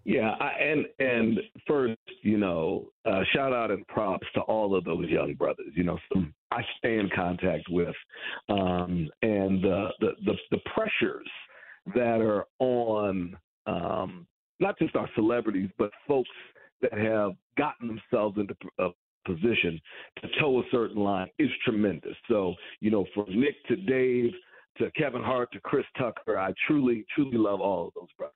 [0.06, 4.84] Yeah, I, and and first, you know, uh, shout out and props to all of
[4.84, 5.72] those young brothers.
[5.76, 7.96] You know, some I stay in contact with,
[8.50, 11.28] um, and the, the the pressures
[11.96, 14.28] that are on um,
[14.64, 16.30] not just our celebrities, but folks
[16.82, 18.90] that have gotten themselves into a
[19.26, 19.80] position
[20.22, 22.16] to toe a certain line is tremendous.
[22.28, 24.32] So, you know, from Nick to Dave
[24.78, 28.34] to Kevin Hart to Chris Tucker, I truly, truly love all of those brothers.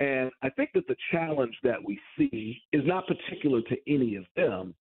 [0.00, 4.24] And I think that the challenge that we see is not particular to any of
[4.34, 4.74] them,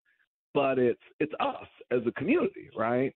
[0.53, 3.13] but it's it's us as a community, right?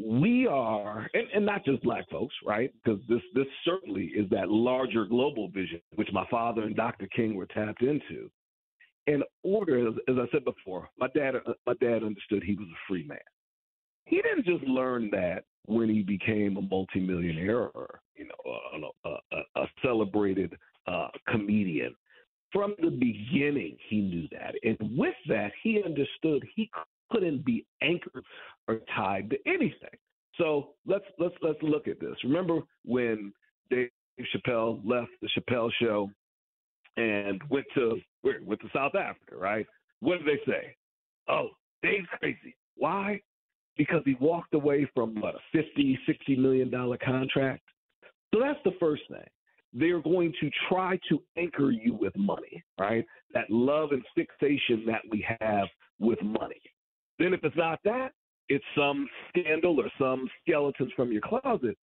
[0.00, 2.72] We are, and, and not just black folks, right?
[2.84, 7.08] Because this this certainly is that larger global vision, which my father and Dr.
[7.08, 8.30] King were tapped into
[9.08, 12.68] in order, as, as I said before, my dad uh, my dad understood he was
[12.68, 13.18] a free man.
[14.04, 19.62] He didn't just learn that when he became a multimillionaire or you know a, a,
[19.62, 20.56] a celebrated
[20.86, 21.94] uh, comedian.
[22.52, 26.70] From the beginning, he knew that, and with that, he understood he
[27.10, 28.24] couldn't be anchored
[28.66, 29.98] or tied to anything.
[30.36, 32.14] So let's let's let's look at this.
[32.24, 33.32] Remember when
[33.70, 33.90] Dave
[34.34, 36.10] Chappelle left the Chappelle Show
[36.96, 39.66] and went to went to South Africa, right?
[40.00, 40.74] What did they say?
[41.28, 41.48] Oh,
[41.82, 42.56] Dave's crazy.
[42.76, 43.20] Why?
[43.76, 47.62] Because he walked away from what a 50, 60 million dollar contract.
[48.32, 49.26] So that's the first thing.
[49.72, 53.04] They're going to try to anchor you with money, right?
[53.34, 55.68] That love and fixation that we have
[55.98, 56.60] with money.
[57.18, 58.12] Then if it's not that,
[58.48, 61.76] it's some scandal or some skeletons from your closet.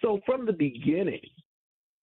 [0.00, 1.20] So from the beginning,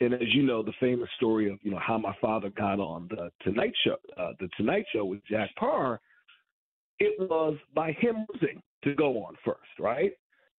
[0.02, 3.07] and as you know, the famous story of you know how my father got on
[3.10, 5.99] the Tonight Show, uh, the Tonight Show with Jack Paar,
[6.99, 10.11] it was by him losing to go on first, right?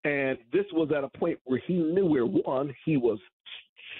[0.03, 3.19] And this was at a point where he knew where one he was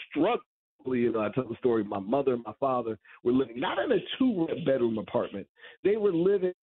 [0.10, 0.42] struggling.
[0.86, 1.84] You know, I tell the story.
[1.84, 5.48] My mother and my father were living not in a two-bedroom apartment;
[5.84, 6.54] they were living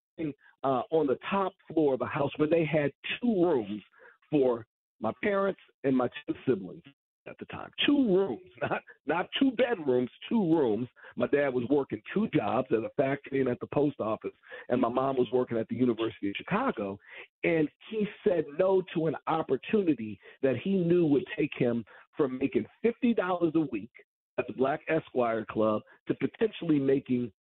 [0.65, 2.91] uh, on the top floor of a house where they had
[3.21, 3.83] two rooms
[4.31, 4.67] for
[5.01, 6.83] my parents and my two siblings
[7.29, 7.71] at the time.
[7.87, 10.89] Two rooms, not not two bedrooms, two rooms.
[11.17, 14.33] My dad was working two jobs at a factory and at the post office,
[14.69, 16.99] and my mom was working at the University of Chicago.
[17.45, 21.85] And he said no to an opportunity that he knew would take him
[22.17, 23.91] from making fifty dollars a week
[24.39, 27.31] at the Black Esquire Club to potentially making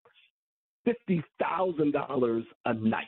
[0.88, 3.06] fifty thousand dollars a night.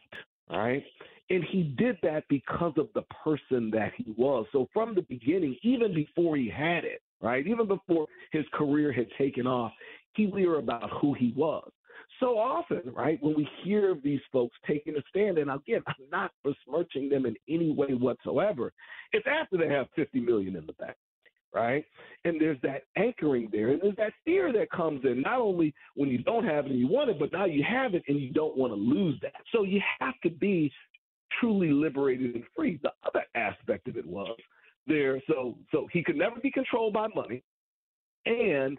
[0.50, 0.84] All right.
[1.30, 4.46] And he did that because of the person that he was.
[4.50, 9.06] So from the beginning, even before he had it, right, even before his career had
[9.16, 9.72] taken off,
[10.14, 11.70] he knew about who he was.
[12.18, 16.10] So often, right, when we hear of these folks taking a stand, and again, I'm
[16.10, 18.72] not besmirching them in any way whatsoever,
[19.12, 20.96] it's after they have 50 million in the bank
[21.54, 21.84] right?
[22.24, 26.08] And there's that anchoring there, and there's that fear that comes in, not only when
[26.08, 28.32] you don't have it and you want it, but now you have it and you
[28.32, 29.42] don't want to lose that.
[29.52, 30.72] So you have to be
[31.40, 32.78] truly liberated and free.
[32.82, 34.36] The other aspect of it was
[34.86, 37.42] there, so so he could never be controlled by money,
[38.26, 38.78] and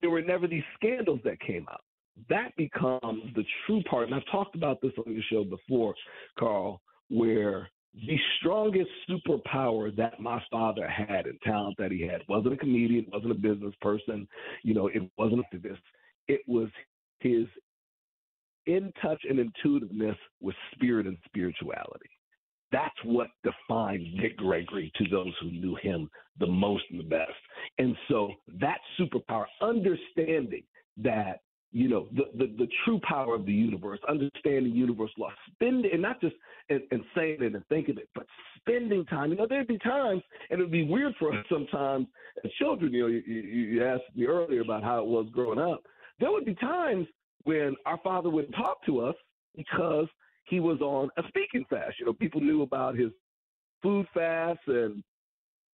[0.00, 1.82] there were never these scandals that came out.
[2.28, 5.94] That becomes the true part, and I've talked about this on the show before,
[6.38, 12.54] Carl, where the strongest superpower that my father had and talent that he had wasn't
[12.54, 14.28] a comedian, wasn't a business person,
[14.62, 15.78] you know, it wasn't this.
[16.28, 16.68] It was
[17.18, 17.46] his
[18.66, 22.10] in touch and intuitiveness with spirit and spirituality.
[22.70, 26.08] That's what defined Dick Gregory to those who knew him
[26.38, 27.32] the most and the best.
[27.78, 28.30] And so
[28.60, 30.62] that superpower, understanding
[30.98, 31.40] that
[31.72, 36.02] you know the, the, the true power of the universe, understanding universe law, spending and
[36.02, 36.34] not just
[36.68, 38.26] and, and saying it and thinking it, but
[38.56, 39.30] spending time.
[39.30, 42.06] You know, there'd be times, and it'd be weird for us sometimes
[42.44, 42.92] as children.
[42.92, 45.82] You know, you, you asked me earlier about how it was growing up.
[46.18, 47.06] There would be times
[47.44, 49.14] when our father wouldn't talk to us
[49.56, 50.06] because
[50.44, 51.98] he was on a speaking fast.
[51.98, 53.10] You know, people knew about his
[53.82, 55.02] food fasts and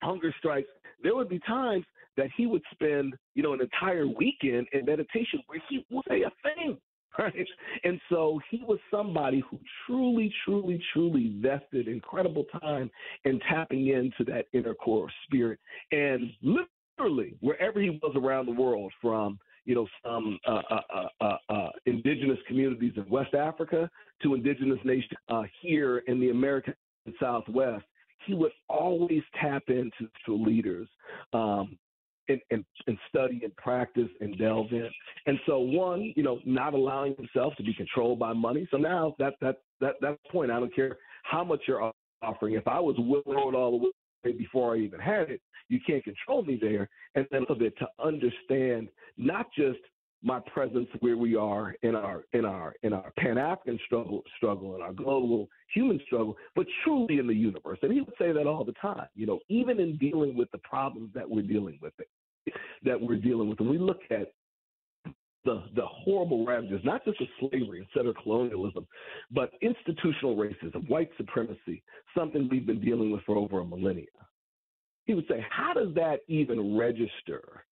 [0.02, 0.68] hunger strikes.
[1.02, 1.84] There would be times
[2.16, 6.22] that he would spend, you know, an entire weekend in meditation where he would say
[6.22, 6.78] a thing.
[7.18, 7.48] Right.
[7.82, 12.90] And so he was somebody who truly, truly, truly vested incredible time
[13.24, 15.58] in tapping into that inner core of spirit
[15.92, 21.08] and literally wherever he was around the world, from you know some uh, uh, uh,
[21.20, 23.90] uh, uh indigenous communities in West Africa
[24.22, 26.74] to indigenous nations uh, here in the American
[27.20, 27.84] Southwest,
[28.26, 30.88] he would always tap into to leaders
[31.32, 31.78] um,
[32.28, 34.88] and, and, and, study and practice and delve in.
[35.26, 38.66] And so, one, you know, not allowing himself to be controlled by money.
[38.70, 41.92] So now that that that that point, I don't care how much you're
[42.22, 42.54] offering.
[42.54, 46.42] If I was willing all the way before I even had it, you can't control
[46.42, 46.88] me there.
[47.14, 49.78] And then a little bit to understand not just
[50.22, 54.74] my presence where we are in our in our in our Pan African struggle struggle
[54.74, 57.78] and our global human struggle, but truly in the universe.
[57.82, 59.06] And he would say that all the time.
[59.14, 61.92] You know, even in dealing with the problems that we're dealing with,
[62.82, 64.32] that we're dealing with, and we look at
[65.44, 68.86] the the horrible ravages, not just of slavery and settler colonialism,
[69.30, 71.82] but institutional racism, white supremacy,
[72.16, 74.06] something we've been dealing with for over a millennia.
[75.04, 77.64] He would say, how does that even register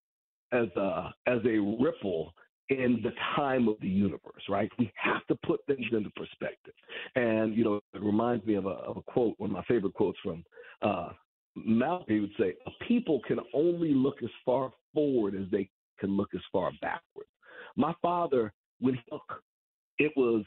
[0.53, 2.33] as a as a ripple
[2.71, 4.71] in the time of the universe, right?
[4.79, 6.73] We have to put things into perspective.
[7.15, 9.93] And, you know, it reminds me of a, of a quote, one of my favorite
[9.93, 10.45] quotes from
[10.81, 11.11] uh,
[11.57, 12.07] Malcolm.
[12.09, 15.69] He would say, A people can only look as far forward as they
[15.99, 17.27] can look as far backward.
[17.77, 19.33] My father, when he looked,
[19.99, 20.45] it was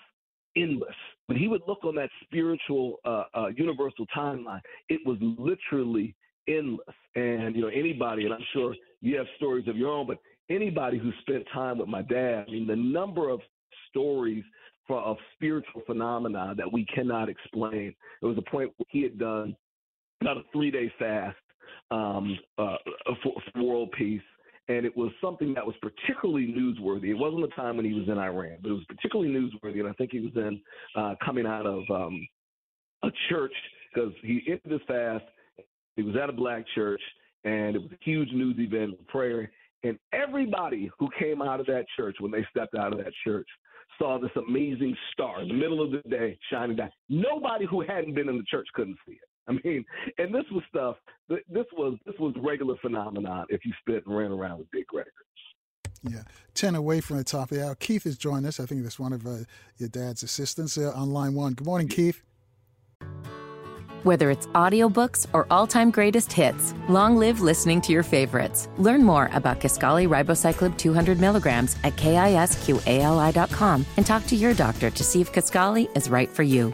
[0.55, 0.95] endless.
[1.27, 6.15] When he would look on that spiritual, uh, uh, universal timeline, it was literally
[6.47, 6.95] endless.
[7.15, 10.17] And, you know, anybody, and I'm sure you have stories of your own, but
[10.49, 13.41] anybody who spent time with my dad, I mean, the number of
[13.89, 14.43] stories
[14.87, 17.93] for, of spiritual phenomena that we cannot explain.
[18.21, 19.55] There was a point where he had done
[20.21, 21.37] about a three day fast
[21.91, 22.77] um, uh,
[23.23, 24.21] for, for world peace.
[24.69, 27.09] And it was something that was particularly newsworthy.
[27.09, 29.79] It wasn't the time when he was in Iran, but it was particularly newsworthy.
[29.79, 30.59] And I think he was in
[30.95, 32.27] uh, coming out of um,
[33.03, 33.53] a church
[33.93, 35.23] because he ended his fast.
[35.95, 37.01] He was at a black church,
[37.45, 39.49] and it was a huge news event of prayer.
[39.83, 43.47] And everybody who came out of that church, when they stepped out of that church,
[43.97, 46.91] saw this amazing star in the middle of the day shining down.
[47.09, 49.19] Nobody who hadn't been in the church couldn't see it.
[49.49, 49.85] I mean,
[50.17, 50.97] and this was stuff.
[51.29, 53.45] This was this was regular phenomenon.
[53.49, 55.13] If you spit and ran around with big records.
[56.03, 57.75] Yeah, ten away from the top of the hour.
[57.75, 58.59] Keith has joined us.
[58.59, 59.37] I think that's one of uh,
[59.77, 61.53] your dad's assistants uh, on line one.
[61.53, 62.21] Good morning, Keith.
[64.03, 68.69] Whether it's audiobooks or all-time greatest hits, long live listening to your favorites.
[68.77, 75.03] Learn more about Kisqali Ribociclib 200 milligrams at kisqali.com and talk to your doctor to
[75.03, 76.73] see if Kisqali is right for you.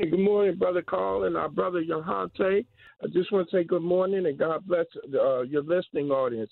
[0.00, 2.30] Good morning, Brother Carl and our brother Yohance.
[2.40, 6.50] I just want to say good morning and God bless uh, your listening audience.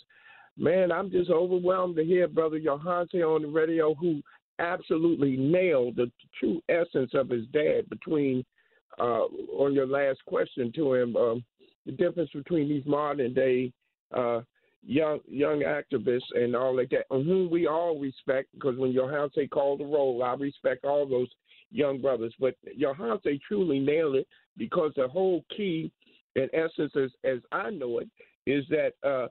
[0.58, 4.20] Man, I'm just overwhelmed to hear Brother Yohance on the radio who
[4.58, 8.44] absolutely nailed the true essence of his dad between
[9.00, 9.24] uh,
[9.56, 11.42] on your last question to him um,
[11.86, 13.72] the difference between these modern day
[14.14, 14.40] uh,
[14.84, 18.48] young young activists and all like that, whom we all respect.
[18.52, 21.28] Because when Yohance called the roll, I respect all those
[21.70, 22.34] young brothers.
[22.38, 25.90] But Yohance truly nailed it because the whole key,
[26.36, 28.08] in essence, as, as I know it,
[28.46, 29.28] is that uh,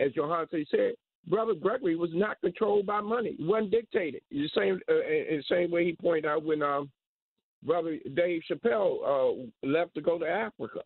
[0.00, 0.94] as Yohance said,
[1.26, 3.34] Brother Gregory was not controlled by money.
[3.38, 4.22] He wasn't dictated.
[4.30, 6.90] The same, uh, in the same way he pointed out when um,
[7.64, 10.80] Brother Dave Chappelle uh, left to go to Africa.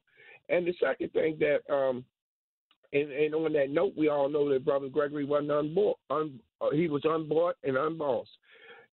[0.49, 2.05] And the second thing that, um,
[2.93, 5.99] and, and on that note, we all know that Brother Gregory wasn't unbought.
[6.11, 8.31] Un, uh, he was unbought and unbossed.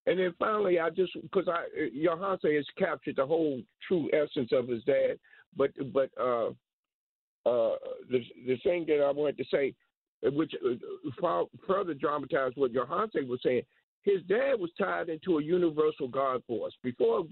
[0.08, 1.66] And then finally, I just because I
[1.96, 5.18] Yohance has captured the whole true essence of his dad,
[5.58, 6.50] but but uh,
[7.46, 7.76] uh,
[8.10, 9.74] the the thing that I wanted to say
[10.24, 13.64] which uh, further dramatized what Yohance was saying.
[14.06, 17.26] His dad was tied into a universal God force before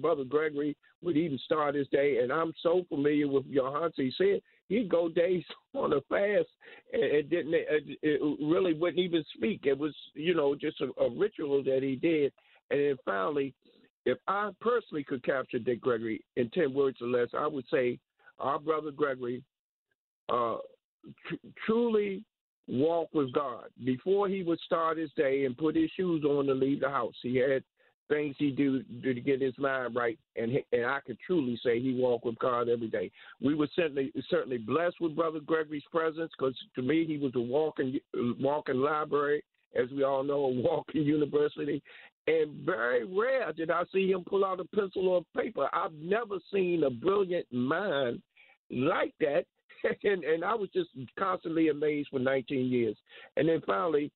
[0.00, 2.18] Brother Gregory would even start his day.
[2.22, 5.42] And I'm so familiar with Yohance said he'd go days
[5.74, 6.48] on a fast
[6.92, 9.62] and it didn't it really wouldn't even speak.
[9.64, 12.32] It was you know just a, a ritual that he did.
[12.70, 13.52] And then finally,
[14.06, 17.98] if I personally could capture Dick Gregory in ten words or less, I would say
[18.38, 19.42] our brother Gregory
[20.28, 20.58] uh,
[21.26, 21.34] tr-
[21.66, 22.22] truly
[22.70, 23.66] walk with God.
[23.84, 27.14] Before he would start his day and put his shoes on to leave the house,
[27.22, 27.64] he had
[28.08, 31.58] things he do, do to get his mind right, and he, and I could truly
[31.64, 33.10] say he walked with God every day.
[33.40, 37.40] We were certainly certainly blessed with Brother Gregory's presence because to me he was a
[37.40, 37.98] walking
[38.40, 39.42] walking library,
[39.80, 41.82] as we all know, a walking university.
[42.26, 45.68] And very rare did I see him pull out a pencil or paper.
[45.72, 48.20] I've never seen a brilliant mind
[48.70, 49.46] like that.
[50.04, 52.96] And, and I was just constantly amazed for 19 years.
[53.36, 54.10] And then finally,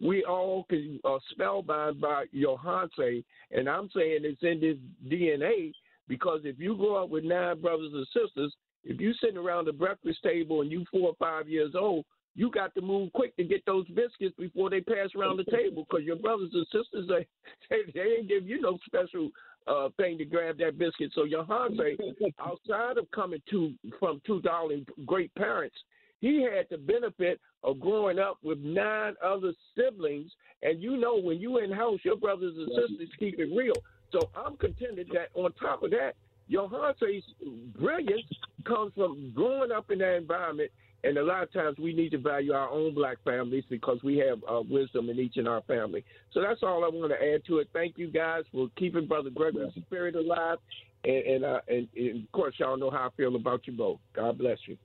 [0.00, 0.66] we all
[1.04, 4.76] are uh, spellbound by Yohance, and I'm saying it's in this
[5.12, 5.72] DNA
[6.08, 9.72] because if you grow up with nine brothers and sisters, if you sitting around the
[9.72, 12.04] breakfast table and you four or five years old,
[12.34, 15.86] you got to move quick to get those biscuits before they pass around the table
[15.88, 17.08] because your brothers and sisters
[17.70, 19.30] they, they ain't give you no special
[19.66, 21.12] uh, thing to grab that biscuit.
[21.14, 21.78] So Yohance,
[22.40, 25.76] outside of coming to from two darling great parents,
[26.20, 30.30] he had the benefit of growing up with nine other siblings,
[30.62, 33.74] and you know when you in house, your brothers and sisters keep it real.
[34.12, 36.14] So I'm contented that on top of that,
[36.50, 37.24] Yohance's
[37.78, 38.26] brilliance
[38.66, 40.70] comes from growing up in that environment.
[41.02, 44.18] And a lot of times we need to value our own black families because we
[44.18, 46.04] have uh, wisdom in each in our family.
[46.32, 47.68] So that's all I want to add to it.
[47.72, 50.58] Thank you guys for keeping Brother Gregory's spirit alive.
[51.04, 53.98] And, and, uh, and, and of course, y'all know how I feel about you both.
[54.14, 54.76] God bless you.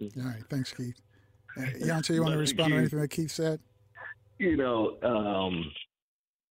[0.00, 0.94] All right, thanks, Keith.
[1.56, 3.60] Uh, Yohance, you want to respond to anything that Keith said?
[4.38, 5.70] You know, um,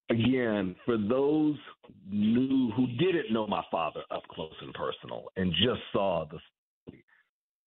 [0.09, 1.55] again, for those
[2.09, 6.56] new who didn't know my father up close and personal and just saw the story,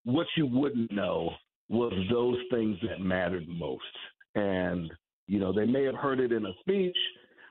[0.04, 1.30] what you wouldn't know
[1.68, 3.82] was those things that mattered most.
[4.34, 4.90] And,
[5.26, 6.96] you know, they may have heard it in a speech,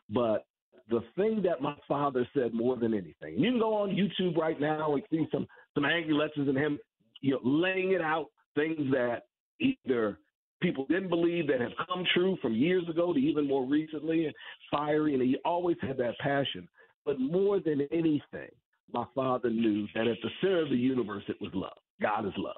[0.10, 0.46] but
[0.90, 4.60] the thing that my father said more than anything, you can go on YouTube right
[4.60, 6.80] now and see some some angry lectures in him
[7.22, 9.24] you know, laying it out things that
[9.60, 10.18] either
[10.62, 14.36] people didn't believe that have come true from years ago to even more recently and
[14.72, 16.68] fiery and he always had that passion
[17.06, 18.50] but more than anything
[18.94, 22.34] my father knew that at the center of the universe it was love god is
[22.38, 22.56] love.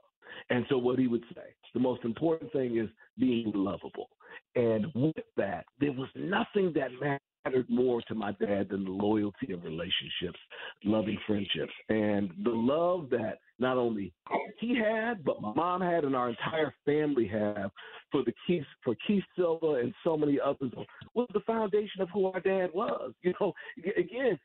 [0.50, 4.10] And so what he would say the most important thing is being lovable.
[4.56, 9.52] And with that there was nothing that mattered more to my dad than the loyalty
[9.54, 10.40] of relationships
[10.84, 11.74] loving friendships.
[11.90, 14.14] And the love that not only
[14.60, 17.72] he had, but my mom had, and our entire family have
[18.12, 20.72] for the Keith for Keith Silva and so many others
[21.14, 23.14] was the foundation of who our dad was.
[23.22, 23.54] You know,
[23.98, 24.40] again,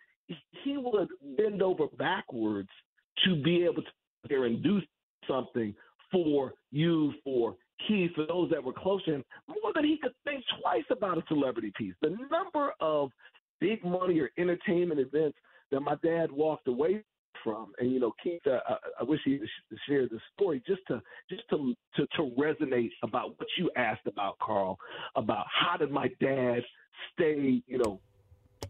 [0.64, 2.68] he would bend over backwards
[3.24, 3.88] to be able to
[4.28, 4.80] there and do
[5.28, 5.74] something
[6.12, 10.14] for you, for Keith, for those that were close to him, more than he could
[10.24, 11.94] think twice about a celebrity piece.
[12.00, 13.10] The number of
[13.60, 15.36] big money or entertainment events
[15.70, 17.02] that my dad walked away
[17.44, 17.72] from.
[17.78, 19.38] And you know, Keith, uh, I, I wish he
[19.88, 24.38] shared the story just to just to, to to resonate about what you asked about,
[24.38, 24.78] Carl,
[25.14, 26.62] about how did my dad
[27.12, 28.00] stay, you know,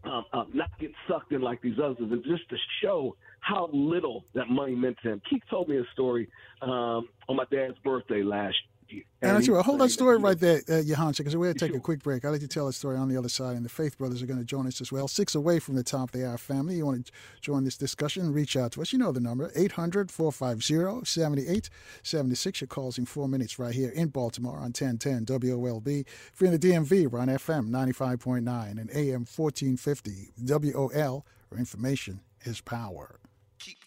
[0.03, 4.23] um, um, not get sucked in like these others, and just to show how little
[4.33, 5.21] that money meant to him.
[5.29, 6.27] Keith told me a story
[6.61, 8.55] um, on my dad's birthday last
[8.89, 9.65] and that's right.
[9.65, 11.77] Hold that story right there, uh, Yohance, because we're going to take sure.
[11.77, 12.23] a quick break.
[12.23, 14.25] I'd like to tell a story on the other side, and the Faith Brothers are
[14.25, 15.07] going to join us as well.
[15.07, 16.75] Six away from the top they are family.
[16.75, 17.11] You want to
[17.41, 18.93] join this discussion, reach out to us.
[18.93, 22.61] You know the number 800 450 7876.
[22.61, 26.01] Your calls in four minutes right here in Baltimore on 1010 WOLB.
[26.01, 28.37] If you're in the DMV, we're on FM 95.9
[28.71, 33.19] and AM 1450 WOL, where information is power.
[33.59, 33.77] Keep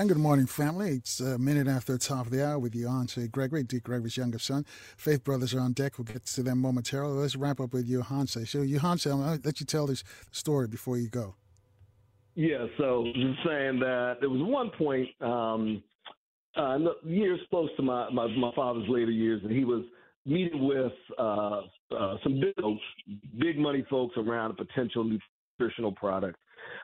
[0.00, 0.92] And good morning, family.
[0.92, 4.38] It's a minute after the top of the hour with Yohance Gregory, Dick Gregory's younger
[4.38, 4.64] son.
[4.96, 5.98] Faith Brothers are on deck.
[5.98, 7.18] We'll get to them momentarily.
[7.18, 8.48] Let's wrap up with Yohance.
[8.48, 10.02] So, Yohance, I'm going to let you tell this
[10.32, 11.34] story before you go.
[12.34, 15.82] Yeah, so just saying that there was one point, um,
[16.56, 19.84] uh, years close to my, my, my father's later years, and he was
[20.24, 21.60] meeting with uh,
[21.94, 22.54] uh, some big,
[23.38, 25.04] big money folks around a potential
[25.58, 26.38] nutritional product.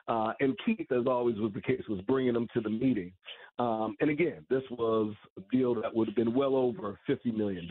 [0.07, 3.11] Uh, and Keith, as always was the case, was bringing them to the meeting.
[3.59, 7.69] Um, and again, this was a deal that would have been well over $50 million.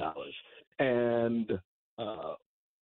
[0.79, 1.53] And
[1.99, 2.35] uh,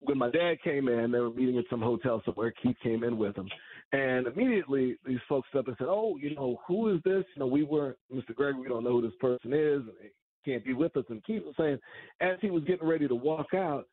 [0.01, 2.53] when my dad came in, they were meeting at some hotel somewhere.
[2.61, 3.49] Keith came in with him.
[3.91, 7.23] And immediately these folks stepped up and said, Oh, you know, who is this?
[7.35, 8.34] You know, we were, Mr.
[8.35, 9.81] Greg, we don't know who this person is.
[9.81, 11.05] And he can't be with us.
[11.10, 11.77] And Keith was saying,
[12.22, 13.88] as he was getting ready to walk out,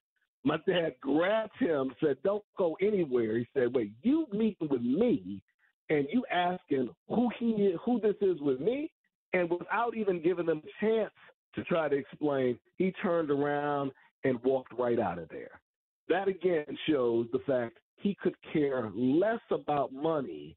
[0.44, 3.38] my dad grabbed him, said, Don't go anywhere.
[3.38, 5.42] He said, Wait, you meeting with me
[5.90, 8.90] and you asking who he who this is with me,
[9.32, 11.12] and without even giving them a chance
[11.54, 13.90] to try to explain, he turned around
[14.24, 15.60] and walked right out of there.
[16.08, 20.56] That again shows the fact he could care less about money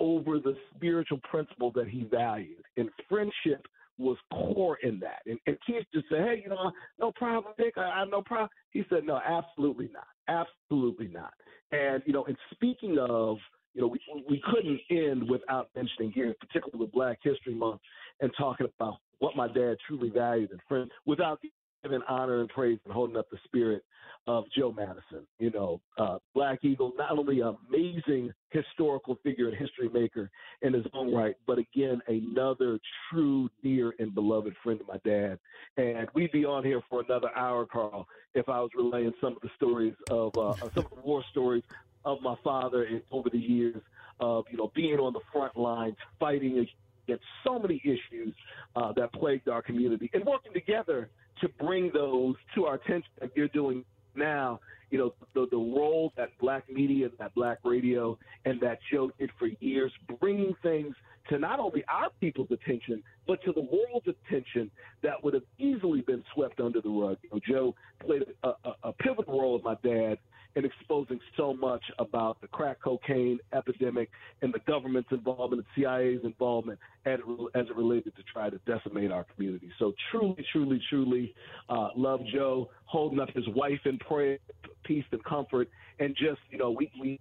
[0.00, 2.62] over the spiritual principle that he valued.
[2.76, 3.66] And friendship
[3.98, 5.20] was core in that.
[5.26, 7.74] And, and kids just say, hey, you know, no problem, Dick.
[7.76, 8.50] I, I have no problem.
[8.70, 10.06] He said, no, absolutely not.
[10.28, 11.32] Absolutely not.
[11.72, 13.38] And, you know, and speaking of,
[13.74, 17.80] you know, we, we couldn't end without mentioning here, particularly with Black History Month,
[18.20, 21.40] and talking about what my dad truly valued and friends without
[21.82, 23.82] giving honor and praise and holding up the spirit
[24.26, 25.26] of Joe Madison.
[25.38, 30.30] You know, uh, Black Eagle, not only an amazing historical figure and history maker
[30.62, 32.78] in his own right, but again, another
[33.10, 35.38] true, dear, and beloved friend of my dad.
[35.76, 39.42] And we'd be on here for another hour, Carl, if I was relaying some of
[39.42, 41.64] the stories of uh, some of the war stories
[42.04, 43.82] of my father and over the years
[44.20, 46.66] of, you know, being on the front lines, fighting
[47.06, 48.34] against so many issues
[48.76, 51.08] uh, that plagued our community and working together
[51.40, 53.84] to bring those to our attention that you're doing
[54.14, 54.60] now,
[54.90, 59.30] you know, the, the role that black media, that black radio, and that Joe did
[59.38, 60.94] for years, bringing things
[61.28, 64.70] to not only our people's attention, but to the world's attention
[65.02, 67.18] that would have easily been swept under the rug.
[67.22, 67.74] You know, Joe
[68.04, 70.18] played a, a, a pivotal role with my dad
[70.56, 74.10] in exposing so much about the crack cocaine epidemic
[74.42, 77.20] and the government's involvement, the CIA's involvement as
[77.54, 79.70] it related to try to decimate our community.
[79.78, 81.34] So truly, truly, truly
[81.68, 84.38] uh, love Joe holding up his wife in prayer,
[84.84, 85.68] peace and comfort,
[85.98, 87.20] and just you know we we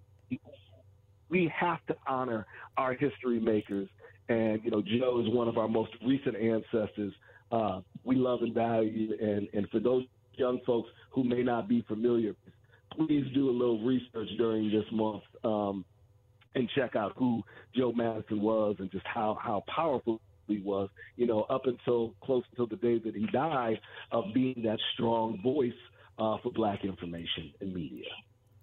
[1.29, 2.45] we have to honor
[2.77, 3.89] our history makers.
[4.29, 7.13] And you know Joe is one of our most recent ancestors.
[7.51, 11.83] Uh, we love and value, and and for those young folks who may not be
[11.87, 12.35] familiar
[12.97, 15.85] please do a little research during this month um,
[16.55, 17.43] and check out who
[17.75, 20.89] Joe Madison was and just how how powerful he was.
[21.15, 23.79] You know, up until close until the day that he died,
[24.11, 25.71] of being that strong voice
[26.17, 28.05] uh, for Black information and media.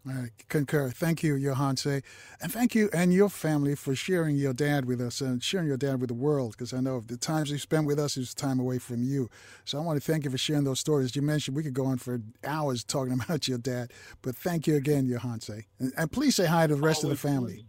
[0.07, 0.91] I concur.
[0.91, 2.03] Thank you, Yohance.
[2.41, 5.79] And thank you and your family for sharing your dad with us and sharing your
[5.79, 8.61] dad with the world because I know the times you spent with us is time
[8.61, 9.31] away from you.
[9.65, 11.17] So I want to thank you for sharing those stories.
[11.17, 14.77] You mentioned we could go on for hours talking about your dad, but thank you
[14.77, 15.65] again, Yohance.
[15.79, 17.65] And, and please say hi to the rest Always of the family.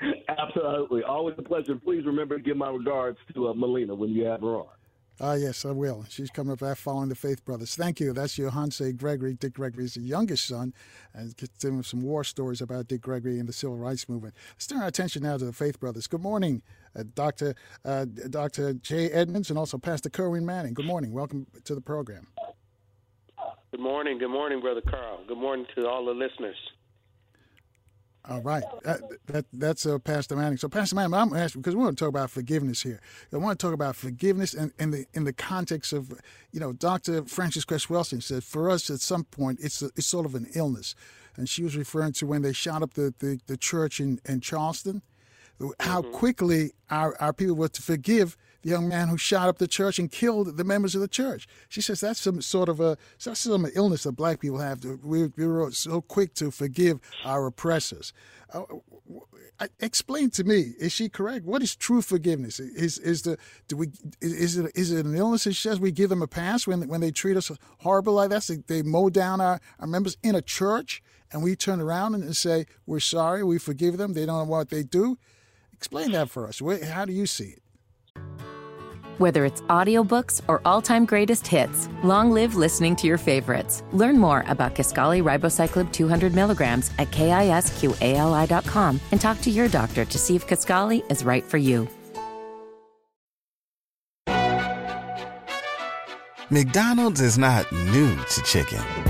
[0.28, 1.02] Absolutely.
[1.02, 1.74] Always a pleasure.
[1.76, 4.79] Please remember to give my regards to uh, Melina when you have her on.
[5.22, 6.06] Ah, yes, I will.
[6.08, 7.76] She's coming up after following the Faith Brothers.
[7.76, 8.14] Thank you.
[8.14, 9.34] That's Yohance Gregory.
[9.34, 10.72] Dick Gregory is the youngest son,
[11.12, 14.34] and get them some war stories about Dick Gregory and the civil rights movement.
[14.54, 16.06] Let's turn our attention now to the Faith Brothers.
[16.06, 16.62] Good morning,
[16.96, 17.54] uh, Dr.
[17.84, 18.72] Uh, Dr.
[18.72, 20.72] Jay Edmonds and also Pastor Kerwin Manning.
[20.72, 21.12] Good morning.
[21.12, 22.28] Welcome to the program.
[23.72, 24.16] Good morning.
[24.16, 25.20] Good morning, Brother Carl.
[25.28, 26.56] Good morning to all the listeners.
[28.28, 30.58] All right, that, that that's uh, Pastor Manning.
[30.58, 33.00] So, Pastor Manning, I'm asking because we want to talk about forgiveness here.
[33.32, 36.12] I want to talk about forgiveness in, in the in the context of,
[36.52, 37.24] you know, Dr.
[37.24, 40.48] Frances Cress Welsing said for us at some point it's a, it's sort of an
[40.54, 40.94] illness,
[41.34, 44.40] and she was referring to when they shot up the the, the church in in
[44.40, 45.00] Charleston,
[45.80, 46.12] how mm-hmm.
[46.12, 49.98] quickly our our people were to forgive the young man who shot up the church
[49.98, 51.46] and killed the members of the church.
[51.68, 54.84] She says that's some sort of a that's some illness that black people have.
[54.84, 58.12] We're, we're so quick to forgive our oppressors.
[58.52, 58.64] Uh,
[59.78, 61.44] explain to me, is she correct?
[61.44, 62.60] What is true forgiveness?
[62.60, 63.38] Is is the
[63.68, 66.66] do we is it is it an illness She says we give them a pass
[66.66, 68.42] when when they treat us horrible like that?
[68.42, 72.36] So they mow down our, our members in a church and we turn around and
[72.36, 74.14] say we're sorry, we forgive them.
[74.14, 75.18] They don't know what they do.
[75.80, 76.60] Explain that for us.
[76.90, 77.62] How do you see it?
[79.16, 83.82] Whether it's audiobooks or all-time greatest hits, long live listening to your favorites.
[83.92, 90.18] Learn more about Kisqali Ribociclib 200 milligrams at kisqali.com and talk to your doctor to
[90.18, 91.88] see if Kisqali is right for you.
[96.50, 99.09] McDonald's is not new to chicken.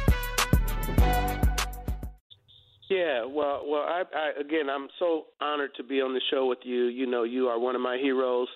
[2.91, 6.59] Yeah, well, well, I, I again, I'm so honored to be on the show with
[6.63, 6.87] you.
[6.87, 8.49] You know, you are one of my heroes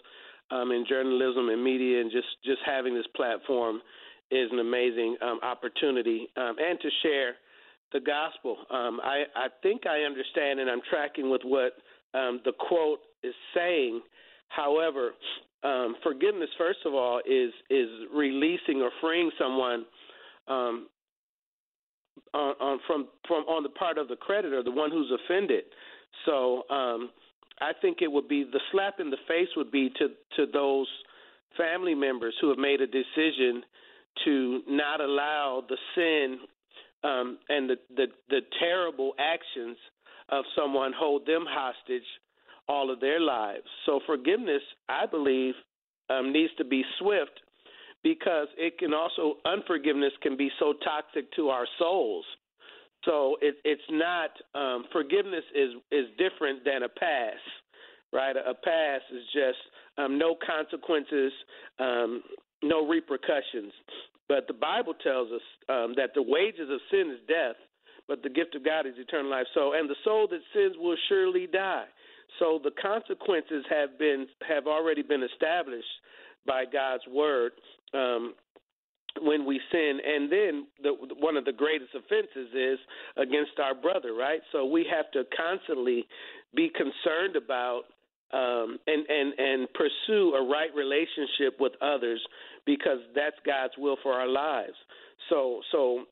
[0.52, 3.78] um, in journalism and media, and just just having this platform
[4.32, 7.36] is an amazing um, opportunity, um, and to share
[7.94, 8.58] the gospel.
[8.70, 11.72] Um, I, I think I understand, and I'm tracking with what
[12.14, 14.02] um, the quote is saying.
[14.50, 15.12] However,
[15.64, 19.86] um, forgiveness, first of all, is is releasing or freeing someone
[20.50, 20.88] um,
[22.34, 25.64] on, from from on the part of the creditor, the one who's offended.
[26.26, 27.10] So um,
[27.62, 30.88] I think it would be the slap in the face would be to to those
[31.58, 33.64] family members who have made a decision
[34.26, 36.40] to not allow the sin
[37.04, 39.78] um, and the, the the terrible actions
[40.30, 42.04] of someone hold them hostage
[42.68, 43.66] all of their lives.
[43.86, 45.54] So forgiveness, I believe,
[46.10, 47.42] um, needs to be swift
[48.06, 52.24] because it can also unforgiveness can be so toxic to our souls.
[53.04, 57.42] So it, it's not um, forgiveness is is different than a pass,
[58.14, 58.36] right?
[58.38, 59.58] A pass is just
[59.98, 61.34] um, no consequences,
[61.80, 62.22] um,
[62.62, 63.74] no repercussions.
[64.30, 67.58] But the Bible tells us um, that the wages of sin is death,
[68.08, 69.48] but the gift of God is eternal life.
[69.56, 71.86] So, and the soul that sins will surely die.
[72.38, 75.90] So the consequences have been have already been established
[76.46, 77.54] by God's word
[77.96, 78.34] um,
[79.22, 82.80] when we sin, and then the, one of the greatest offenses is
[83.18, 84.42] against our brother, right?
[84.52, 86.06] So we have to constantly
[86.54, 87.84] be concerned about
[88.34, 92.22] um, and and and pursue a right relationship with others
[92.66, 94.76] because that's God's will for our lives.
[95.30, 96.04] So so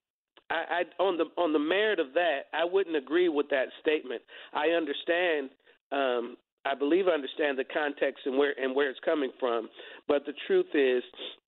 [0.49, 4.21] I, I on the on the merit of that, I wouldn't agree with that statement.
[4.53, 5.49] I understand.
[5.91, 9.69] Um, I believe I understand the context and where and where it's coming from,
[10.07, 11.03] but the truth is,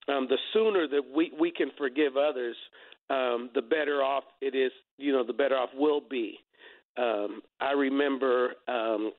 [0.08, 2.56] um, the sooner that we we can forgive others,
[3.10, 4.72] um, the better off it is.
[4.98, 6.38] You know, the better off we'll be.
[6.98, 9.12] Um, I remember um,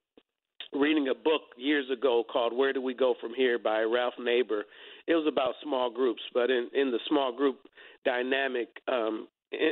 [0.72, 4.64] reading a book years ago called Where Do We Go From Here by Ralph Neighbour.
[5.06, 7.58] It was about small groups, but in, in the small group
[8.04, 9.28] dynamic, um,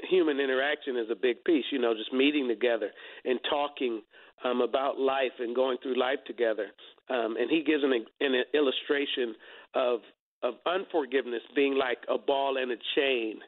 [0.09, 2.91] human interaction is a big piece, you know, just meeting together
[3.25, 4.03] and talking
[4.45, 6.67] um, about life and going through life together.
[7.11, 9.35] Um, and he gives an, an illustration
[9.75, 10.01] of
[10.43, 13.39] of unforgiveness being like a ball and a chain.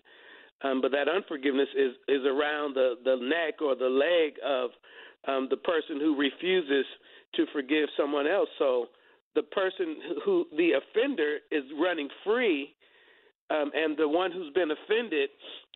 [0.65, 4.71] Um, but that unforgiveness is, is around the, the neck or the leg of
[5.29, 6.87] um, the person who refuses
[7.35, 8.49] to forgive someone else.
[8.59, 8.87] So
[9.35, 12.75] the person who the offender is running free,
[13.51, 15.29] um, and the one who's been offended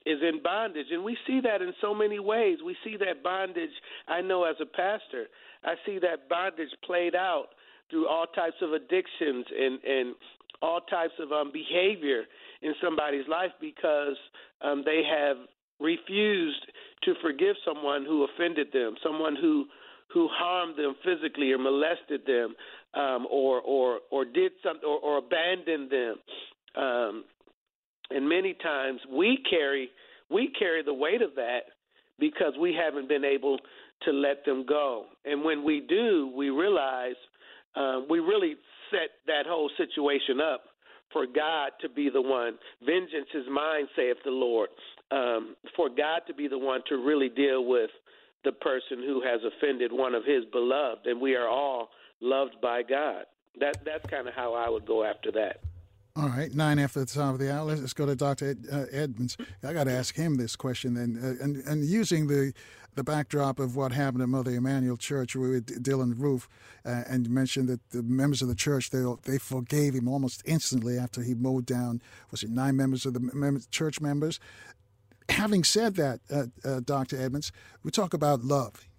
[0.07, 0.87] is in bondage.
[0.91, 2.59] And we see that in so many ways.
[2.65, 3.71] We see that bondage,
[4.09, 5.27] I know as a pastor,
[5.65, 7.49] I see that bondage played out
[7.91, 10.15] through all types of addictions and, and
[10.63, 12.23] all types of um, behavior
[12.63, 14.17] in somebody's life because
[14.63, 15.37] um, they have
[15.81, 16.67] refused
[17.05, 19.67] to forgive someone who offended them, someone who
[20.13, 22.55] who harmed them physically or molested them
[22.95, 26.17] um, or or or did something or, or abandoned them.
[26.77, 27.25] Um,
[28.11, 29.91] and many times we carry
[30.31, 31.61] we carry the weight of that
[32.19, 33.59] because we haven't been able
[34.03, 35.07] to let them go.
[35.25, 37.17] And when we do, we realize
[37.75, 38.55] uh, we really
[38.91, 40.63] set that whole situation up
[41.13, 42.59] for God to be the one.
[42.85, 44.69] Vengeance is mine, saith the Lord.
[45.11, 47.91] Um, for God to be the one to really deal with
[48.45, 52.83] the person who has offended one of His beloved, and we are all loved by
[52.83, 53.25] God.
[53.59, 55.61] That that's kind of how I would go after that.
[56.17, 57.65] All right, nine after the top of the hour.
[57.65, 58.51] Let's go to Dr.
[58.51, 59.37] Ed, uh, Edmonds.
[59.63, 62.53] I got to ask him this question then, uh, and and using the
[62.97, 66.49] the backdrop of what happened at Mother Emanuel Church with Dylann Roof,
[66.85, 70.99] uh, and mentioned that the members of the church they they forgave him almost instantly
[70.99, 74.41] after he mowed down was it nine members of the church members.
[75.29, 77.21] Having said that, uh, uh, Dr.
[77.21, 77.53] Edmonds,
[77.85, 78.90] we talk about love.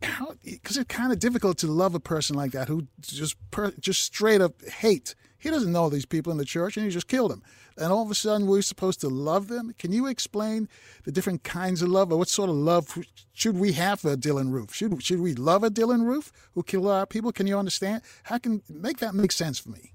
[0.00, 4.04] Because it's kind of difficult to love a person like that who just per, just
[4.04, 5.14] straight up hate.
[5.38, 7.42] He doesn't know these people in the church, and he just killed them
[7.78, 9.74] and all of a sudden we're supposed to love them.
[9.78, 10.68] Can you explain
[11.04, 12.98] the different kinds of love, or what sort of love
[13.32, 14.74] should we have for Dylann Roof?
[14.74, 17.32] Should should we love a Dylann Roof who killed our people?
[17.32, 18.02] Can you understand?
[18.24, 19.92] How can make that make sense for me?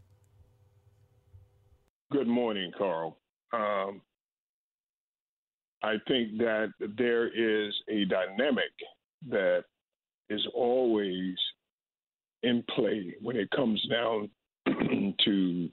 [2.11, 3.17] Good morning, Carl.
[3.53, 4.01] Um,
[5.81, 8.71] I think that there is a dynamic
[9.29, 9.63] that
[10.31, 11.35] is always
[12.43, 14.29] in play when it comes down
[15.25, 15.69] to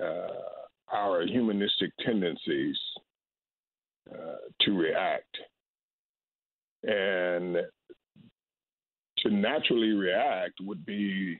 [0.00, 2.76] uh, our humanistic tendencies
[4.12, 5.36] uh, to react.
[6.84, 7.58] And
[9.18, 11.38] to naturally react would be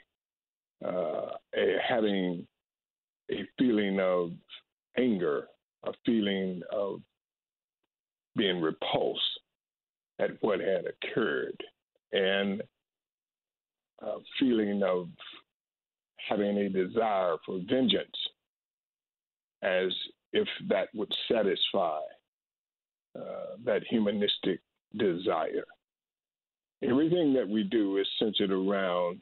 [0.85, 2.47] uh, a, having
[3.31, 4.31] a feeling of
[4.97, 5.49] anger,
[5.85, 7.01] a feeling of
[8.37, 9.21] being repulsed
[10.21, 11.57] at what had occurred,
[12.13, 12.63] and
[14.03, 15.09] a feeling of
[16.29, 18.11] having a desire for vengeance
[19.63, 19.93] as
[20.33, 22.01] if that would satisfy
[23.19, 24.61] uh, that humanistic
[24.97, 25.65] desire.
[26.83, 29.21] Everything that we do is centered around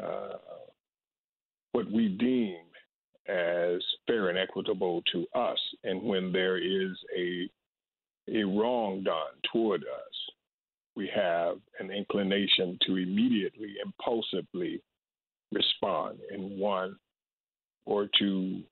[0.00, 0.36] uh,
[1.72, 2.56] what we deem
[3.28, 5.58] as fair and equitable to us.
[5.84, 7.48] And when there is a,
[8.28, 10.14] a wrong done toward us,
[10.94, 14.82] we have an inclination to immediately, impulsively
[15.52, 16.96] respond in one
[17.84, 18.62] or two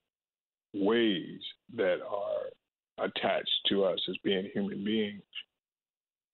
[0.74, 1.40] ways
[1.76, 5.22] that are attached to us as being human beings.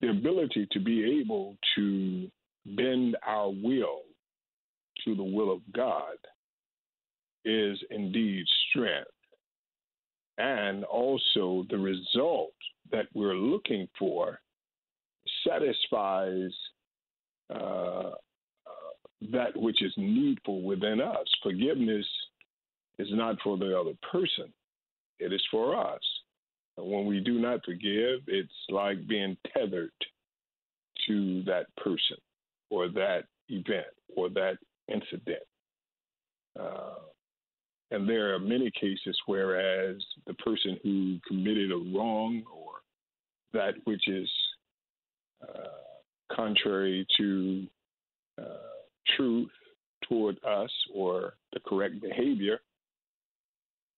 [0.01, 2.31] The ability to be able to
[2.67, 4.01] bend our will
[5.05, 6.17] to the will of God
[7.45, 9.09] is indeed strength.
[10.39, 12.53] And also, the result
[12.91, 14.41] that we're looking for
[15.47, 16.53] satisfies
[17.55, 18.11] uh,
[19.33, 21.27] that which is needful within us.
[21.43, 22.07] Forgiveness
[22.99, 24.53] is not for the other person,
[25.19, 26.01] it is for us.
[26.77, 29.91] And when we do not forgive, it's like being tethered
[31.07, 32.17] to that person
[32.71, 33.87] or that event
[34.17, 34.59] or that
[34.89, 35.43] incident.
[36.59, 36.95] Uh,
[37.91, 39.97] and there are many cases whereas
[40.27, 42.73] the person who committed a wrong or
[43.53, 44.29] that which is
[45.55, 47.67] uh, contrary to
[48.41, 48.45] uh,
[49.17, 49.51] truth
[50.09, 52.59] toward us or the correct behavior,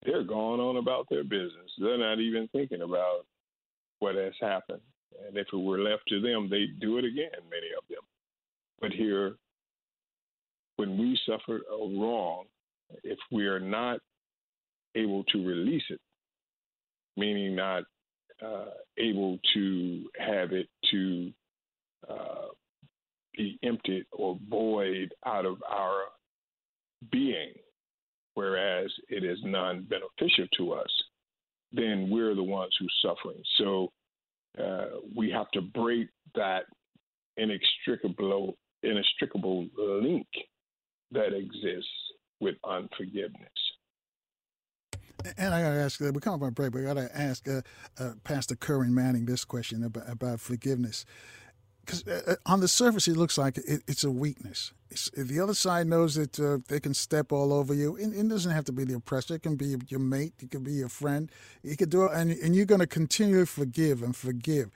[0.04, 1.70] they're going on about their business.
[1.78, 3.26] They're not even thinking about
[3.98, 4.80] what has happened.
[5.26, 8.02] And if it were left to them, they'd do it again, many of them.
[8.80, 9.34] But here,
[10.76, 12.44] when we suffer a wrong,
[13.02, 14.00] if we are not
[14.94, 16.00] able to release it,
[17.16, 17.82] meaning not
[18.44, 18.66] uh,
[18.96, 21.32] able to have it to
[22.08, 22.46] uh,
[23.36, 26.02] be emptied or void out of our
[27.10, 27.52] being,
[28.34, 30.90] whereas it is non beneficial to us,
[31.72, 33.42] then we're the ones who's suffering.
[33.56, 33.92] So
[34.62, 36.64] uh, we have to break that
[37.36, 40.26] inextricable, inextricable link
[41.12, 41.88] that exists
[42.40, 43.48] with unforgiveness.
[45.36, 47.10] And I got to ask, uh, we come up on break, but I got to
[47.18, 47.62] ask uh,
[47.98, 51.04] uh, Pastor Curran Manning this question about, about forgiveness
[51.88, 54.72] because uh, uh, on the surface it looks like it, it's a weakness.
[54.90, 57.96] It's, the other side knows that uh, they can step all over you.
[57.96, 59.34] And it doesn't have to be the oppressor.
[59.34, 60.34] It can be your mate.
[60.40, 61.30] It can be your friend.
[61.62, 64.70] You could do it, and, and you're going to continue to forgive and forgive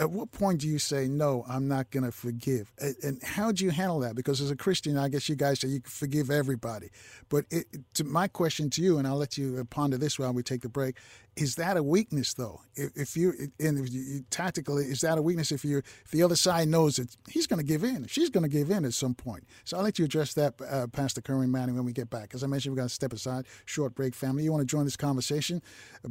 [0.00, 2.72] at what point do you say no i'm not going to forgive
[3.02, 4.16] and how do you handle that?
[4.16, 6.88] Because as a christian i guess you guys say you can forgive everybody.
[7.28, 7.66] But it,
[8.04, 10.96] my question to you and i'll let you ponder this while we take the break
[11.36, 12.60] is that a weakness though?
[12.74, 16.22] If, if you and if you, tactically is that a weakness if you if the
[16.22, 18.94] other side knows that he's going to give in she's going to give in at
[18.94, 19.44] some point?
[19.64, 22.34] So i'll let you address that uh, pastor curran manning when we get back.
[22.34, 24.44] As i mentioned we're going to step aside short break family.
[24.44, 25.62] You want to join this conversation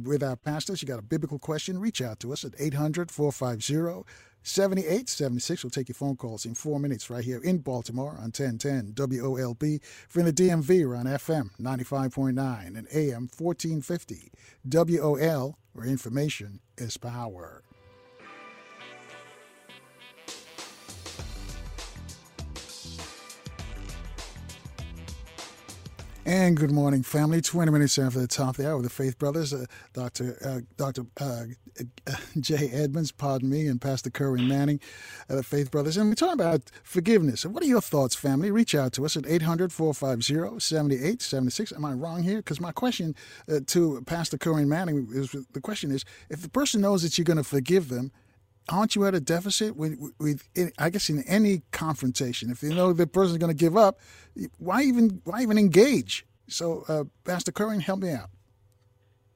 [0.04, 0.82] with our pastors?
[0.82, 1.78] You got a biblical question?
[1.78, 4.04] Reach out to us at 800 450
[4.42, 5.64] 7876.
[5.64, 9.80] We'll take your phone calls in four minutes right here in Baltimore on 1010 WOLB.
[10.08, 14.32] For in the DMV, we're on FM 95.9 and AM 1450.
[14.64, 17.62] WOL, where information is power.
[26.30, 27.40] And good morning, family.
[27.40, 30.38] 20 minutes after the top of the hour with the Faith Brothers, uh, Dr.
[30.44, 31.06] Uh, Dr.
[31.20, 31.46] Uh,
[32.06, 34.78] uh, Jay Edmonds, pardon me, and Pastor Curran Manning,
[35.26, 35.96] the Faith Brothers.
[35.96, 37.44] And we're talking about forgiveness.
[37.44, 38.52] What are your thoughts, family?
[38.52, 41.72] Reach out to us at 800 450 7876.
[41.72, 42.36] Am I wrong here?
[42.36, 43.16] Because my question
[43.48, 47.24] uh, to Pastor Curran Manning is the question is if the person knows that you're
[47.24, 48.12] going to forgive them,
[48.70, 50.48] aren't you at a deficit with, with,
[50.78, 52.50] I guess in any confrontation?
[52.50, 53.98] If you know the person's going to give up
[54.58, 56.26] why even why even engage?
[56.48, 58.30] So uh, pastor curran help me out.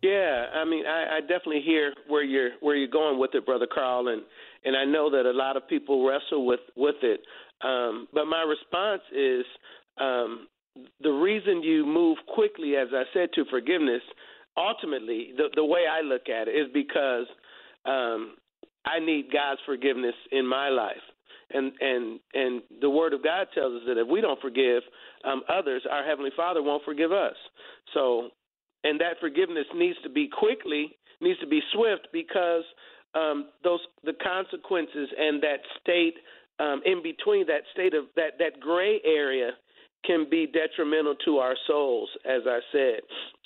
[0.02, 3.66] Yeah i mean I, I definitely hear where you're where you're going with it brother
[3.73, 4.23] carl and
[4.65, 7.20] and i know that a lot of people wrestle with with it.
[7.62, 9.47] Um, but my response is
[9.98, 10.48] um,
[11.01, 14.02] the reason you move quickly as i said to forgiveness
[14.56, 17.27] ultimately the the way i look at it is because
[17.86, 18.35] um,
[18.85, 20.97] I need God's forgiveness in my life.
[21.51, 24.82] And and and the Word of God tells us that if we don't forgive
[25.24, 27.36] um, others, our Heavenly Father won't forgive us.
[27.93, 28.31] So,
[28.82, 32.65] and that forgiveness needs to be quickly, needs to be swift, because
[33.15, 36.15] um, those the consequences and that state
[36.59, 39.51] um, in between that state of that that gray area
[40.05, 43.01] can be detrimental to our souls, as I said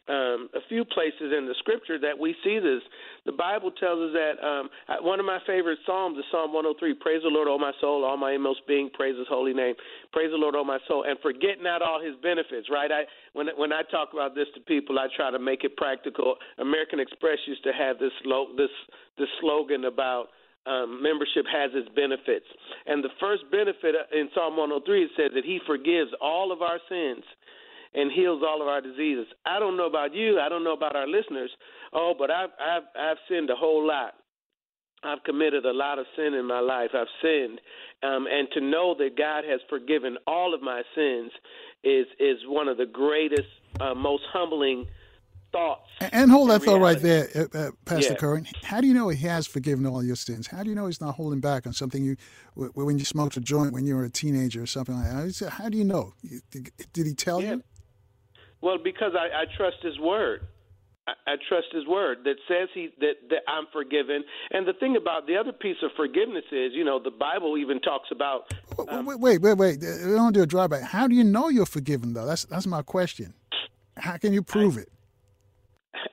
[0.08, 2.80] um, a few places in the scripture that we see this.
[3.26, 4.70] The Bible tells us that um,
[5.04, 6.94] one of my favorite psalms is Psalm 103.
[6.94, 9.74] Praise the Lord, O my soul, all my inmost being, praise His holy name.
[10.12, 12.68] Praise the Lord, O my soul, and forget not all His benefits.
[12.72, 12.90] Right?
[12.90, 13.04] I
[13.34, 16.36] when when I talk about this to people, I try to make it practical.
[16.58, 18.12] American Express used to have this
[18.56, 18.72] this
[19.18, 20.28] this slogan about.
[20.66, 22.44] Um, membership has its benefits.
[22.84, 26.76] And the first benefit in Psalm 103 it says that He forgives all of our
[26.90, 27.24] sins
[27.94, 29.26] and heals all of our diseases.
[29.46, 30.38] I don't know about you.
[30.40, 31.50] I don't know about our listeners.
[31.92, 34.14] Oh, but I've I've I've sinned a whole lot.
[35.04, 36.90] I've committed a lot of sin in my life.
[36.92, 37.60] I've sinned,
[38.02, 41.30] um, and to know that God has forgiven all of my sins
[41.84, 43.48] is is one of the greatest,
[43.80, 44.88] uh, most humbling
[45.52, 45.88] thoughts.
[46.12, 48.18] And, hold that thought right there, uh, uh, Pastor Yeah.
[48.18, 48.46] Curran.
[48.64, 50.48] How do you know He has forgiven all your sins?
[50.48, 52.16] How do you know He's not holding back on something you,
[52.54, 55.12] when you smoked a joint when you were a teenager or something like that?
[55.14, 56.12] How is it- How do you know?
[56.50, 57.62] Did did He tell you?
[58.60, 60.40] Well, because I, I trust His word.
[61.06, 64.24] I, I trust His word that says He that that I'm forgiven.
[64.50, 67.80] And the thing about the other piece of forgiveness is, you know, the Bible even
[67.80, 68.52] talks about.
[68.88, 69.84] Um, Wait, wait, wait, wait.
[69.84, 70.80] Uh, Don't do a drive-by.
[70.80, 72.26] How do you know you're forgiven, though?
[72.26, 73.34] That's that's my question.
[73.96, 74.88] How can you prove it?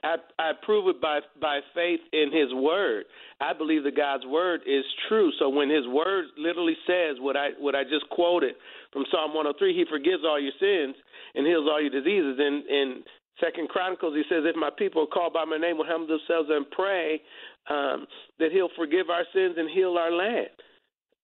[0.03, 3.05] I, I prove it by by faith in His word.
[3.41, 5.31] I believe that God's word is true.
[5.39, 8.55] So when His word literally says what I what I just quoted
[8.93, 10.95] from Psalm 103, He forgives all your sins
[11.35, 12.39] and heals all your diseases.
[12.39, 13.03] In in
[13.39, 16.69] Second Chronicles, He says, "If my people called by my name, will humble themselves and
[16.71, 17.21] pray,
[17.69, 18.07] um,
[18.39, 20.49] that He'll forgive our sins and heal our land."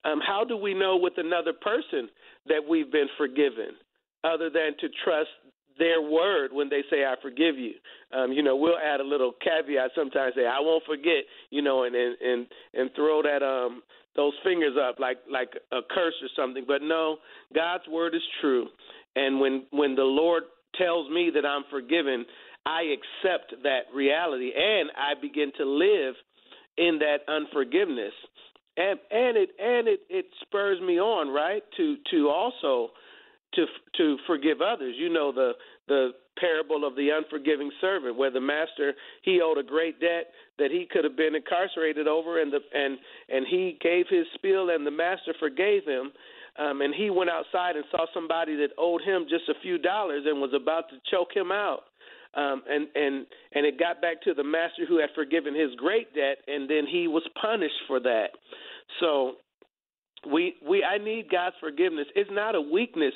[0.04, 2.10] Um, how do we know with another person
[2.48, 3.76] that we've been forgiven,
[4.24, 5.30] other than to trust
[5.78, 7.74] their word when they say I forgive you.
[8.14, 11.84] Um, you know, we'll add a little caveat sometimes say I won't forget, you know,
[11.84, 13.82] and and and, and throw that um
[14.16, 16.66] those fingers up like like a curse or something.
[16.68, 17.18] But no,
[17.56, 18.68] God's word is true.
[19.16, 20.44] And when when the Lord
[20.76, 22.26] tells me that I'm forgiven,
[22.66, 26.16] I accept that reality and I begin to live
[26.78, 28.14] in that unforgiveness.
[28.78, 31.64] And and it and it it spurs me on, right?
[31.78, 32.92] To to also
[33.56, 33.66] to
[33.98, 34.96] to forgive others.
[34.98, 35.54] You know the
[35.88, 38.94] the parable of the unforgiving servant, where the master
[39.24, 40.28] he owed a great debt
[40.58, 42.98] that he could have been incarcerated over, and the and
[43.30, 46.12] and he gave his spiel, and the master forgave him.
[46.60, 50.24] Um, and he went outside and saw somebody that owed him just a few dollars
[50.26, 51.84] and was about to choke him out.
[52.34, 56.14] Um, and and and it got back to the master who had forgiven his great
[56.16, 58.28] debt, and then he was punished for that.
[59.00, 59.34] So
[60.32, 62.08] we we I need God's forgiveness.
[62.16, 63.14] It's not a weakness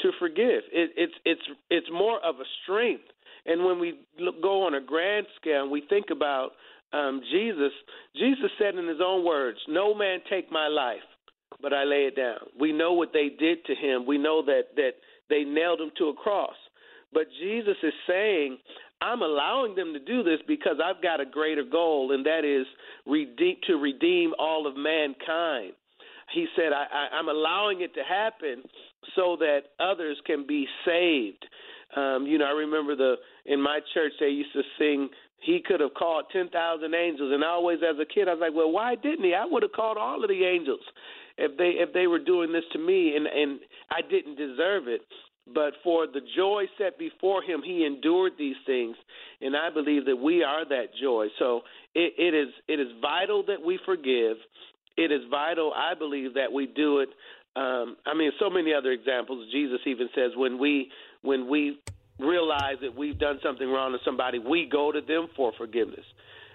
[0.00, 0.62] to forgive.
[0.72, 3.04] It, it's it's it's more of a strength.
[3.46, 6.50] And when we look, go on a grand scale and we think about
[6.92, 7.72] um, Jesus,
[8.14, 11.02] Jesus said in his own words, "No man take my life,
[11.60, 14.06] but I lay it down." We know what they did to him.
[14.06, 14.92] We know that that
[15.28, 16.56] they nailed him to a cross.
[17.12, 18.58] But Jesus is saying,
[19.02, 22.66] I'm allowing them to do this because I've got a greater goal, and that is
[23.06, 25.72] redeem, to redeem all of mankind.
[26.32, 28.62] He said, I, I, I'm allowing it to happen
[29.16, 31.44] so that others can be saved.
[31.96, 35.10] Um, you know, I remember the in my church they used to sing,
[35.40, 38.54] "He could have called ten thousand angels," and always, as a kid, I was like,
[38.54, 39.34] "Well, why didn't he?
[39.34, 40.80] I would have called all of the angels
[41.38, 43.60] if they if they were doing this to me, and and
[43.90, 45.02] I didn't deserve it."
[45.52, 48.96] But for the joy set before him, he endured these things,
[49.40, 51.26] and I believe that we are that joy.
[51.38, 51.62] So
[51.94, 54.36] it, it is it is vital that we forgive.
[54.96, 57.08] It is vital, I believe, that we do it.
[57.56, 59.50] Um, I mean, so many other examples.
[59.50, 60.90] Jesus even says when we
[61.22, 61.78] when we
[62.18, 66.04] realize that we've done something wrong to somebody, we go to them for forgiveness.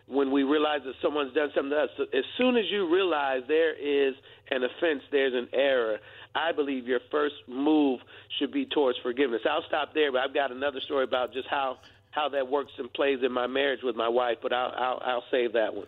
[0.07, 3.73] When we realize that someone's done something to us, as soon as you realize there
[3.73, 4.15] is
[4.49, 5.97] an offense, there's an error,
[6.33, 7.99] I believe your first move
[8.39, 9.41] should be towards forgiveness.
[9.49, 11.77] I'll stop there, but I've got another story about just how
[12.11, 15.23] how that works and plays in my marriage with my wife, but I'll I'll, I'll
[15.29, 15.87] save that one.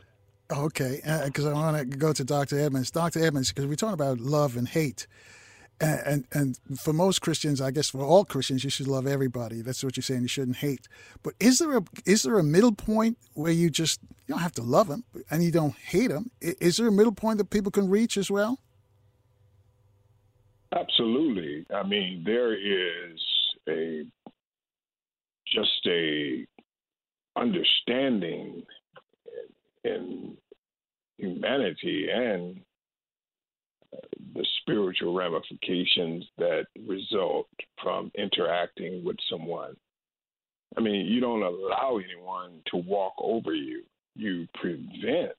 [0.52, 2.60] Okay, uh, because I want to go to Dr.
[2.60, 2.90] Edmonds.
[2.90, 3.24] Dr.
[3.24, 5.06] Edmonds, because we're talking about love and hate.
[5.82, 9.62] And, and and for most Christians, I guess for all Christians, you should love everybody.
[9.62, 10.24] That's what you're saying.
[10.24, 10.90] You shouldn't hate.
[11.24, 14.52] But is there a is there a middle point where you just you don't have
[14.54, 16.32] to love them and you don't hate them?
[16.42, 18.60] Is there a middle point that people can reach as well?
[20.76, 21.66] Absolutely.
[21.74, 23.20] I mean, there is
[23.68, 24.04] a
[25.48, 26.46] just a
[27.38, 28.64] understanding
[29.84, 30.38] in
[31.18, 32.62] humanity and
[33.92, 37.48] the spiritual ramifications that result
[37.82, 39.76] from interacting with someone.
[40.78, 43.84] I mean, you don't allow anyone to walk over you.
[44.16, 45.38] You prevent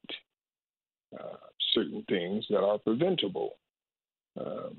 [1.18, 1.36] uh,
[1.72, 3.56] certain things that are preventable.
[4.38, 4.76] Um,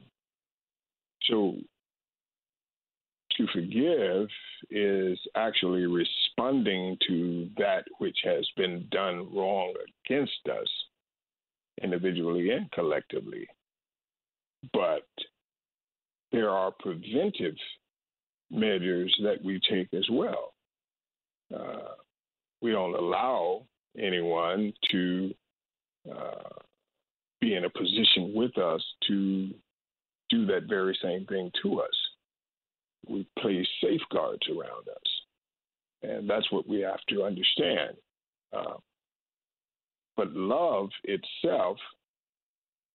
[1.24, 1.56] so,
[3.38, 4.28] to forgive
[4.70, 9.74] is actually responding to that which has been done wrong
[10.06, 10.68] against us,
[11.82, 13.48] individually and collectively.
[14.74, 15.08] But
[16.32, 17.56] there are preventive
[18.50, 20.54] measures that we take as well.
[21.54, 21.96] Uh,
[22.62, 23.64] we don't allow
[23.98, 25.34] anyone to
[26.10, 26.50] uh,
[27.40, 29.50] be in a position with us to
[30.30, 31.90] do that very same thing to us.
[33.08, 36.04] We place safeguards around us.
[36.04, 37.98] And that's what we have to understand.
[38.54, 38.78] Uh,
[40.16, 41.78] but love itself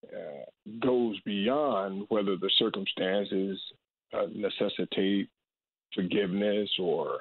[0.05, 3.59] uh, goes beyond whether the circumstances
[4.13, 5.29] uh, necessitate
[5.95, 7.21] forgiveness or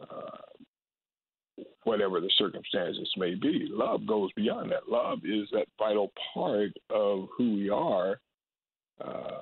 [0.00, 0.38] uh,
[1.84, 3.68] whatever the circumstances may be.
[3.70, 4.88] Love goes beyond that.
[4.88, 8.20] Love is that vital part of who we are
[9.04, 9.40] uh,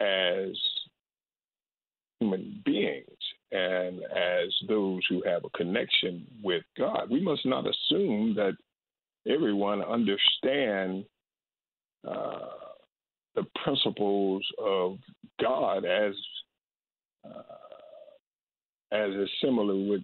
[0.00, 0.56] as
[2.20, 3.04] human beings
[3.52, 7.10] and as those who have a connection with God.
[7.10, 8.56] We must not assume that
[9.28, 11.04] everyone understand
[12.04, 14.98] the principles of
[15.40, 16.14] God as
[17.24, 17.42] uh,
[18.92, 20.02] as is similar with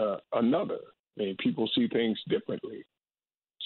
[0.00, 0.78] uh, another.
[1.16, 2.84] I mean, people see things differently.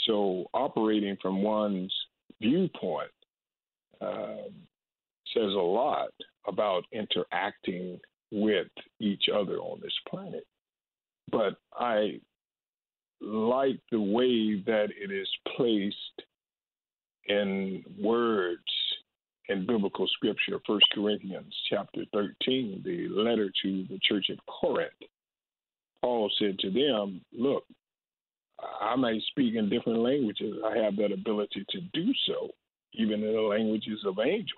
[0.06, 1.94] So operating from one's
[2.40, 3.10] viewpoint
[4.00, 4.50] um,
[5.34, 6.10] says a lot
[6.46, 7.98] about interacting
[8.30, 8.68] with
[9.00, 10.46] each other on this planet.
[11.30, 12.20] But I
[13.20, 16.27] like the way that it is placed
[17.28, 18.62] in words
[19.48, 24.92] in biblical scripture, First Corinthians chapter 13, the letter to the church at Corinth.
[26.02, 27.64] Paul said to them, Look,
[28.80, 30.56] I may speak in different languages.
[30.64, 32.50] I have that ability to do so,
[32.94, 34.52] even in the languages of angels.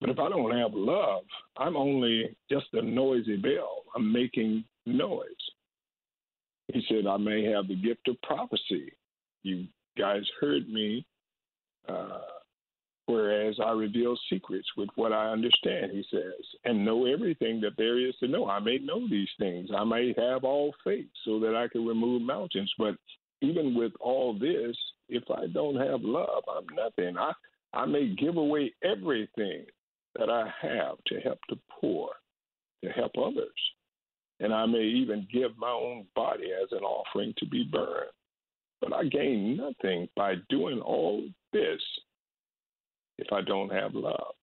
[0.00, 1.22] But if I don't have love,
[1.56, 3.84] I'm only just a noisy bell.
[3.94, 5.28] I'm making noise.
[6.72, 8.92] He said, I may have the gift of prophecy.
[9.42, 9.66] You
[9.98, 11.06] guys heard me,
[11.88, 12.20] uh,
[13.06, 17.98] whereas I reveal secrets with what I understand, he says, and know everything that there
[17.98, 18.48] is to know.
[18.48, 19.70] I may know these things.
[19.76, 22.72] I may have all faith so that I can remove mountains.
[22.78, 22.96] But
[23.40, 24.76] even with all this,
[25.08, 27.16] if I don't have love, I'm nothing.
[27.18, 27.32] I,
[27.72, 29.64] I may give away everything
[30.18, 32.10] that I have to help the poor,
[32.84, 33.50] to help others
[34.40, 38.10] and I may even give my own body as an offering to be burned.
[38.84, 41.24] But I gain nothing by doing all
[41.54, 41.80] this
[43.16, 44.34] if I don't have love.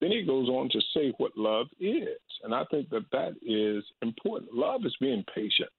[0.00, 2.18] Then he goes on to say what love is.
[2.42, 4.52] And I think that that is important.
[4.52, 5.70] Love is being patient,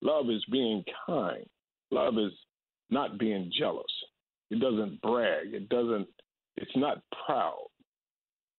[0.00, 1.44] love is being kind,
[1.90, 2.32] love is
[2.90, 3.84] not being jealous.
[4.50, 6.08] It doesn't brag, it doesn't,
[6.56, 7.66] it's not proud.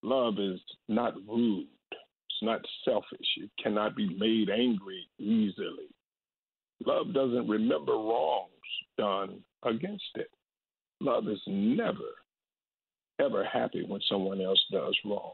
[0.02, 3.26] Love is not rude It's not selfish.
[3.36, 5.88] It cannot be made angry easily.
[6.84, 8.50] Love doesn't remember wrongs
[8.96, 10.30] done against it.
[11.00, 12.14] Love is never,
[13.20, 15.32] ever happy when someone else does wrong,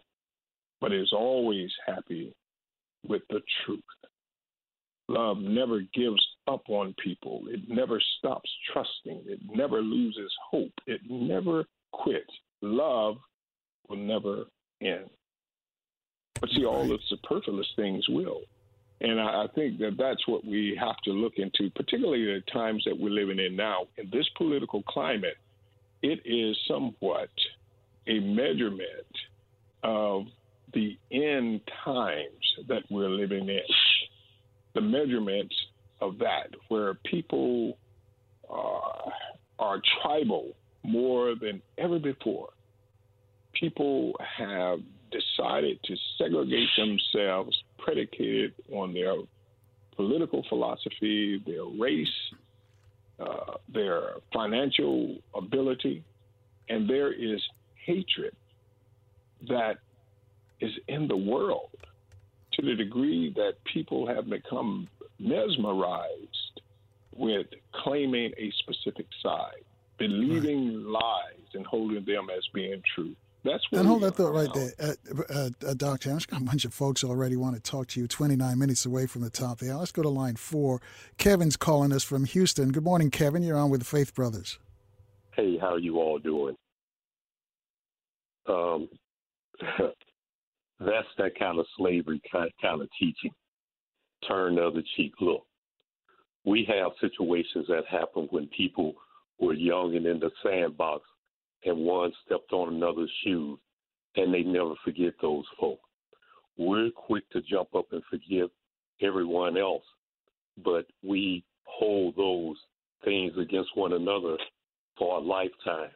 [0.81, 2.35] but is always happy
[3.07, 3.81] with the truth.
[5.09, 7.43] Love never gives up on people.
[7.49, 9.23] It never stops trusting.
[9.27, 10.73] It never loses hope.
[10.87, 12.33] It never quits.
[12.61, 13.17] Love
[13.89, 14.45] will never
[14.83, 15.09] end.
[16.41, 18.43] But see, all the superfluous things will.
[19.01, 22.99] And I, think that that's what we have to look into, particularly the times that
[22.99, 23.89] we're living in now.
[23.99, 25.37] In this political climate,
[26.03, 27.29] it is somewhat
[28.07, 28.81] a measurement
[29.83, 30.25] of
[30.73, 32.29] the end times
[32.69, 33.61] that we're living in.
[34.75, 35.53] The measurement
[36.01, 37.77] of that, where people
[38.49, 42.49] are tribal more than ever before.
[43.53, 44.81] People have
[45.11, 49.15] decided to segregate themselves predicated on their
[49.95, 52.09] political philosophy, their race,
[53.19, 56.05] uh, their financial ability,
[56.69, 57.41] and there is
[57.85, 58.35] hatred
[59.49, 59.79] that
[60.61, 61.71] is in the world
[62.53, 64.89] to the degree that people have become
[65.19, 66.61] mesmerized
[67.15, 69.65] with claiming a specific side,
[69.99, 71.03] believing right.
[71.03, 73.15] lies and holding them as being true.
[73.47, 74.95] That's what and hold that thought right there, uh,
[75.33, 76.13] uh, uh, Doctor.
[76.13, 78.09] I've got a bunch of folks already want to talk to you.
[78.09, 79.75] Twenty nine minutes away from the top there.
[79.75, 80.81] Let's go to line four.
[81.17, 82.73] Kevin's calling us from Houston.
[82.73, 83.43] Good morning, Kevin.
[83.43, 84.59] You're on with the Faith Brothers.
[85.35, 86.57] Hey, how are you all doing?
[88.49, 88.89] Um,
[90.81, 93.31] that's that kind of slavery kind, kind of teaching.
[94.27, 95.13] Turn the other cheek.
[95.21, 95.45] Look,
[96.45, 98.95] we have situations that happen when people
[99.39, 101.05] were young and in the sandbox
[101.67, 103.59] and one stepped on another's shoes,
[104.17, 105.81] and they never forget those folk.
[106.57, 108.49] We're quick to jump up and forgive
[109.03, 109.85] everyone else,
[110.65, 112.57] but we hold those
[113.05, 114.37] things against one another
[114.97, 115.91] for a lifetime.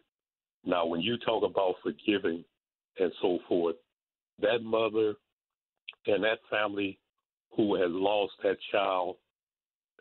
[0.65, 2.45] Now, when you talk about forgiving
[2.99, 3.77] and so forth,
[4.43, 5.15] that mother
[6.07, 6.99] and that family
[7.57, 9.17] who has lost that child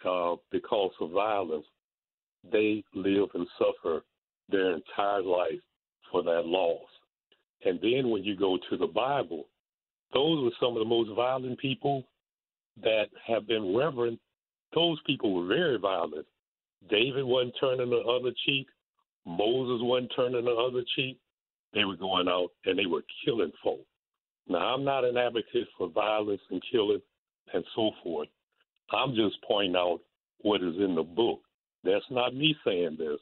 [0.05, 1.65] uh, because of violence,
[2.51, 4.03] they live and suffer
[4.51, 5.59] their entire life
[6.11, 6.87] for that loss.
[7.65, 9.45] And then when you go to the Bible,
[10.13, 12.03] those were some of the most violent people
[12.81, 14.19] that have been reverent.
[14.73, 16.25] Those people were very violent.
[16.89, 18.67] David wasn't turning the other cheek.
[19.25, 21.19] Moses wasn't turning the other cheek.
[21.73, 23.81] They were going out and they were killing folk.
[24.47, 27.01] Now, I'm not an advocate for violence and killing
[27.53, 28.29] and so forth.
[28.91, 29.99] I'm just pointing out
[30.39, 31.41] what is in the book.
[31.83, 33.19] That's not me saying this.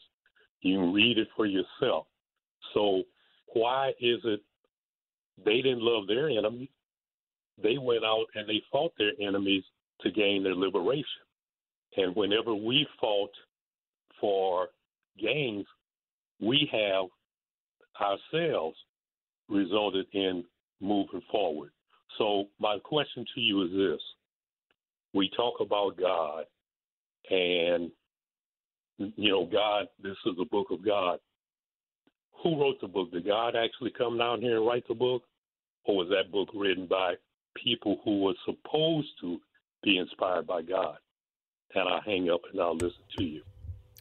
[0.62, 2.08] You read it for yourself.
[2.74, 3.04] So
[3.54, 4.42] why is it
[5.44, 6.70] they didn't love their enemy?
[7.62, 9.64] They went out and they fought their enemies
[10.02, 11.24] to gain their liberation.
[11.96, 13.32] And whenever we fought
[14.20, 14.70] for
[15.20, 15.66] gains,
[16.40, 17.06] we have
[18.00, 18.78] ourselves
[19.50, 20.44] resulted in
[20.80, 21.72] moving forward.
[22.18, 24.02] So, my question to you is this
[25.14, 26.46] we talk about God,
[27.30, 27.92] and,
[28.98, 31.20] you know, God, this is the book of God.
[32.44, 33.12] Who wrote the book?
[33.12, 35.24] Did God actually come down here and write the book?
[35.86, 37.16] Or was that book written by
[37.56, 39.40] people who were supposed to
[39.84, 40.98] be inspired by God?
[41.74, 43.42] And I'll hang up and I'll listen to you.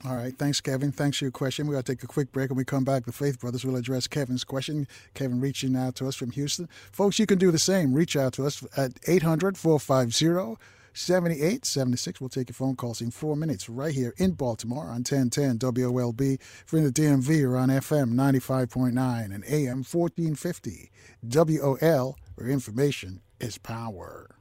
[0.04, 0.36] All right.
[0.36, 0.92] Thanks, Kevin.
[0.92, 1.66] Thanks for your question.
[1.66, 2.50] We're going to take a quick break.
[2.50, 4.86] When we come back, the Faith Brothers will address Kevin's question.
[5.14, 6.68] Kevin reaching out to us from Houston.
[6.92, 7.94] Folks, you can do the same.
[7.94, 10.62] Reach out to us at 800 450
[10.96, 12.20] 7876.
[12.20, 16.40] We'll take your phone calls in four minutes right here in Baltimore on 1010 WOLB.
[16.40, 20.90] If you're in the DMV or on FM 95.9 and AM 1450
[21.22, 24.36] WOL, where information is power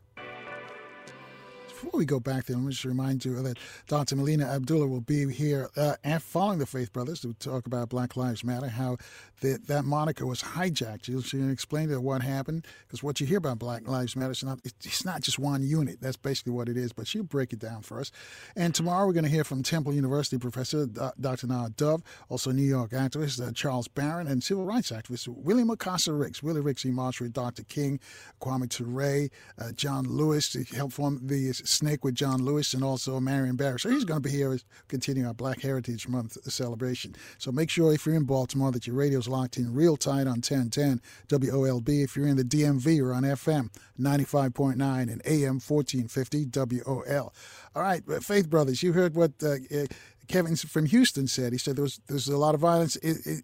[1.86, 4.16] before we go back there, let me just remind you that Dr.
[4.16, 8.44] Melina Abdullah will be here uh, following the Faith Brothers to talk about Black Lives
[8.44, 8.98] Matter, how
[9.42, 11.06] the, that moniker was hijacked.
[11.06, 14.44] She'll, she'll explain to what happened, because what you hear about Black Lives Matter, is
[14.44, 16.00] not, it's not just one unit.
[16.02, 18.12] That's basically what it is, but she'll break it down for us.
[18.56, 21.48] And tomorrow we're going to hear from Temple University professor Dr.
[21.48, 26.18] Nah Dove, also New York activist uh, Charles Barron, and civil rights activist William Mukasa
[26.18, 26.42] Ricks.
[26.42, 27.64] Willie Ricks, marched with Dr.
[27.64, 28.00] King,
[28.42, 29.30] Kwame Ture,
[29.60, 33.80] uh, John Lewis, he helped form the SNCC with John Lewis and also Marion Barry.
[33.80, 34.58] So he's going to be here
[34.88, 37.16] continuing our Black Heritage Month celebration.
[37.38, 38.96] So make sure if you're in Baltimore that your
[39.26, 42.04] radio's locked in real tight on 1010 WOLB.
[42.04, 43.70] If you're in the DMV or on FM
[44.00, 47.34] 95.9 and AM 1450 WOL.
[47.76, 49.86] All right, Faith Brothers, you heard what uh, uh,
[50.28, 51.52] Kevin from Houston said.
[51.52, 52.98] He said there was there's a lot of violence.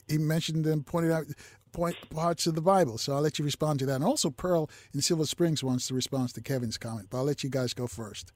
[0.08, 1.26] he mentioned and pointed out
[1.74, 2.98] point parts of the Bible.
[2.98, 3.96] So I'll let you respond to that.
[3.96, 7.44] And also, Pearl in Silver Springs wants to respond to Kevin's comment, but I'll let
[7.44, 8.34] you guys go first.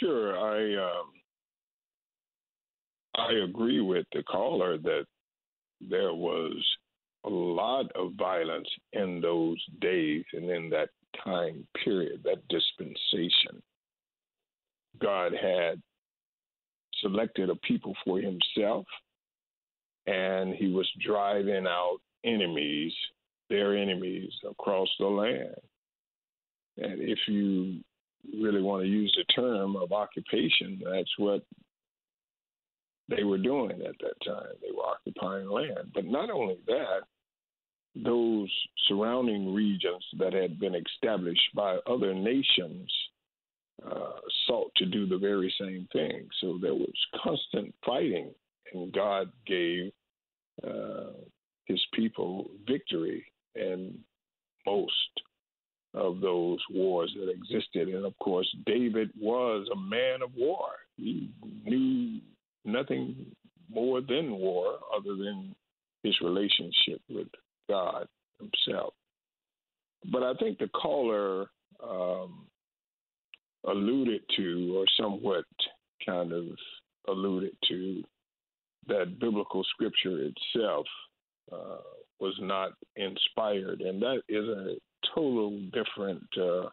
[0.00, 1.06] Sure, I um,
[3.16, 5.06] I agree with the caller that
[5.80, 6.56] there was
[7.24, 10.90] a lot of violence in those days and in that
[11.24, 13.62] time period, that dispensation.
[15.00, 15.80] God had
[17.00, 18.86] selected a people for himself
[20.06, 22.92] and he was driving out enemies,
[23.48, 25.54] their enemies across the land.
[26.76, 27.80] And if you
[28.40, 31.42] really want to use the term of occupation, that's what
[33.08, 34.54] they were doing at that time.
[34.62, 35.92] They were occupying land.
[35.94, 37.00] But not only that,
[37.94, 38.50] those
[38.88, 42.90] surrounding regions that had been established by other nations
[43.84, 46.28] uh, sought to do the very same thing.
[46.40, 48.30] So there was constant fighting,
[48.72, 49.92] and God gave
[50.66, 51.12] uh,
[51.66, 53.24] his people victory
[53.54, 53.98] in
[54.66, 54.92] most
[55.94, 57.88] of those wars that existed.
[57.88, 60.66] And of course, David was a man of war.
[60.96, 61.30] He
[61.64, 62.20] knew
[62.64, 63.26] nothing
[63.70, 65.54] more than war other than
[66.02, 67.28] his relationship with
[67.68, 68.06] God
[68.38, 68.94] himself.
[70.12, 71.46] But I think the caller
[71.82, 72.46] um,
[73.66, 75.44] alluded to, or somewhat
[76.04, 76.44] kind of
[77.08, 78.02] alluded to,
[78.86, 80.86] that biblical scripture itself
[81.50, 81.78] uh,
[82.20, 83.80] was not inspired.
[83.80, 84.74] And that is a
[85.14, 86.68] total different uh,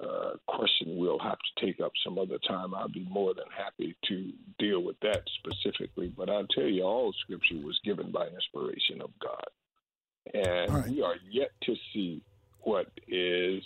[0.00, 2.74] uh, question we'll have to take up some other time.
[2.74, 6.12] I'll be more than happy to deal with that specifically.
[6.16, 9.44] But I'll tell you, all scripture was given by inspiration of God.
[10.32, 10.88] And right.
[10.88, 12.22] we are yet to see
[12.60, 13.62] what is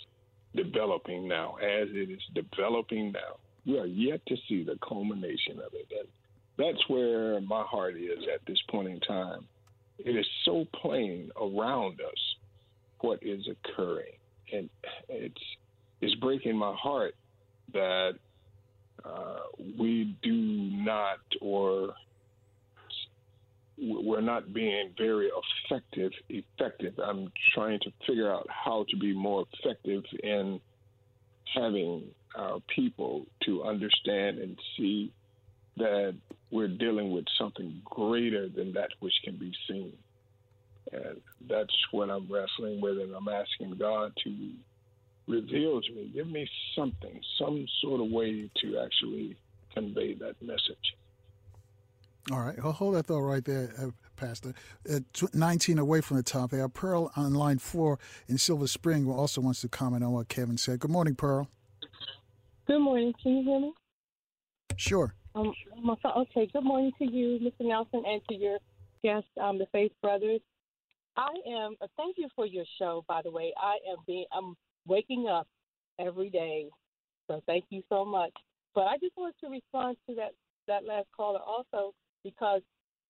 [0.55, 1.55] developing now.
[1.55, 5.87] As it is developing now, we are yet to see the culmination of it.
[5.97, 6.07] And
[6.57, 9.45] that's where my heart is at this point in time.
[9.97, 12.35] It is so plain around us
[13.01, 14.13] what is occurring.
[14.51, 14.69] And
[15.07, 15.41] it's
[16.01, 17.15] it's breaking my heart
[17.73, 18.13] that
[19.05, 19.39] uh,
[19.77, 21.93] we do not or
[23.81, 25.29] we're not being very
[25.69, 26.93] effective effective.
[27.03, 30.59] I'm trying to figure out how to be more effective in
[31.55, 32.03] having
[32.35, 35.11] our people to understand and see
[35.77, 36.15] that
[36.51, 39.93] we're dealing with something greater than that which can be seen.
[40.91, 44.51] And that's what I'm wrestling with, and I'm asking God to
[45.29, 49.37] reveal to me, give me something, some sort of way to actually
[49.73, 50.95] convey that message.
[52.31, 54.53] All right, I'll hold that thought right there, uh, Pastor.
[54.91, 54.99] Uh,
[55.33, 56.67] 19 away from the top there.
[56.67, 57.97] Pearl on line four
[58.27, 60.79] in Silver Spring also wants to comment on what Kevin said.
[60.79, 61.47] Good morning, Pearl.
[62.67, 63.13] Good morning.
[63.23, 63.73] Can you hear me?
[64.75, 65.13] Sure.
[65.33, 65.53] Um,
[66.05, 66.47] okay.
[66.53, 67.67] Good morning to you, Mr.
[67.67, 68.59] Nelson, and to your
[69.03, 70.41] guests, um, the Faith Brothers.
[71.17, 71.75] I am.
[71.81, 73.53] Uh, thank you for your show, by the way.
[73.57, 74.25] I am being.
[74.31, 74.55] I'm
[74.89, 75.47] waking up
[75.99, 76.67] every day,
[77.27, 78.33] so thank you so much.
[78.75, 80.31] But I just want to respond to that
[80.67, 81.93] that last caller also
[82.23, 82.61] because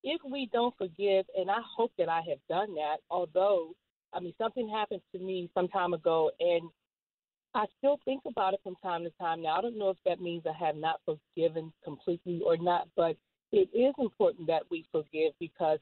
[0.04, 3.74] if we don't forgive, and I hope that I have done that, although
[4.14, 6.70] I mean something happened to me some time ago, and
[7.56, 9.42] I still think about it from time to time.
[9.42, 13.18] Now I don't know if that means I have not forgiven completely or not, but
[13.52, 15.80] it is important that we forgive because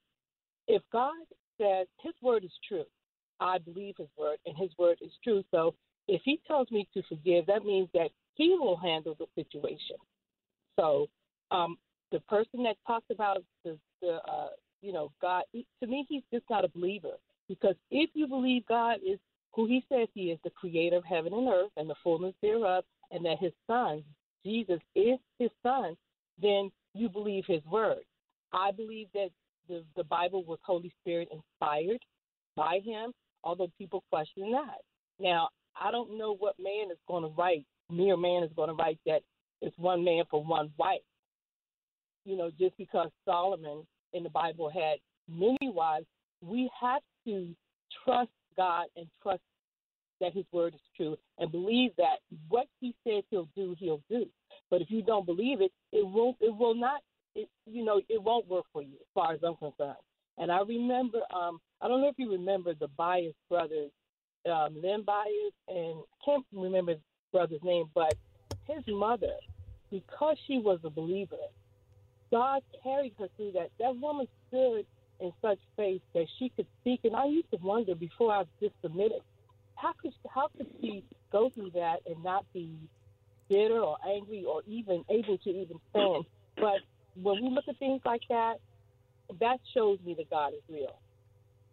[0.68, 1.14] if God
[1.60, 2.86] says his word is true.
[3.40, 5.44] I believe his word, and his word is true.
[5.52, 5.76] So
[6.08, 9.98] if he tells me to forgive, that means that he will handle the situation.
[10.80, 11.08] So
[11.52, 11.78] um,
[12.12, 14.50] the person that talks about the, the uh,
[14.82, 17.18] you know, God, to me, he's just not a believer.
[17.48, 19.20] Because if you believe God is
[19.54, 22.84] who he says he is, the creator of heaven and earth and the fullness thereof,
[23.12, 24.04] and that his son,
[24.46, 25.96] Jesus, is his son,
[26.42, 28.04] then you believe his word.
[28.54, 29.30] I believe that
[29.68, 32.00] the, the Bible was Holy Spirit inspired
[32.56, 33.12] by him,
[33.44, 34.82] although people question that.
[35.20, 35.50] Now,
[35.82, 39.00] I don't know what man is going to write, mere man is going to write
[39.06, 39.22] that
[39.62, 41.02] it's one man for one wife.
[42.26, 44.98] You know, just because Solomon in the Bible had
[45.30, 46.06] many wives,
[46.42, 47.56] we have to
[48.04, 49.42] trust God and trust
[50.20, 52.18] that his word is true and believe that
[52.50, 54.26] what he says he'll do, he'll do.
[54.70, 57.02] But if you don't believe it, it won't it will not
[57.36, 59.98] it, you know, it won't work for you as far as I'm concerned.
[60.40, 63.92] And I remember, um, I don't know if you remember the Bias brothers,
[64.50, 67.02] um, Len Bias, and I can't remember his
[67.32, 68.16] brother's name, but
[68.68, 69.34] his mother,
[69.92, 71.36] because she was a believer,
[72.32, 73.70] God carried her through that.
[73.80, 74.86] That woman stood
[75.20, 77.02] in such faith that she could speak.
[77.04, 79.22] And I used to wonder before I was just submitted,
[79.76, 82.76] how could she, how could she go through that and not be
[83.50, 86.26] bitter or angry or even able to even stand?
[86.58, 86.80] But
[87.22, 88.56] when we look at things like that,
[89.40, 91.00] that shows me that God is real.